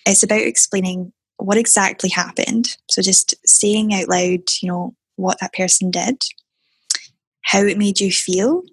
It's 0.05 0.23
about 0.23 0.41
explaining 0.41 1.13
what 1.37 1.57
exactly 1.57 2.09
happened. 2.09 2.77
So 2.89 3.01
just 3.01 3.35
saying 3.45 3.93
out 3.93 4.07
loud, 4.07 4.41
you 4.61 4.69
know, 4.69 4.95
what 5.17 5.39
that 5.41 5.53
person 5.53 5.91
did, 5.91 6.23
how 7.43 7.59
it 7.59 7.77
made 7.77 7.99
you 7.99 8.11
feel, 8.11 8.63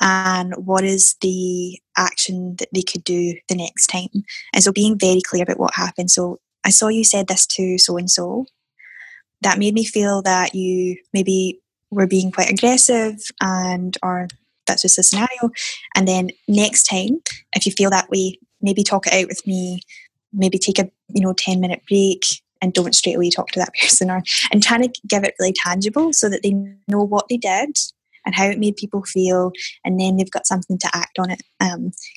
and 0.00 0.54
what 0.56 0.84
is 0.84 1.16
the 1.20 1.78
action 1.96 2.56
that 2.58 2.68
they 2.74 2.82
could 2.82 3.04
do 3.04 3.34
the 3.48 3.54
next 3.54 3.86
time. 3.86 4.24
And 4.52 4.62
so 4.62 4.72
being 4.72 4.98
very 4.98 5.20
clear 5.20 5.42
about 5.42 5.58
what 5.58 5.74
happened. 5.74 6.10
So 6.10 6.38
I 6.64 6.70
saw 6.70 6.88
you 6.88 7.04
said 7.04 7.28
this 7.28 7.46
to 7.46 7.78
so 7.78 7.96
and 7.96 8.10
so. 8.10 8.46
That 9.42 9.58
made 9.58 9.74
me 9.74 9.84
feel 9.84 10.22
that 10.22 10.54
you 10.54 10.96
maybe 11.12 11.60
were 11.90 12.06
being 12.06 12.32
quite 12.32 12.50
aggressive 12.50 13.16
and 13.40 13.96
or 14.02 14.28
that's 14.66 14.82
just 14.82 14.98
a 14.98 15.02
scenario. 15.02 15.50
And 15.94 16.08
then 16.08 16.30
next 16.48 16.84
time, 16.84 17.20
if 17.54 17.66
you 17.66 17.72
feel 17.72 17.90
that 17.90 18.10
way, 18.10 18.38
maybe 18.60 18.82
talk 18.82 19.06
it 19.06 19.12
out 19.12 19.28
with 19.28 19.46
me, 19.46 19.80
maybe 20.32 20.58
take 20.58 20.78
a 20.78 20.90
you 21.08 21.22
know 21.22 21.32
10 21.34 21.60
minute 21.60 21.82
break 21.88 22.22
and 22.62 22.72
don't 22.72 22.94
straight 22.94 23.16
away 23.16 23.30
talk 23.30 23.48
to 23.48 23.60
that 23.60 23.72
person 23.80 24.10
or 24.10 24.22
and 24.52 24.62
trying 24.62 24.82
to 24.82 25.00
give 25.06 25.24
it 25.24 25.34
really 25.38 25.54
tangible 25.54 26.12
so 26.12 26.28
that 26.28 26.42
they 26.42 26.52
know 26.88 27.02
what 27.02 27.26
they 27.28 27.36
did 27.36 27.76
and 28.26 28.34
how 28.34 28.44
it 28.44 28.58
made 28.58 28.76
people 28.76 29.02
feel 29.04 29.52
and 29.84 29.98
then 29.98 30.16
they've 30.16 30.30
got 30.30 30.46
something 30.46 30.78
to 30.78 30.90
act 30.92 31.18
on 31.18 31.30
it 31.30 31.42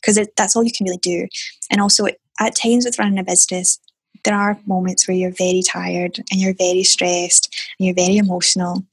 because 0.01 0.17
um, 0.17 0.25
that's 0.35 0.55
all 0.55 0.63
you 0.63 0.73
can 0.75 0.85
really 0.85 0.97
do 0.97 1.27
and 1.71 1.79
also 1.79 2.05
at 2.41 2.55
times 2.55 2.83
with 2.83 2.99
running 2.99 3.19
a 3.19 3.23
business 3.23 3.79
there 4.25 4.35
are 4.35 4.59
moments 4.65 5.07
where 5.07 5.17
you're 5.17 5.33
very 5.37 5.61
tired 5.61 6.19
and 6.31 6.39
you're 6.39 6.53
very 6.53 6.83
stressed 6.83 7.53
and 7.79 7.85
you're 7.85 7.95
very 7.95 8.17
emotional. 8.17 8.83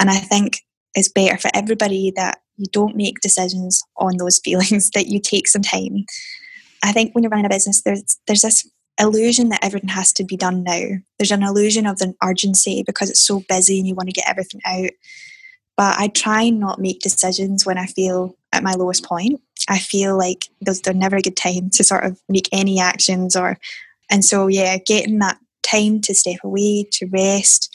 And 0.00 0.10
I 0.10 0.16
think 0.16 0.60
it's 0.94 1.08
better 1.08 1.36
for 1.36 1.50
everybody 1.54 2.12
that 2.16 2.38
you 2.56 2.66
don't 2.72 2.96
make 2.96 3.20
decisions 3.20 3.82
on 3.96 4.16
those 4.16 4.38
feelings, 4.44 4.90
that 4.90 5.08
you 5.08 5.20
take 5.20 5.48
some 5.48 5.62
time. 5.62 6.04
I 6.82 6.92
think 6.92 7.14
when 7.14 7.22
you're 7.22 7.30
running 7.30 7.46
a 7.46 7.50
business, 7.50 7.82
there's 7.82 8.18
there's 8.26 8.42
this 8.42 8.68
illusion 9.00 9.48
that 9.48 9.64
everything 9.64 9.90
has 9.90 10.12
to 10.12 10.24
be 10.24 10.36
done 10.36 10.62
now. 10.62 10.84
There's 11.18 11.30
an 11.30 11.42
illusion 11.42 11.86
of 11.86 11.98
an 12.00 12.14
urgency 12.22 12.82
because 12.84 13.10
it's 13.10 13.24
so 13.24 13.42
busy 13.48 13.78
and 13.78 13.86
you 13.86 13.94
want 13.94 14.08
to 14.08 14.12
get 14.12 14.28
everything 14.28 14.60
out. 14.64 14.90
But 15.78 15.98
I 15.98 16.08
try 16.08 16.50
not 16.50 16.80
make 16.80 17.00
decisions 17.00 17.64
when 17.64 17.78
I 17.78 17.86
feel 17.86 18.36
at 18.52 18.64
my 18.64 18.74
lowest 18.74 19.04
point. 19.04 19.40
I 19.68 19.78
feel 19.78 20.18
like 20.18 20.46
there's, 20.60 20.82
there's 20.82 20.96
never 20.96 21.16
a 21.16 21.22
good 21.22 21.36
time 21.36 21.70
to 21.70 21.84
sort 21.84 22.04
of 22.04 22.20
make 22.28 22.48
any 22.52 22.80
actions 22.80 23.34
or 23.34 23.58
and 24.10 24.24
so, 24.24 24.46
yeah, 24.46 24.78
getting 24.78 25.18
that 25.18 25.38
time 25.62 26.00
to 26.02 26.14
step 26.14 26.38
away, 26.42 26.86
to 26.92 27.06
rest, 27.06 27.74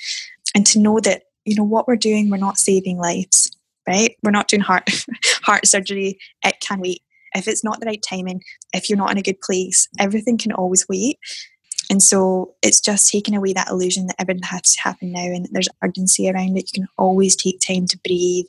and 0.56 0.66
to 0.68 0.80
know 0.80 1.00
that, 1.00 1.24
you 1.46 1.56
know, 1.56 1.64
what 1.64 1.88
we're 1.88 1.96
doing, 1.96 2.30
we're 2.30 2.38
not 2.38 2.58
saving 2.58 2.98
lives, 2.98 3.56
right? 3.88 4.16
We're 4.24 4.32
not 4.32 4.48
doing 4.48 4.62
heart, 4.62 4.90
heart 5.44 5.68
surgery. 5.68 6.18
It 6.44 6.56
can 6.60 6.80
wait. 6.80 7.02
If 7.36 7.48
it's 7.48 7.64
not 7.64 7.80
the 7.80 7.86
right 7.86 8.04
timing, 8.08 8.42
if 8.74 8.90
you're 8.90 8.98
not 8.98 9.12
in 9.12 9.18
a 9.18 9.24
good 9.24 9.42
place, 9.42 9.88
everything 10.00 10.38
can 10.38 10.52
always 10.52 10.88
wait. 10.88 11.18
And 11.90 12.02
so 12.02 12.56
it's 12.62 12.80
just 12.80 13.12
taking 13.12 13.36
away 13.36 13.54
that 13.54 13.70
illusion 13.70 14.08
that 14.08 14.16
everything 14.20 14.44
has 14.44 14.74
to 14.74 14.82
happen 14.82 15.12
now 15.12 15.26
and 15.26 15.48
there's 15.52 15.70
urgency 15.84 16.30
around 16.30 16.58
it. 16.58 16.70
You 16.74 16.82
can 16.82 16.88
always 16.98 17.36
take 17.36 17.60
time 17.60 17.88
to 17.88 18.00
breathe 18.06 18.46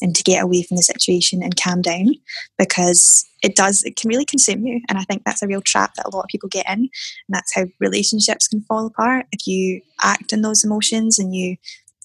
and 0.00 0.14
to 0.14 0.22
get 0.22 0.42
away 0.42 0.62
from 0.62 0.76
the 0.76 0.82
situation 0.82 1.42
and 1.42 1.60
calm 1.60 1.82
down 1.82 2.14
because 2.58 3.26
it 3.42 3.56
does, 3.56 3.82
it 3.84 3.96
can 3.96 4.08
really 4.08 4.24
consume 4.24 4.66
you. 4.66 4.80
And 4.88 4.98
I 4.98 5.02
think 5.02 5.22
that's 5.24 5.42
a 5.42 5.46
real 5.46 5.62
trap 5.62 5.94
that 5.94 6.06
a 6.06 6.14
lot 6.14 6.24
of 6.24 6.28
people 6.28 6.48
get 6.48 6.66
in. 6.66 6.78
And 6.80 6.90
that's 7.28 7.54
how 7.54 7.66
relationships 7.80 8.48
can 8.48 8.62
fall 8.62 8.86
apart 8.86 9.26
if 9.32 9.46
you 9.46 9.80
act 10.02 10.32
in 10.32 10.42
those 10.42 10.64
emotions 10.64 11.18
and 11.18 11.34
you 11.34 11.56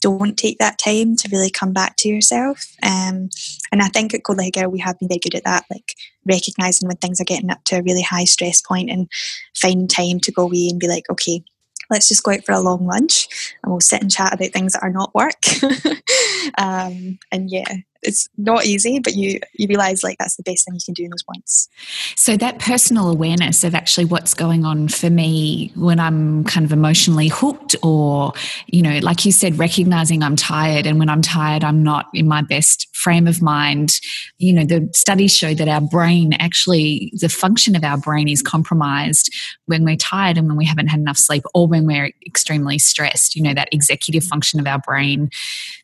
don't 0.05 0.37
take 0.37 0.59
that 0.59 0.77
time 0.77 1.15
to 1.15 1.29
really 1.31 1.49
come 1.49 1.73
back 1.73 1.95
to 1.97 2.07
yourself. 2.07 2.75
Um, 2.83 3.31
and 3.71 3.81
I 3.81 3.87
think 3.87 4.13
at 4.13 4.21
Like 4.29 4.53
Girl, 4.53 4.69
we 4.69 4.77
have 4.77 4.99
been 4.99 5.07
very 5.07 5.17
good 5.17 5.33
at 5.33 5.45
that, 5.45 5.65
like 5.71 5.95
recognizing 6.27 6.87
when 6.87 6.97
things 6.97 7.19
are 7.19 7.25
getting 7.25 7.49
up 7.49 7.63
to 7.65 7.77
a 7.77 7.81
really 7.81 8.03
high 8.03 8.25
stress 8.25 8.61
point 8.61 8.91
and 8.91 9.09
finding 9.55 9.87
time 9.87 10.19
to 10.19 10.31
go 10.31 10.43
away 10.43 10.67
and 10.69 10.79
be 10.79 10.87
like, 10.87 11.09
okay, 11.09 11.43
let's 11.89 12.07
just 12.07 12.21
go 12.21 12.33
out 12.33 12.45
for 12.45 12.51
a 12.51 12.59
long 12.59 12.85
lunch 12.85 13.27
and 13.63 13.71
we'll 13.71 13.81
sit 13.81 13.99
and 13.99 14.11
chat 14.11 14.31
about 14.31 14.51
things 14.51 14.73
that 14.73 14.83
are 14.83 14.91
not 14.91 15.15
work. 15.15 15.41
um, 16.59 17.17
and 17.31 17.49
yeah, 17.49 17.77
it's 18.01 18.29
not 18.37 18.65
easy, 18.65 18.99
but 18.99 19.15
you 19.15 19.39
you 19.53 19.67
realize 19.67 20.03
like 20.03 20.17
that's 20.19 20.35
the 20.35 20.43
best 20.43 20.65
thing 20.65 20.75
you 20.75 20.81
can 20.85 20.93
do 20.93 21.03
in 21.03 21.09
those 21.09 21.23
points. 21.23 21.67
So 22.15 22.37
that 22.37 22.59
personal 22.59 23.09
awareness 23.09 23.63
of 23.63 23.73
actually 23.73 24.05
what's 24.05 24.33
going 24.33 24.63
on 24.63 24.87
for 24.87 25.09
me 25.09 25.71
when 25.75 25.99
I'm 25.99 26.43
kind 26.43 26.65
of 26.65 26.71
emotionally 26.71 27.27
hooked, 27.27 27.75
or 27.81 28.33
you 28.67 28.81
know, 28.81 28.99
like 28.99 29.25
you 29.25 29.31
said, 29.31 29.57
recognizing 29.57 30.21
I'm 30.21 30.35
tired, 30.35 30.85
and 30.85 30.99
when 30.99 31.09
I'm 31.09 31.21
tired, 31.21 31.63
I'm 31.63 31.83
not 31.83 32.07
in 32.13 32.27
my 32.27 32.41
best 32.41 32.87
frame 32.95 33.27
of 33.27 33.41
mind. 33.41 33.99
You 34.37 34.53
know, 34.53 34.65
the 34.65 34.89
studies 34.93 35.35
show 35.35 35.53
that 35.53 35.67
our 35.67 35.81
brain 35.81 36.33
actually 36.33 37.11
the 37.19 37.29
function 37.29 37.75
of 37.75 37.83
our 37.83 37.97
brain 37.97 38.27
is 38.27 38.41
compromised 38.41 39.33
when 39.65 39.83
we're 39.83 39.95
tired 39.95 40.37
and 40.37 40.47
when 40.47 40.57
we 40.57 40.65
haven't 40.65 40.87
had 40.87 40.99
enough 40.99 41.17
sleep, 41.17 41.43
or 41.53 41.67
when 41.67 41.87
we're 41.87 42.11
extremely 42.25 42.77
stressed. 42.77 43.35
You 43.35 43.41
know, 43.41 43.53
that 43.55 43.69
executive 43.71 44.23
function 44.23 44.59
of 44.59 44.67
our 44.67 44.79
brain 44.79 45.31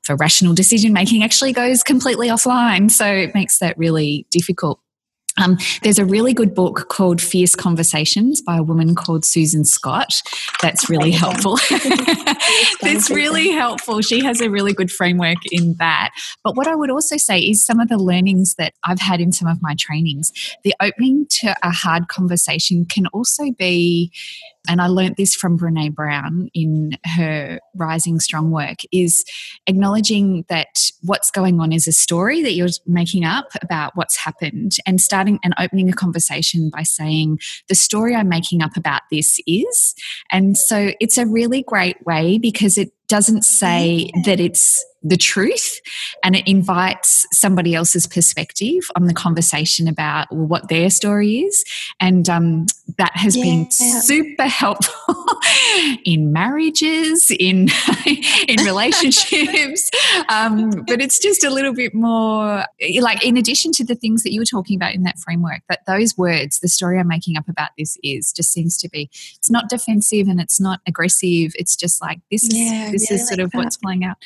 for 0.03 0.15
rational 0.15 0.53
decision 0.53 0.93
making 0.93 1.23
actually 1.23 1.53
goes 1.53 1.83
completely 1.83 2.10
offline. 2.27 2.89
So 2.91 3.05
it 3.05 3.33
makes 3.33 3.59
that 3.59 3.77
really 3.77 4.25
difficult. 4.31 4.79
Um, 5.37 5.57
there's 5.81 5.99
a 5.99 6.05
really 6.05 6.33
good 6.33 6.53
book 6.53 6.89
called 6.89 7.21
Fierce 7.21 7.55
Conversations 7.55 8.41
by 8.41 8.57
a 8.57 8.63
woman 8.63 8.95
called 8.95 9.23
Susan 9.23 9.63
Scott. 9.63 10.13
That's 10.61 10.89
really 10.89 11.11
helpful. 11.11 11.57
That's 12.81 13.09
really 13.09 13.51
helpful. 13.51 14.01
She 14.01 14.23
has 14.23 14.41
a 14.41 14.49
really 14.49 14.73
good 14.73 14.91
framework 14.91 15.37
in 15.51 15.75
that. 15.79 16.09
But 16.43 16.55
what 16.55 16.67
I 16.67 16.75
would 16.75 16.91
also 16.91 17.17
say 17.17 17.39
is 17.39 17.65
some 17.65 17.79
of 17.79 17.87
the 17.87 17.97
learnings 17.97 18.55
that 18.55 18.73
I've 18.83 18.99
had 18.99 19.21
in 19.21 19.31
some 19.31 19.47
of 19.47 19.61
my 19.61 19.75
trainings, 19.79 20.31
the 20.63 20.75
opening 20.81 21.27
to 21.41 21.55
a 21.63 21.71
hard 21.71 22.07
conversation 22.07 22.85
can 22.85 23.07
also 23.07 23.51
be 23.57 24.11
and 24.69 24.81
I 24.81 24.87
learnt 24.87 25.17
this 25.17 25.35
from 25.35 25.57
Brene 25.57 25.93
Brown 25.93 26.49
in 26.53 26.97
her 27.05 27.59
Rising 27.75 28.19
Strong 28.19 28.51
work, 28.51 28.79
is 28.91 29.25
acknowledging 29.67 30.45
that 30.49 30.91
what's 31.01 31.31
going 31.31 31.59
on 31.59 31.71
is 31.71 31.87
a 31.87 31.91
story 31.91 32.41
that 32.43 32.53
you're 32.53 32.69
making 32.85 33.25
up 33.25 33.47
about 33.61 33.95
what's 33.95 34.17
happened 34.17 34.73
and 34.85 35.01
starting 35.01 35.39
and 35.43 35.53
opening 35.59 35.89
a 35.89 35.93
conversation 35.93 36.69
by 36.69 36.83
saying, 36.83 37.39
the 37.69 37.75
story 37.75 38.15
I'm 38.15 38.29
making 38.29 38.61
up 38.61 38.77
about 38.77 39.01
this 39.11 39.39
is. 39.47 39.95
And 40.31 40.57
so 40.57 40.91
it's 40.99 41.17
a 41.17 41.25
really 41.25 41.63
great 41.63 41.97
way 42.05 42.37
because 42.37 42.77
it 42.77 42.91
doesn't 43.07 43.43
say 43.43 44.11
that 44.25 44.39
it's 44.39 44.83
the 45.03 45.17
truth 45.17 45.79
and 46.23 46.35
it 46.35 46.47
invites 46.47 47.25
somebody 47.31 47.73
else's 47.73 48.05
perspective 48.07 48.83
on 48.95 49.05
the 49.05 49.13
conversation 49.13 49.87
about 49.87 50.31
what 50.31 50.69
their 50.69 50.89
story 50.89 51.39
is. 51.39 51.63
And 51.99 52.29
um, 52.29 52.67
that 52.97 53.11
has 53.15 53.35
yeah. 53.35 53.43
been 53.43 53.71
super 53.71 54.47
helpful 54.47 55.15
in 56.05 56.31
marriages, 56.31 57.31
in, 57.39 57.69
in 58.47 58.63
relationships. 58.63 59.89
um, 60.29 60.69
but 60.87 61.01
it's 61.01 61.19
just 61.19 61.43
a 61.43 61.49
little 61.49 61.73
bit 61.73 61.93
more 61.93 62.65
like, 62.99 63.25
in 63.25 63.37
addition 63.37 63.71
to 63.73 63.83
the 63.83 63.95
things 63.95 64.23
that 64.23 64.31
you 64.31 64.41
were 64.41 64.45
talking 64.45 64.75
about 64.75 64.93
in 64.93 65.03
that 65.03 65.17
framework, 65.17 65.61
that 65.67 65.79
those 65.87 66.17
words, 66.17 66.59
the 66.59 66.69
story 66.69 66.99
I'm 66.99 67.07
making 67.07 67.37
up 67.37 67.47
about 67.49 67.69
this 67.77 67.97
is, 68.03 68.31
just 68.31 68.51
seems 68.51 68.77
to 68.77 68.89
be, 68.89 69.09
it's 69.35 69.49
not 69.49 69.69
defensive 69.69 70.27
and 70.27 70.39
it's 70.39 70.59
not 70.59 70.79
aggressive. 70.87 71.53
It's 71.55 71.75
just 71.75 72.01
like, 72.01 72.19
this 72.29 72.43
is, 72.43 72.57
yeah, 72.57 72.91
this 72.91 73.09
really 73.09 73.21
is 73.21 73.27
sort 73.27 73.39
like 73.39 73.45
of 73.45 73.51
that. 73.51 73.57
what's 73.57 73.77
playing 73.77 74.03
out. 74.03 74.17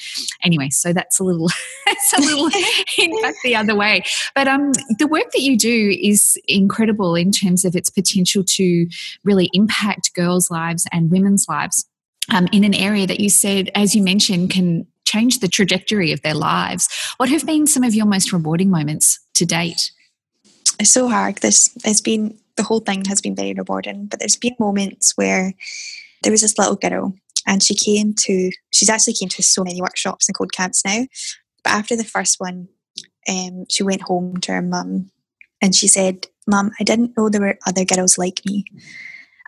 Anyway, 0.43 0.64
so 0.69 0.93
that's 0.93 1.19
a 1.19 1.23
little, 1.23 1.49
it's 1.87 2.13
a 2.13 2.21
little 2.21 2.49
in 2.97 3.21
back 3.21 3.35
the 3.43 3.55
other 3.55 3.75
way. 3.75 4.03
But 4.33 4.47
um, 4.47 4.71
the 4.97 5.07
work 5.07 5.31
that 5.31 5.41
you 5.41 5.57
do 5.57 5.97
is 6.01 6.39
incredible 6.47 7.15
in 7.15 7.31
terms 7.31 7.65
of 7.65 7.75
its 7.75 7.89
potential 7.89 8.43
to 8.43 8.87
really 9.23 9.49
impact 9.53 10.13
girls' 10.13 10.51
lives 10.51 10.87
and 10.91 11.11
women's 11.11 11.47
lives. 11.47 11.85
Um, 12.33 12.47
in 12.51 12.63
an 12.63 12.73
area 12.73 13.05
that 13.05 13.19
you 13.19 13.29
said, 13.29 13.69
as 13.75 13.93
you 13.93 14.01
mentioned, 14.01 14.49
can 14.49 14.87
change 15.05 15.39
the 15.39 15.47
trajectory 15.47 16.11
of 16.11 16.21
their 16.23 16.33
lives. 16.33 16.89
What 17.17 17.29
have 17.29 17.45
been 17.45 17.67
some 17.67 17.83
of 17.83 17.93
your 17.93 18.07
most 18.07 18.33
rewarding 18.33 18.71
moments 18.71 19.19
to 19.35 19.45
date? 19.45 19.91
It's 20.79 20.91
so 20.91 21.07
hard. 21.07 21.37
This 21.37 21.69
has 21.85 22.01
been 22.01 22.37
the 22.55 22.63
whole 22.63 22.79
thing 22.79 23.05
has 23.05 23.21
been 23.21 23.35
very 23.35 23.53
rewarding, 23.53 24.07
but 24.07 24.19
there's 24.19 24.37
been 24.37 24.55
moments 24.59 25.13
where 25.15 25.53
there 26.23 26.31
was 26.31 26.41
this 26.41 26.57
little 26.57 26.75
girl 26.75 27.13
and 27.45 27.61
she 27.63 27.75
came 27.75 28.13
to 28.13 28.51
she's 28.71 28.89
actually 28.89 29.13
came 29.13 29.29
to 29.29 29.43
so 29.43 29.63
many 29.63 29.81
workshops 29.81 30.27
and 30.27 30.37
code 30.37 30.53
camps 30.53 30.83
now. 30.85 31.05
But 31.63 31.73
after 31.73 31.95
the 31.95 32.03
first 32.03 32.39
one 32.39 32.67
um, 33.27 33.65
she 33.69 33.83
went 33.83 34.03
home 34.03 34.37
to 34.37 34.53
her 34.53 34.61
mum 34.61 35.11
and 35.61 35.75
she 35.75 35.87
said 35.87 36.27
mum 36.47 36.71
i 36.79 36.83
didn't 36.83 37.17
know 37.17 37.29
there 37.29 37.41
were 37.41 37.57
other 37.65 37.85
girls 37.85 38.17
like 38.17 38.41
me. 38.45 38.65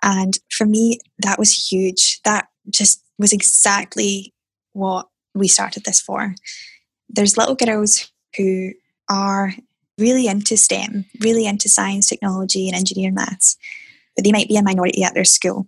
And 0.04 0.38
for 0.52 0.66
me 0.66 1.00
that 1.20 1.40
was 1.40 1.72
huge. 1.72 2.22
That 2.24 2.48
just 2.70 3.04
was 3.18 3.34
exactly 3.34 4.34
what 4.74 5.08
we 5.34 5.48
started 5.48 5.84
this 5.86 6.00
for. 6.00 6.36
There's 7.10 7.38
little 7.38 7.56
girls 7.56 8.12
who 8.36 8.74
are 9.10 9.54
really 9.98 10.28
into 10.28 10.58
stem 10.58 11.06
really 11.22 11.48
into 11.48 11.70
science 11.70 12.08
technology 12.08 12.68
and 12.68 12.78
engineering 12.78 13.16
maths 13.16 13.58
but 14.18 14.26
they 14.26 14.32
might 14.32 14.50
be 14.50 14.58
a 14.58 14.64
minority 14.64 15.04
at 15.04 15.14
their 15.14 15.24
school. 15.24 15.68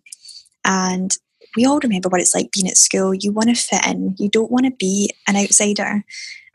And 0.65 1.15
we 1.55 1.65
all 1.65 1.79
remember 1.79 2.09
what 2.09 2.21
it's 2.21 2.35
like 2.35 2.51
being 2.51 2.67
at 2.67 2.77
school. 2.77 3.13
You 3.13 3.31
want 3.31 3.49
to 3.49 3.55
fit 3.55 3.85
in, 3.85 4.15
you 4.17 4.29
don't 4.29 4.51
want 4.51 4.65
to 4.65 4.71
be 4.71 5.13
an 5.27 5.35
outsider. 5.35 6.03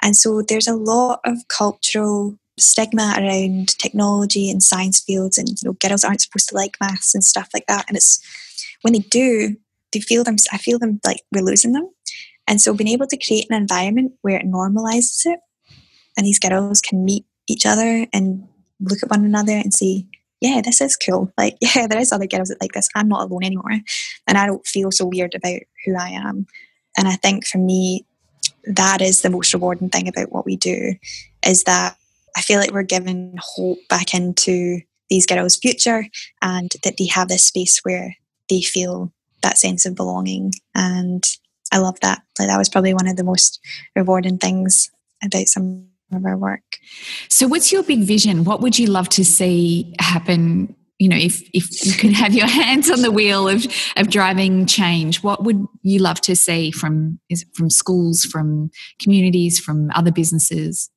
And 0.03 0.17
so 0.17 0.43
there's 0.43 0.69
a 0.69 0.77
lot 0.77 1.21
of 1.25 1.49
cultural 1.49 2.39
stigma 2.59 3.15
around 3.17 3.77
technology 3.79 4.51
and 4.51 4.63
science 4.63 5.01
fields, 5.01 5.39
and 5.39 5.49
you 5.49 5.57
know, 5.65 5.73
girls 5.73 6.05
aren't 6.05 6.21
supposed 6.21 6.49
to 6.51 6.55
like 6.55 6.77
maths 6.81 7.15
and 7.15 7.25
stuff 7.25 7.49
like 7.53 7.67
that. 7.67 7.85
And 7.89 7.97
it's 7.97 8.21
when 8.83 8.93
they 8.93 9.01
do, 9.01 9.57
they 9.93 10.01
feel 10.01 10.25
them. 10.25 10.37
I 10.53 10.59
feel 10.59 10.79
them 10.79 11.01
like 11.05 11.23
we're 11.33 11.43
losing 11.43 11.73
them. 11.73 11.91
And 12.47 12.61
so 12.61 12.75
being 12.75 12.89
able 12.89 13.07
to 13.07 13.17
create 13.17 13.47
an 13.49 13.57
environment 13.57 14.13
where 14.23 14.39
it 14.39 14.47
normalizes 14.47 15.25
it, 15.27 15.41
and 16.17 16.27
these 16.27 16.39
girls 16.39 16.81
can 16.81 17.05
meet 17.05 17.25
each 17.49 17.67
other 17.67 18.07
and 18.13 18.47
look 18.81 19.03
at 19.03 19.11
one 19.11 19.25
another 19.25 19.53
and 19.53 19.73
say, 19.73 20.07
yeah, 20.45 20.61
this 20.61 20.83
is 20.83 20.95
cool. 20.95 21.33
Like, 21.39 21.57
yeah, 21.61 21.87
there 21.87 21.99
is 21.99 22.13
other 22.13 22.27
girls 22.27 22.49
that 22.49 22.61
like 22.61 22.73
this. 22.73 22.89
I'm 22.95 23.09
not 23.09 23.23
alone 23.23 23.45
anymore. 23.45 23.81
And 24.29 24.37
I 24.37 24.47
don't 24.47 24.67
feel 24.67 24.93
so 24.93 25.07
weird 25.07 25.35
about 25.35 25.61
who 25.85 25.97
I 25.97 26.11
am. 26.11 26.47
And 26.99 27.09
I 27.09 27.15
think 27.15 27.47
for 27.47 27.59
me, 27.59 28.05
that 28.65 29.01
is 29.01 29.23
the 29.23 29.31
most 29.31 29.55
rewarding 29.55 29.89
thing 29.89 30.07
about 30.07 30.31
what 30.33 30.45
we 30.45 30.57
do 30.57 30.95
is 31.47 31.65
that 31.65 31.97
I 32.37 32.43
feel 32.43 32.61
like 32.61 32.73
we're 32.73 32.83
giving 32.83 33.37
hope 33.39 33.79
back 33.89 34.13
into 34.13 34.81
these 35.09 35.27
girls' 35.27 35.57
future 35.57 36.07
and 36.43 36.71
that 36.83 36.97
they 36.99 37.07
have 37.07 37.29
this 37.29 37.47
space 37.47 37.81
where 37.83 38.15
they 38.51 38.61
feel 38.61 39.13
that 39.43 39.57
sense 39.57 39.87
of 39.87 39.95
belonging. 39.95 40.53
And 40.75 41.25
I 41.73 41.79
love 41.79 41.99
that. 42.01 42.23
Like 42.39 42.49
that 42.49 42.59
was 42.59 42.69
probably 42.69 42.93
one 42.93 43.09
of 43.09 43.17
the 43.17 43.25
most 43.25 43.61
rewarding 43.97 44.39
things 44.39 44.91
about 45.23 45.47
some 45.47 45.89
of 46.13 46.25
our 46.25 46.37
work. 46.37 46.63
So, 47.29 47.47
what's 47.47 47.73
your 47.73 47.83
big 47.83 48.01
vision? 48.01 48.45
What 48.45 48.61
would 48.61 48.79
you 48.79 48.87
love 48.87 49.09
to 49.11 49.25
see 49.25 49.95
happen? 49.99 50.75
You 50.99 51.09
know, 51.09 51.17
if 51.17 51.43
if 51.53 51.85
you 51.85 51.93
could 51.95 52.13
have 52.13 52.35
your 52.35 52.47
hands 52.63 52.91
on 52.91 53.03
the 53.03 53.11
wheel 53.11 53.49
of 53.49 53.67
of 53.97 54.11
driving 54.11 54.67
change, 54.67 55.23
what 55.23 55.45
would 55.45 55.67
you 55.83 55.99
love 55.99 56.21
to 56.23 56.37
see 56.37 56.71
from 56.71 57.19
is 57.31 57.45
from 57.55 57.71
schools, 57.71 58.25
from 58.25 58.71
communities, 59.01 59.59
from 59.59 59.91
other 59.95 60.13
businesses? 60.13 60.91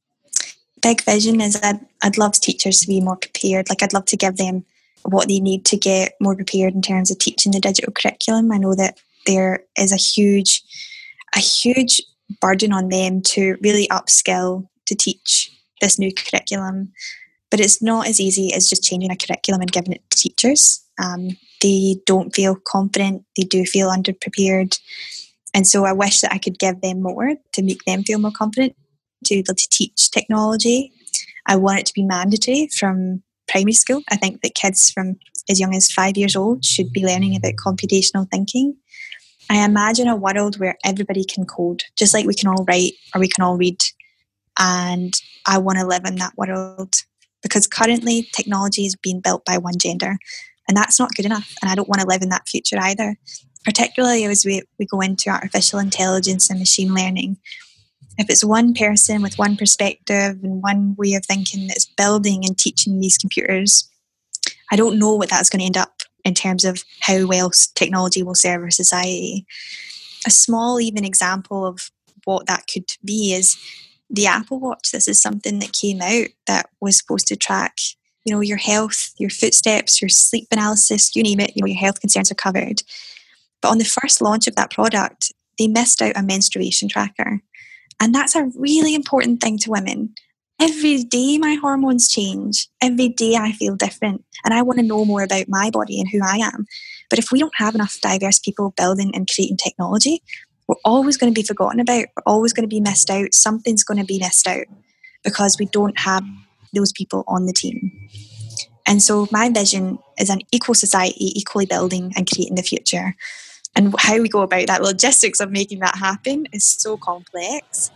Big 0.81 1.01
vision 1.01 1.41
is 1.41 1.59
I'd, 1.63 1.79
I'd 2.03 2.17
love 2.19 2.33
teachers 2.33 2.79
to 2.79 2.87
be 2.87 3.01
more 3.01 3.15
prepared. 3.15 3.67
Like 3.69 3.81
I'd 3.81 3.93
love 3.93 4.05
to 4.05 4.17
give 4.17 4.37
them 4.37 4.63
what 5.03 5.27
they 5.27 5.39
need 5.39 5.65
to 5.65 5.77
get 5.77 6.13
more 6.19 6.35
prepared 6.35 6.75
in 6.75 6.81
terms 6.81 7.09
of 7.09 7.17
teaching 7.17 7.51
the 7.51 7.59
digital 7.59 7.93
curriculum. 7.93 8.51
I 8.51 8.57
know 8.57 8.75
that 8.75 8.99
there 9.25 9.63
is 9.77 9.91
a 9.91 9.97
huge, 9.97 10.61
a 11.35 11.39
huge 11.39 12.01
burden 12.41 12.73
on 12.73 12.89
them 12.89 13.21
to 13.21 13.57
really 13.61 13.87
upskill 13.87 14.67
to 14.87 14.95
teach 14.95 15.51
this 15.81 15.99
new 15.99 16.11
curriculum. 16.13 16.91
But 17.49 17.59
it's 17.59 17.81
not 17.81 18.07
as 18.07 18.19
easy 18.19 18.53
as 18.53 18.69
just 18.69 18.83
changing 18.83 19.11
a 19.11 19.15
curriculum 19.15 19.61
and 19.61 19.71
giving 19.71 19.93
it 19.93 20.01
to 20.09 20.17
teachers. 20.17 20.83
Um, 21.01 21.37
they 21.61 21.97
don't 22.05 22.35
feel 22.35 22.55
confident, 22.55 23.23
they 23.35 23.43
do 23.43 23.65
feel 23.65 23.89
underprepared. 23.89 24.77
And 25.53 25.65
so 25.65 25.85
I 25.85 25.93
wish 25.93 26.21
that 26.21 26.33
I 26.33 26.37
could 26.37 26.59
give 26.59 26.81
them 26.81 27.01
more 27.01 27.35
to 27.53 27.63
make 27.63 27.83
them 27.85 28.03
feel 28.03 28.19
more 28.19 28.31
confident 28.31 28.75
to 29.25 29.41
to 29.43 29.67
teach 29.71 30.11
technology. 30.11 30.91
I 31.47 31.55
want 31.55 31.79
it 31.79 31.85
to 31.87 31.93
be 31.93 32.03
mandatory 32.03 32.69
from 32.77 33.23
primary 33.47 33.73
school. 33.73 34.03
I 34.09 34.17
think 34.17 34.41
that 34.41 34.55
kids 34.55 34.91
from 34.91 35.15
as 35.49 35.59
young 35.59 35.73
as 35.73 35.91
five 35.91 36.17
years 36.17 36.35
old 36.35 36.65
should 36.65 36.91
be 36.91 37.05
learning 37.05 37.35
about 37.35 37.53
computational 37.53 38.29
thinking. 38.29 38.75
I 39.49 39.63
imagine 39.63 40.07
a 40.07 40.15
world 40.15 40.59
where 40.59 40.77
everybody 40.83 41.23
can 41.23 41.45
code, 41.45 41.83
just 41.97 42.13
like 42.13 42.25
we 42.25 42.33
can 42.33 42.49
all 42.49 42.65
write 42.65 42.93
or 43.15 43.21
we 43.21 43.29
can 43.29 43.43
all 43.43 43.55
read 43.55 43.81
and 44.59 45.13
I 45.45 45.57
want 45.57 45.79
to 45.79 45.85
live 45.85 46.05
in 46.05 46.15
that 46.15 46.37
world 46.37 46.95
because 47.43 47.67
currently 47.67 48.27
technology 48.33 48.85
is 48.85 48.95
being 48.95 49.21
built 49.21 49.45
by 49.45 49.57
one 49.57 49.77
gender 49.77 50.17
and 50.67 50.75
that's 50.75 50.99
not 50.99 51.15
good 51.15 51.25
enough. 51.25 51.55
And 51.61 51.71
I 51.71 51.75
don't 51.75 51.87
want 51.87 52.01
to 52.01 52.07
live 52.07 52.21
in 52.21 52.29
that 52.29 52.47
future 52.47 52.77
either. 52.79 53.17
Particularly 53.63 54.25
as 54.25 54.45
we, 54.45 54.61
we 54.79 54.85
go 54.85 55.01
into 55.01 55.29
artificial 55.29 55.79
intelligence 55.79 56.49
and 56.49 56.59
machine 56.59 56.93
learning. 56.93 57.37
If 58.17 58.29
it's 58.29 58.43
one 58.43 58.73
person 58.73 59.21
with 59.21 59.37
one 59.37 59.57
perspective 59.57 60.39
and 60.41 60.61
one 60.61 60.95
way 60.97 61.13
of 61.13 61.25
thinking 61.25 61.67
that's 61.67 61.85
building 61.85 62.43
and 62.45 62.57
teaching 62.57 62.99
these 62.99 63.17
computers, 63.17 63.89
I 64.71 64.75
don't 64.75 64.99
know 64.99 65.15
what 65.15 65.29
that's 65.29 65.49
going 65.49 65.59
to 65.59 65.65
end 65.65 65.77
up 65.77 66.01
in 66.25 66.33
terms 66.33 66.65
of 66.65 66.83
how 67.01 67.25
well 67.25 67.51
technology 67.75 68.23
will 68.23 68.35
serve 68.35 68.61
our 68.61 68.71
society. 68.71 69.45
A 70.25 70.29
small, 70.29 70.79
even 70.79 71.05
example 71.05 71.65
of 71.65 71.91
what 72.25 72.47
that 72.47 72.65
could 72.71 72.85
be 73.05 73.33
is 73.33 73.57
the 74.09 74.27
Apple 74.27 74.59
Watch, 74.59 74.91
this 74.91 75.07
is 75.07 75.21
something 75.21 75.59
that 75.59 75.73
came 75.73 76.01
out 76.01 76.27
that 76.45 76.69
was 76.79 76.97
supposed 76.97 77.27
to 77.27 77.35
track, 77.35 77.77
you 78.23 78.33
know, 78.33 78.41
your 78.41 78.57
health, 78.57 79.11
your 79.17 79.29
footsteps, 79.29 80.01
your 80.01 80.09
sleep 80.09 80.47
analysis, 80.51 81.15
you 81.15 81.23
name 81.23 81.39
it, 81.39 81.53
you 81.55 81.61
know, 81.61 81.67
your 81.67 81.79
health 81.79 81.99
concerns 81.99 82.31
are 82.31 82.35
covered. 82.35 82.81
But 83.61 83.69
on 83.69 83.77
the 83.77 83.85
first 83.85 84.21
launch 84.21 84.47
of 84.47 84.55
that 84.55 84.71
product, 84.71 85.31
they 85.57 85.67
missed 85.67 86.01
out 86.01 86.15
a 86.15 86.23
menstruation 86.23 86.87
tracker. 86.87 87.41
And 87.99 88.13
that's 88.13 88.35
a 88.35 88.49
really 88.55 88.93
important 88.93 89.41
thing 89.41 89.57
to 89.59 89.71
women. 89.71 90.13
Every 90.59 91.03
day 91.03 91.37
my 91.37 91.55
hormones 91.55 92.09
change. 92.09 92.67
Every 92.81 93.09
day 93.09 93.35
I 93.35 93.51
feel 93.51 93.75
different. 93.75 94.23
And 94.43 94.53
I 94.53 94.61
want 94.61 94.79
to 94.79 94.85
know 94.85 95.05
more 95.05 95.23
about 95.23 95.45
my 95.47 95.69
body 95.69 95.99
and 95.99 96.09
who 96.09 96.19
I 96.23 96.37
am. 96.37 96.65
But 97.09 97.19
if 97.19 97.31
we 97.31 97.39
don't 97.39 97.53
have 97.57 97.75
enough 97.75 97.99
diverse 98.01 98.39
people 98.39 98.73
building 98.75 99.11
and 99.13 99.29
creating 99.33 99.57
technology, 99.57 100.23
we're 100.67 100.75
always 100.83 101.17
going 101.17 101.33
to 101.33 101.39
be 101.39 101.45
forgotten 101.45 101.79
about. 101.79 102.05
We're 102.15 102.23
always 102.33 102.53
going 102.53 102.63
to 102.63 102.73
be 102.73 102.81
missed 102.81 103.09
out. 103.09 103.33
Something's 103.33 103.83
going 103.83 103.99
to 103.99 104.05
be 104.05 104.19
missed 104.19 104.47
out 104.47 104.65
because 105.23 105.57
we 105.59 105.65
don't 105.67 105.97
have 105.99 106.23
those 106.73 106.91
people 106.91 107.23
on 107.27 107.45
the 107.45 107.53
team. 107.53 108.09
And 108.85 109.01
so 109.01 109.27
my 109.31 109.49
vision 109.49 109.99
is 110.17 110.29
an 110.29 110.39
equal 110.51 110.75
society, 110.75 111.37
equally 111.37 111.65
building 111.65 112.13
and 112.15 112.29
creating 112.29 112.55
the 112.55 112.63
future. 112.63 113.15
And 113.75 113.93
how 113.99 114.19
we 114.19 114.29
go 114.29 114.41
about 114.41 114.67
that, 114.67 114.81
logistics 114.81 115.39
of 115.39 115.51
making 115.51 115.79
that 115.79 115.97
happen 115.97 116.47
is 116.51 116.65
so 116.65 116.97
complex, 116.97 117.91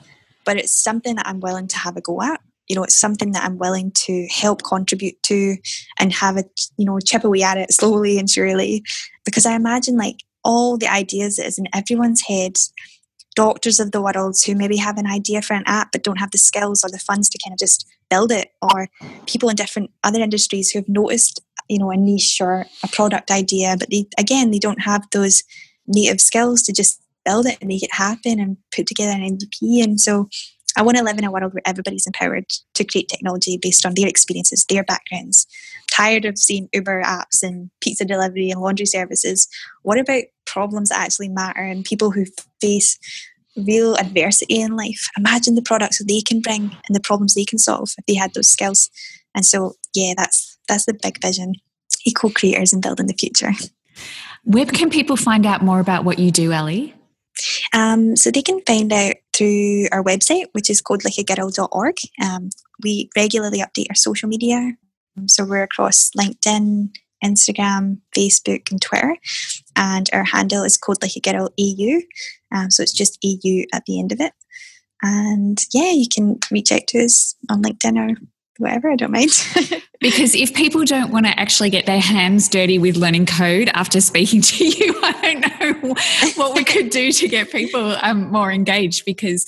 but 0.46 0.58
it's 0.58 0.72
something 0.72 1.16
that 1.16 1.28
I'm 1.28 1.40
willing 1.40 1.68
to 1.70 1.78
have 1.78 1.98
a 1.98 2.02
go 2.02 2.22
at. 2.22 2.42
You 2.68 2.76
know, 2.76 2.84
it's 2.84 3.00
something 3.00 3.32
that 3.32 3.44
I'm 3.44 3.58
willing 3.58 3.92
to 4.06 4.28
help 4.28 4.64
contribute 4.64 5.22
to 5.24 5.58
and 6.00 6.14
have 6.14 6.38
a, 6.38 6.44
you 6.78 6.86
know, 6.86 7.00
chip 7.00 7.24
away 7.24 7.42
at 7.42 7.58
it 7.58 7.74
slowly 7.74 8.20
and 8.20 8.30
surely. 8.30 8.84
Because 9.26 9.46
I 9.46 9.56
imagine 9.56 9.98
like 9.98 10.18
all 10.44 10.78
the 10.78 10.92
ideas 10.92 11.36
that 11.36 11.46
is 11.46 11.58
in 11.58 11.68
everyone's 11.74 12.22
heads 12.22 12.74
doctors 13.34 13.80
of 13.80 13.92
the 13.92 14.02
world 14.02 14.36
who 14.46 14.54
maybe 14.54 14.76
have 14.76 14.98
an 14.98 15.08
idea 15.08 15.42
for 15.42 15.54
an 15.54 15.64
app 15.66 15.94
but 15.94 16.04
don't 16.04 16.20
have 16.20 16.32
the 16.32 16.38
skills 16.38 16.84
or 16.84 16.90
the 16.90 17.00
funds 17.00 17.30
to 17.30 17.40
kind 17.44 17.54
of 17.54 17.60
just 17.60 17.88
build 18.10 18.30
it 18.30 18.50
or 18.62 18.90
people 19.26 19.48
in 19.48 19.56
different 19.56 19.90
other 20.04 20.20
industries 20.20 20.70
who 20.70 20.80
have 20.80 20.90
noticed 20.90 21.40
you 21.70 21.80
know 21.80 21.92
a 21.92 21.96
niche 21.96 22.40
or 22.42 22.66
a 22.84 22.88
product 22.90 23.32
idea 23.32 23.78
but 23.80 23.90
they 23.90 24.06
again 24.18 24.52
they 24.52 24.60
don't 24.60 24.82
have 24.82 25.08
those 25.12 25.44
native 25.88 26.20
skills 26.20 26.62
to 26.62 26.74
just 26.74 27.02
build 27.26 27.46
it 27.46 27.58
and 27.62 27.68
make 27.68 27.84
it 27.84 27.94
happen 27.94 28.40
and 28.40 28.58
put 28.76 28.88
together 28.88 29.12
an 29.12 29.38
MVP. 29.38 29.84
And 29.84 30.00
so 30.00 30.30
I 30.78 30.82
want 30.84 30.98
to 30.98 31.04
live 31.04 31.18
in 31.18 31.24
a 31.24 31.32
world 31.32 31.54
where 31.54 31.62
everybody's 31.66 32.08
empowered 32.08 32.46
to 32.76 32.84
create 32.84 33.10
technology 33.10 33.58
based 33.62 33.86
on 33.86 33.94
their 33.96 34.08
experiences, 34.08 34.66
their 34.66 34.84
backgrounds. 34.84 35.48
Tired 35.92 36.26
of 36.26 36.38
seeing 36.38 36.70
Uber 36.74 37.04
apps 37.04 37.44
and 37.44 37.70
pizza 37.82 38.06
delivery 38.06 38.50
and 38.50 38.62
laundry 38.62 38.86
services. 38.86 39.48
What 39.84 40.00
about 40.00 40.24
problems 40.46 40.90
that 40.90 41.00
actually 41.00 41.30
matter 41.30 41.62
and 41.62 41.84
people 41.84 42.12
who 42.12 42.26
face 42.62 42.98
real 43.58 43.96
adversity 43.96 44.62
in 44.62 44.78
life? 44.78 45.08
Imagine 45.18 45.56
the 45.56 45.62
products 45.62 45.98
that 45.98 46.08
they 46.08 46.22
can 46.22 46.40
bring 46.40 46.76
and 46.88 46.96
the 46.96 47.02
problems 47.02 47.34
they 47.34 47.46
can 47.46 47.60
solve 47.60 47.90
if 47.98 48.06
they 48.06 48.16
had 48.16 48.34
those 48.34 48.48
skills. 48.48 48.90
And 49.36 49.46
so, 49.46 49.74
yeah, 49.94 50.14
that's 50.16 50.58
that's 50.68 50.86
the 50.86 50.98
big 51.02 51.22
vision. 51.22 51.56
Equal 52.06 52.32
creators 52.32 52.72
and 52.72 52.82
building 52.82 53.08
the 53.08 53.14
future. 53.14 53.52
Where 54.44 54.66
can 54.66 54.90
people 54.90 55.18
find 55.18 55.46
out 55.46 55.62
more 55.62 55.80
about 55.80 56.04
what 56.06 56.18
you 56.18 56.32
do, 56.32 56.52
Ally? 56.52 56.94
Um, 57.74 58.16
so 58.16 58.32
they 58.32 58.42
can 58.42 58.62
find 58.68 58.92
out 58.92 59.16
through 59.34 59.88
our 59.92 60.04
website, 60.04 60.46
which 60.54 60.70
is 60.70 60.82
codelikeagirl.org. 60.82 61.96
Um, 62.24 62.50
we 62.84 63.10
regularly 63.16 63.60
update 63.60 63.88
our 63.90 63.96
social 63.96 64.30
media. 64.30 64.74
Um, 65.18 65.28
so 65.28 65.46
we're 65.46 65.64
across 65.64 66.12
LinkedIn, 66.18 66.90
Instagram, 67.24 68.00
Facebook, 68.16 68.72
and 68.72 68.82
Twitter. 68.82 69.18
And 69.76 70.10
our 70.14 70.24
handle 70.24 70.64
is 70.64 70.78
Code 70.78 71.02
Like 71.02 71.16
a 71.16 71.20
Girl. 71.20 71.50
Um, 72.54 72.72
so 72.72 72.84
it's 72.84 72.94
just 72.94 73.24
EU 73.24 73.66
at 73.74 73.86
the 73.86 74.00
end 74.00 74.12
of 74.12 74.20
it. 74.20 74.34
And 75.02 75.58
yeah, 75.74 75.92
you 75.92 76.08
can 76.12 76.38
reach 76.52 76.72
out 76.72 76.88
to 76.90 77.04
us 77.04 77.36
on 77.50 77.64
LinkedIn 77.64 77.98
or 77.98 78.16
whatever, 78.62 78.92
I 78.92 78.96
don't 78.96 79.12
mind. 79.12 79.32
because 80.00 80.36
if 80.36 80.54
people 80.54 80.86
don't 80.86 81.12
want 81.12 81.26
to 81.26 81.40
actually 81.40 81.70
get 81.70 81.86
their 81.86 82.00
hands 82.00 82.48
dirty 82.48 82.80
with 82.80 82.96
learning 82.96 83.26
code 83.26 83.70
after 83.74 84.00
speaking 84.00 84.42
to 84.42 84.66
you, 84.66 84.96
I 85.02 85.12
don't 85.22 85.84
know 85.84 85.96
what 86.36 86.56
we 86.56 86.64
could 86.64 86.90
do 86.90 87.12
to 87.12 87.28
get 87.28 87.52
people 87.52 87.98
um, 88.02 88.32
more 88.32 88.52
engaged 88.52 89.06
because 89.06 89.46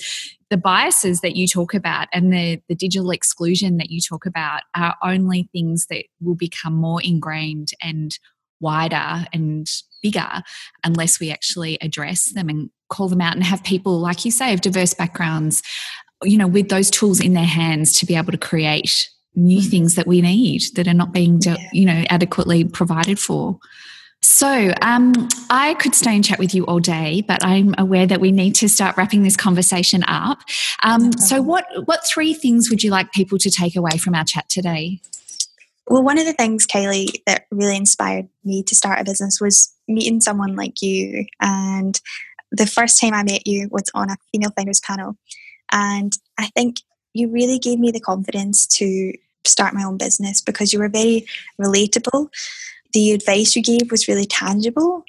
the 0.50 0.58
biases 0.58 1.22
that 1.22 1.36
you 1.36 1.48
talk 1.48 1.74
about 1.74 2.08
and 2.14 2.32
the, 2.32 2.62
the 2.70 2.76
digital 2.76 3.12
exclusion 3.12 3.78
that 3.78 3.90
you 3.90 4.02
talk 4.02 4.26
about 4.26 4.62
are 4.76 4.96
only 5.04 5.50
things 5.52 5.88
that 5.90 6.06
will 6.22 6.36
become 6.36 6.74
more 6.74 7.02
ingrained 7.02 7.70
and 7.82 8.20
wider 8.60 9.26
and 9.34 9.68
bigger 10.02 10.42
unless 10.84 11.20
we 11.20 11.32
actually 11.32 11.78
address 11.82 12.32
them 12.34 12.50
and 12.50 12.70
call 12.90 13.10
them 13.10 13.22
out 13.22 13.34
and 13.34 13.44
have 13.44 13.64
people, 13.64 14.00
like 14.00 14.26
you 14.26 14.32
say, 14.32 14.54
of 14.54 14.62
diverse 14.62 14.94
backgrounds 14.94 15.64
you 16.26 16.38
know, 16.38 16.48
with 16.48 16.70
those 16.70 16.90
tools 16.90 17.20
in 17.20 17.34
their 17.34 17.46
hands 17.46 18.00
to 18.00 18.06
be 18.06 18.16
able 18.16 18.32
to 18.32 18.38
create 18.38 19.10
new 19.36 19.62
mm. 19.62 19.70
things 19.70 19.96
that 19.96 20.08
we 20.08 20.22
need 20.22 20.62
that 20.76 20.88
are 20.88 20.94
not 20.94 21.12
being, 21.12 21.40
yeah. 21.42 21.58
you 21.72 21.86
know, 21.86 22.04
adequately 22.10 22.64
provided 22.64 23.20
for. 23.20 23.60
So, 24.22 24.72
um, 24.82 25.28
I 25.50 25.74
could 25.76 25.94
stay 25.94 26.16
and 26.16 26.24
chat 26.24 26.40
with 26.40 26.56
you 26.56 26.66
all 26.66 26.80
day, 26.80 27.22
but 27.28 27.44
I'm 27.44 27.76
aware 27.78 28.08
that 28.08 28.22
we 28.22 28.32
need 28.32 28.56
to 28.56 28.70
start 28.70 28.96
wrapping 28.96 29.24
this 29.24 29.36
conversation 29.36 30.02
up. 30.08 30.40
Um, 30.82 31.12
so, 31.12 31.42
what 31.42 31.66
what 31.86 32.08
three 32.08 32.34
things 32.34 32.70
would 32.70 32.84
you 32.84 32.90
like 32.90 33.12
people 33.12 33.38
to 33.40 33.52
take 33.52 33.76
away 33.76 33.98
from 33.98 34.16
our 34.16 34.24
chat 34.24 34.48
today? 34.48 35.02
Well, 35.88 36.04
one 36.04 36.18
of 36.18 36.26
the 36.26 36.34
things, 36.34 36.66
Kylie, 36.66 37.22
that 37.28 37.48
really 37.52 37.76
inspired 37.76 38.30
me 38.46 38.64
to 38.64 38.76
start 38.76 39.02
a 39.02 39.04
business 39.04 39.42
was 39.42 39.74
meeting 39.90 40.22
someone 40.22 40.56
like 40.56 40.82
you. 40.82 41.26
And 41.42 42.00
the 42.52 42.66
first 42.66 43.02
time 43.02 43.14
I 43.14 43.24
met 43.24 43.46
you 43.46 43.68
was 43.72 43.92
on 43.94 44.10
a 44.10 44.16
female 44.32 44.52
founders 44.56 44.80
panel, 44.80 45.18
and 45.74 46.14
I 46.38 46.48
think 46.56 46.78
you 47.14 47.30
really 47.30 47.60
gave 47.60 47.80
me 47.80 47.92
the 47.92 48.00
confidence 48.00 48.66
to 48.68 49.14
start 49.46 49.74
my 49.74 49.84
own 49.84 49.98
business 49.98 50.42
because 50.42 50.72
you 50.72 50.80
were 50.80 50.88
very 50.88 51.26
relatable. 51.60 52.30
The 52.94 53.12
advice 53.12 53.56
you 53.56 53.62
gave 53.62 53.92
was 53.92 54.08
really 54.08 54.26
tangible. 54.26 55.04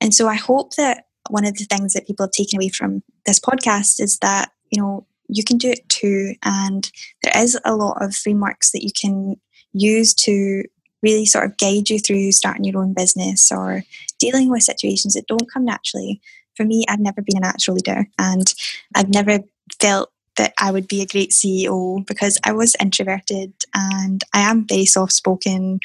And 0.00 0.12
so 0.12 0.28
I 0.28 0.34
hope 0.34 0.74
that 0.74 1.06
one 1.30 1.46
of 1.46 1.56
the 1.56 1.64
things 1.64 1.94
that 1.94 2.06
people 2.06 2.24
have 2.26 2.32
taken 2.32 2.58
away 2.58 2.68
from 2.68 3.02
this 3.26 3.38
podcast 3.38 4.00
is 4.00 4.18
that, 4.18 4.50
you 4.70 4.80
know, 4.80 5.06
you 5.28 5.44
can 5.44 5.56
do 5.56 5.70
it 5.70 5.88
too. 5.88 6.34
And 6.42 6.90
there 7.22 7.32
is 7.36 7.58
a 7.64 7.76
lot 7.76 8.02
of 8.02 8.14
frameworks 8.14 8.72
that 8.72 8.82
you 8.82 8.90
can 8.98 9.36
use 9.72 10.14
to 10.14 10.64
really 11.02 11.26
sort 11.26 11.44
of 11.44 11.56
guide 11.58 11.90
you 11.90 11.98
through 11.98 12.32
starting 12.32 12.64
your 12.64 12.82
own 12.82 12.92
business 12.92 13.52
or 13.52 13.84
dealing 14.18 14.50
with 14.50 14.62
situations 14.64 15.14
that 15.14 15.28
don't 15.28 15.50
come 15.52 15.64
naturally. 15.64 16.20
For 16.56 16.64
me, 16.64 16.84
I've 16.88 16.98
never 16.98 17.22
been 17.22 17.36
a 17.36 17.40
natural 17.40 17.76
leader 17.76 18.08
and 18.18 18.52
I've 18.96 19.08
never 19.08 19.40
felt 19.80 20.10
that 20.38 20.54
I 20.58 20.70
would 20.70 20.88
be 20.88 21.02
a 21.02 21.06
great 21.06 21.30
CEO 21.30 22.06
because 22.06 22.38
I 22.44 22.52
was 22.52 22.76
introverted 22.80 23.52
and 23.74 24.22
I 24.32 24.40
am 24.40 24.66
very 24.66 24.86
soft 24.86 25.12
spoken. 25.12 25.80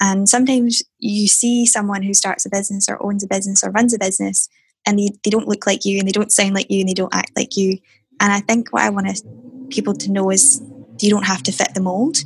And 0.00 0.28
sometimes 0.28 0.82
you 0.98 1.28
see 1.28 1.64
someone 1.64 2.02
who 2.02 2.12
starts 2.12 2.44
a 2.44 2.50
business 2.50 2.88
or 2.88 3.02
owns 3.02 3.24
a 3.24 3.28
business 3.28 3.64
or 3.64 3.70
runs 3.70 3.94
a 3.94 3.98
business 3.98 4.48
and 4.84 4.98
they, 4.98 5.10
they 5.22 5.30
don't 5.30 5.48
look 5.48 5.66
like 5.66 5.84
you 5.84 5.98
and 5.98 6.06
they 6.06 6.12
don't 6.12 6.32
sound 6.32 6.54
like 6.54 6.70
you 6.70 6.80
and 6.80 6.88
they 6.88 6.94
don't 6.94 7.14
act 7.14 7.30
like 7.36 7.56
you. 7.56 7.78
And 8.20 8.32
I 8.32 8.40
think 8.40 8.72
what 8.72 8.82
I 8.82 8.90
want 8.90 9.08
people 9.70 9.94
to 9.94 10.10
know 10.10 10.30
is 10.30 10.60
you 11.00 11.10
don't 11.10 11.26
have 11.26 11.42
to 11.44 11.52
fit 11.52 11.74
the 11.74 11.80
mold. 11.80 12.18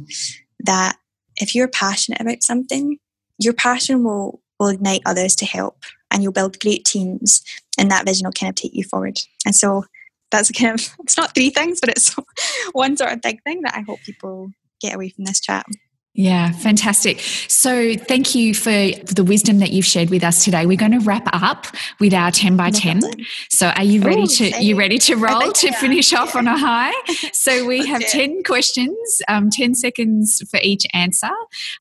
That 0.61 0.97
if 1.37 1.55
you're 1.55 1.69
passionate 1.69 2.21
about 2.21 2.43
something, 2.43 2.99
your 3.39 3.53
passion 3.53 4.05
will, 4.05 4.41
will 4.59 4.69
ignite 4.69 5.03
others 5.07 5.37
to 5.37 5.47
help 5.47 5.85
and 6.11 6.23
you'll 6.23 6.33
build 6.33 6.61
great 6.61 6.85
teams 6.85 7.43
and 7.79 7.91
that 7.91 8.07
vision 8.07 8.27
will 8.27 8.33
kind 8.33 8.51
of 8.51 8.57
take 8.57 8.75
you 8.75 8.85
forward. 8.85 9.19
And 9.47 9.55
so 9.55 9.85
that's 10.31 10.51
kind 10.51 10.75
of 10.81 10.95
it's 11.01 11.17
not 11.17 11.35
three 11.35 11.51
things, 11.51 11.81
but 11.81 11.91
it's 11.91 12.15
one 12.73 12.97
sort 12.97 13.13
of 13.13 13.21
big 13.23 13.43
thing 13.43 13.63
that 13.63 13.75
I 13.75 13.81
hope 13.81 14.01
people 14.05 14.51
get 14.81 14.95
away 14.95 15.11
from 15.11 15.25
this 15.25 15.41
chat. 15.41 15.67
Yeah, 16.15 16.51
fantastic. 16.51 17.21
So, 17.21 17.95
thank 17.95 18.35
you 18.35 18.53
for 18.53 18.71
the 18.71 19.23
wisdom 19.25 19.61
that 19.61 19.71
you've 19.71 19.85
shared 19.85 20.11
with 20.11 20.25
us 20.25 20.45
today. 20.45 20.67
We're 20.67 20.77
going 20.77 20.99
to 20.99 20.99
wrap 20.99 21.29
up 21.33 21.69
with 22.01 22.13
our 22.13 22.33
10 22.33 22.57
by 22.57 22.71
10. 22.71 23.03
So, 23.51 23.69
are 23.69 23.85
you 23.85 24.03
ready 24.03 24.27
to 24.27 24.61
you 24.61 24.75
ready 24.75 24.99
to 24.99 25.15
roll 25.15 25.53
to 25.53 25.73
finish 25.75 26.13
off 26.13 26.35
on 26.35 26.49
a 26.49 26.59
high? 26.59 26.93
So, 27.33 27.65
we 27.65 27.87
have 27.87 28.01
10 28.01 28.43
questions, 28.43 29.23
um, 29.29 29.49
10 29.51 29.77
seconds 29.77 30.43
for 30.51 30.59
each 30.61 30.89
answer. 30.93 31.31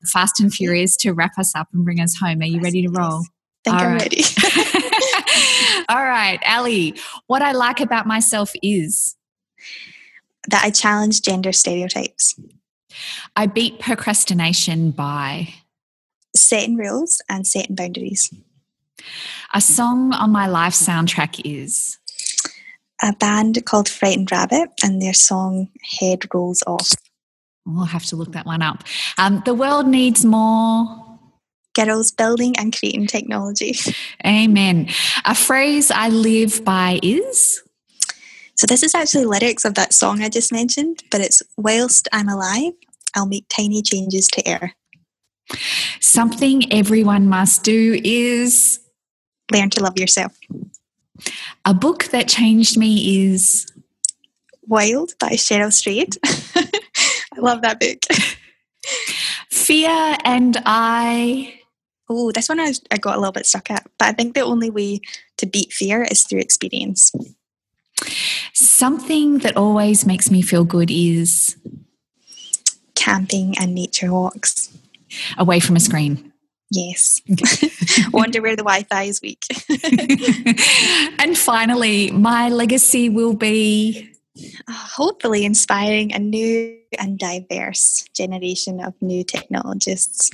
Fast 0.06 0.38
and 0.38 0.54
furious 0.54 0.96
to 0.98 1.12
wrap 1.12 1.36
us 1.36 1.52
up 1.56 1.66
and 1.72 1.84
bring 1.84 2.00
us 2.00 2.16
home. 2.16 2.40
Are 2.40 2.46
you 2.46 2.60
ready 2.60 2.82
to 2.82 2.90
roll? 2.90 3.24
I 3.66 3.70
think 3.70 3.80
All 3.80 3.86
I'm 3.86 3.92
right. 3.92 4.02
ready. 4.02 4.24
All 5.88 6.04
right, 6.04 6.38
Ally, 6.44 6.92
what 7.26 7.42
I 7.42 7.52
like 7.52 7.80
about 7.80 8.06
myself 8.06 8.52
is 8.62 9.16
that 10.48 10.64
I 10.64 10.70
challenge 10.70 11.22
gender 11.22 11.52
stereotypes. 11.52 12.38
I 13.36 13.46
beat 13.46 13.80
procrastination 13.80 14.90
by 14.92 15.54
setting 16.36 16.76
rules 16.76 17.20
and 17.28 17.46
setting 17.46 17.74
boundaries. 17.74 18.32
A 19.54 19.60
song 19.60 20.12
on 20.12 20.30
my 20.30 20.46
life 20.46 20.74
soundtrack 20.74 21.40
is 21.44 21.98
a 23.02 23.12
band 23.14 23.64
called 23.64 23.88
Frightened 23.88 24.30
Rabbit 24.30 24.70
and 24.82 25.00
their 25.00 25.14
song 25.14 25.68
Head 26.00 26.26
Rolls 26.34 26.62
Off. 26.66 26.90
We'll 27.64 27.84
have 27.84 28.04
to 28.06 28.16
look 28.16 28.32
that 28.32 28.46
one 28.46 28.62
up. 28.62 28.82
Um, 29.18 29.42
the 29.44 29.54
world 29.54 29.86
needs 29.86 30.24
more 30.24 31.04
girls 31.84 32.10
building 32.10 32.56
and 32.58 32.76
creating 32.76 33.06
technology. 33.06 33.74
Amen. 34.26 34.88
A 35.24 35.34
phrase 35.34 35.90
I 35.90 36.08
live 36.08 36.64
by 36.64 36.98
is? 37.02 37.62
So, 38.56 38.66
this 38.66 38.82
is 38.82 38.94
actually 38.94 39.24
lyrics 39.24 39.64
of 39.64 39.74
that 39.74 39.92
song 39.92 40.20
I 40.20 40.28
just 40.28 40.52
mentioned, 40.52 41.04
but 41.10 41.20
it's 41.20 41.42
Whilst 41.56 42.08
I'm 42.12 42.28
alive, 42.28 42.72
I'll 43.14 43.26
make 43.26 43.46
tiny 43.48 43.82
changes 43.82 44.26
to 44.28 44.46
air. 44.46 44.74
Something 46.00 46.72
everyone 46.72 47.28
must 47.28 47.62
do 47.62 48.00
is 48.02 48.80
learn 49.52 49.70
to 49.70 49.82
love 49.82 49.98
yourself. 49.98 50.36
A 51.64 51.72
book 51.72 52.04
that 52.06 52.28
changed 52.28 52.76
me 52.76 53.28
is 53.30 53.66
Wild 54.66 55.12
by 55.18 55.30
Cheryl 55.30 55.72
Strayed. 55.72 56.16
I 56.24 57.40
love 57.40 57.62
that 57.62 57.80
book. 57.80 57.98
Fear 59.50 60.16
and 60.24 60.60
I 60.66 61.57
Oh, 62.08 62.32
this 62.32 62.48
one 62.48 62.60
I, 62.60 62.72
I 62.90 62.96
got 62.96 63.16
a 63.16 63.18
little 63.18 63.32
bit 63.32 63.46
stuck 63.46 63.70
at, 63.70 63.86
but 63.98 64.08
I 64.08 64.12
think 64.12 64.34
the 64.34 64.40
only 64.40 64.70
way 64.70 65.00
to 65.36 65.46
beat 65.46 65.72
fear 65.72 66.02
is 66.02 66.24
through 66.24 66.40
experience. 66.40 67.12
Something 68.54 69.38
that 69.38 69.56
always 69.56 70.06
makes 70.06 70.30
me 70.30 70.42
feel 70.42 70.64
good 70.64 70.90
is 70.90 71.56
camping 72.94 73.56
and 73.58 73.74
nature 73.74 74.12
walks. 74.12 74.76
Away 75.38 75.60
from 75.60 75.76
a 75.76 75.80
screen. 75.80 76.32
Yes. 76.70 77.22
Wonder 78.12 78.42
where 78.42 78.56
the 78.56 78.62
Wi 78.62 78.82
Fi 78.84 79.04
is 79.04 79.22
weak. 79.22 79.42
and 81.18 81.36
finally, 81.36 82.10
my 82.10 82.50
legacy 82.50 83.08
will 83.08 83.32
be 83.32 84.10
uh, 84.38 84.72
hopefully 84.72 85.44
inspiring 85.44 86.12
a 86.12 86.18
new 86.18 86.76
and 86.98 87.18
diverse 87.18 88.04
generation 88.14 88.80
of 88.80 88.94
new 89.00 89.24
technologists. 89.24 90.30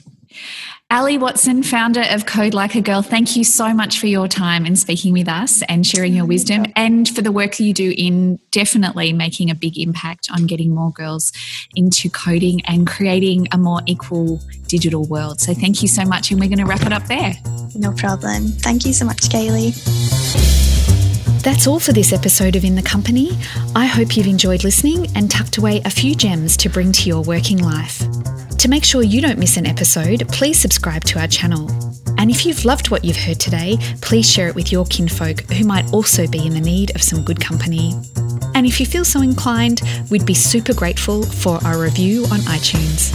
Ally 0.95 1.17
Watson, 1.17 1.65
founder 1.65 2.05
of 2.11 2.25
Code 2.25 2.55
Like 2.55 2.77
a 2.77 2.81
Girl, 2.81 3.03
thank 3.03 3.35
you 3.35 3.43
so 3.43 3.75
much 3.75 3.99
for 3.99 4.07
your 4.07 4.29
time 4.29 4.65
and 4.65 4.79
speaking 4.79 5.13
with 5.13 5.29
us 5.29 5.61
and 5.63 5.85
sharing 5.85 6.15
your 6.15 6.25
wisdom 6.25 6.67
and 6.77 7.09
for 7.09 7.21
the 7.21 7.33
work 7.33 7.59
you 7.59 7.75
do 7.75 7.93
in 7.99 8.39
definitely 8.53 9.13
making 9.13 9.51
a 9.51 9.57
big 9.57 9.77
impact 9.77 10.29
on 10.31 10.47
getting 10.47 10.73
more 10.73 10.93
girls 10.93 11.33
into 11.75 12.09
coding 12.09 12.61
and 12.67 12.87
creating 12.87 13.49
a 13.51 13.59
more 13.59 13.81
equal 13.87 14.41
digital 14.69 15.05
world. 15.09 15.41
So 15.41 15.53
thank 15.53 15.83
you 15.83 15.89
so 15.89 16.05
much, 16.05 16.31
and 16.31 16.39
we're 16.39 16.49
going 16.49 16.59
to 16.59 16.65
wrap 16.65 16.83
it 16.83 16.93
up 16.93 17.07
there. 17.09 17.35
No 17.75 17.91
problem. 17.91 18.47
Thank 18.47 18.87
you 18.87 18.93
so 18.93 19.05
much, 19.05 19.23
Kylie. 19.23 20.64
That's 21.45 21.67
all 21.67 21.79
for 21.79 21.93
this 21.93 22.15
episode 22.15 22.57
of 22.57 22.65
In 22.65 22.75
the 22.75 22.81
Company. 22.81 23.37
I 23.77 23.85
hope 23.85 24.17
you've 24.17 24.27
enjoyed 24.27 24.65
listening 24.65 25.09
and 25.15 25.31
tucked 25.31 25.59
away 25.59 25.83
a 25.85 25.91
few 25.91 26.15
gems 26.15 26.57
to 26.57 26.71
bring 26.71 26.91
to 26.93 27.07
your 27.07 27.23
working 27.23 27.59
life. 27.59 27.99
To 28.57 28.67
make 28.67 28.83
sure 28.83 29.03
you 29.03 29.21
don't 29.21 29.39
miss 29.39 29.59
an 29.59 29.67
episode, 29.67 30.27
please 30.31 30.59
subscribe 30.59 31.05
to 31.05 31.21
our 31.21 31.27
channel. 31.27 31.71
And 32.17 32.31
if 32.31 32.47
you've 32.47 32.65
loved 32.65 32.89
what 32.89 33.05
you've 33.05 33.19
heard 33.19 33.41
today, 33.41 33.77
please 34.01 34.29
share 34.29 34.49
it 34.49 34.55
with 34.55 34.73
your 34.73 34.87
kinfolk 34.87 35.41
who 35.51 35.67
might 35.67 35.93
also 35.93 36.27
be 36.27 36.47
in 36.47 36.55
the 36.55 36.63
need 36.63 36.95
of 36.95 37.03
some 37.03 37.23
good 37.23 37.41
company. 37.41 37.93
And 38.55 38.65
if 38.65 38.81
you 38.81 38.87
feel 38.87 39.05
so 39.05 39.21
inclined, 39.21 39.83
we'd 40.11 40.25
be 40.25 40.33
super 40.33 40.73
grateful 40.73 41.25
for 41.25 41.59
a 41.67 41.79
review 41.79 42.25
on 42.33 42.41
iTunes. 42.49 43.13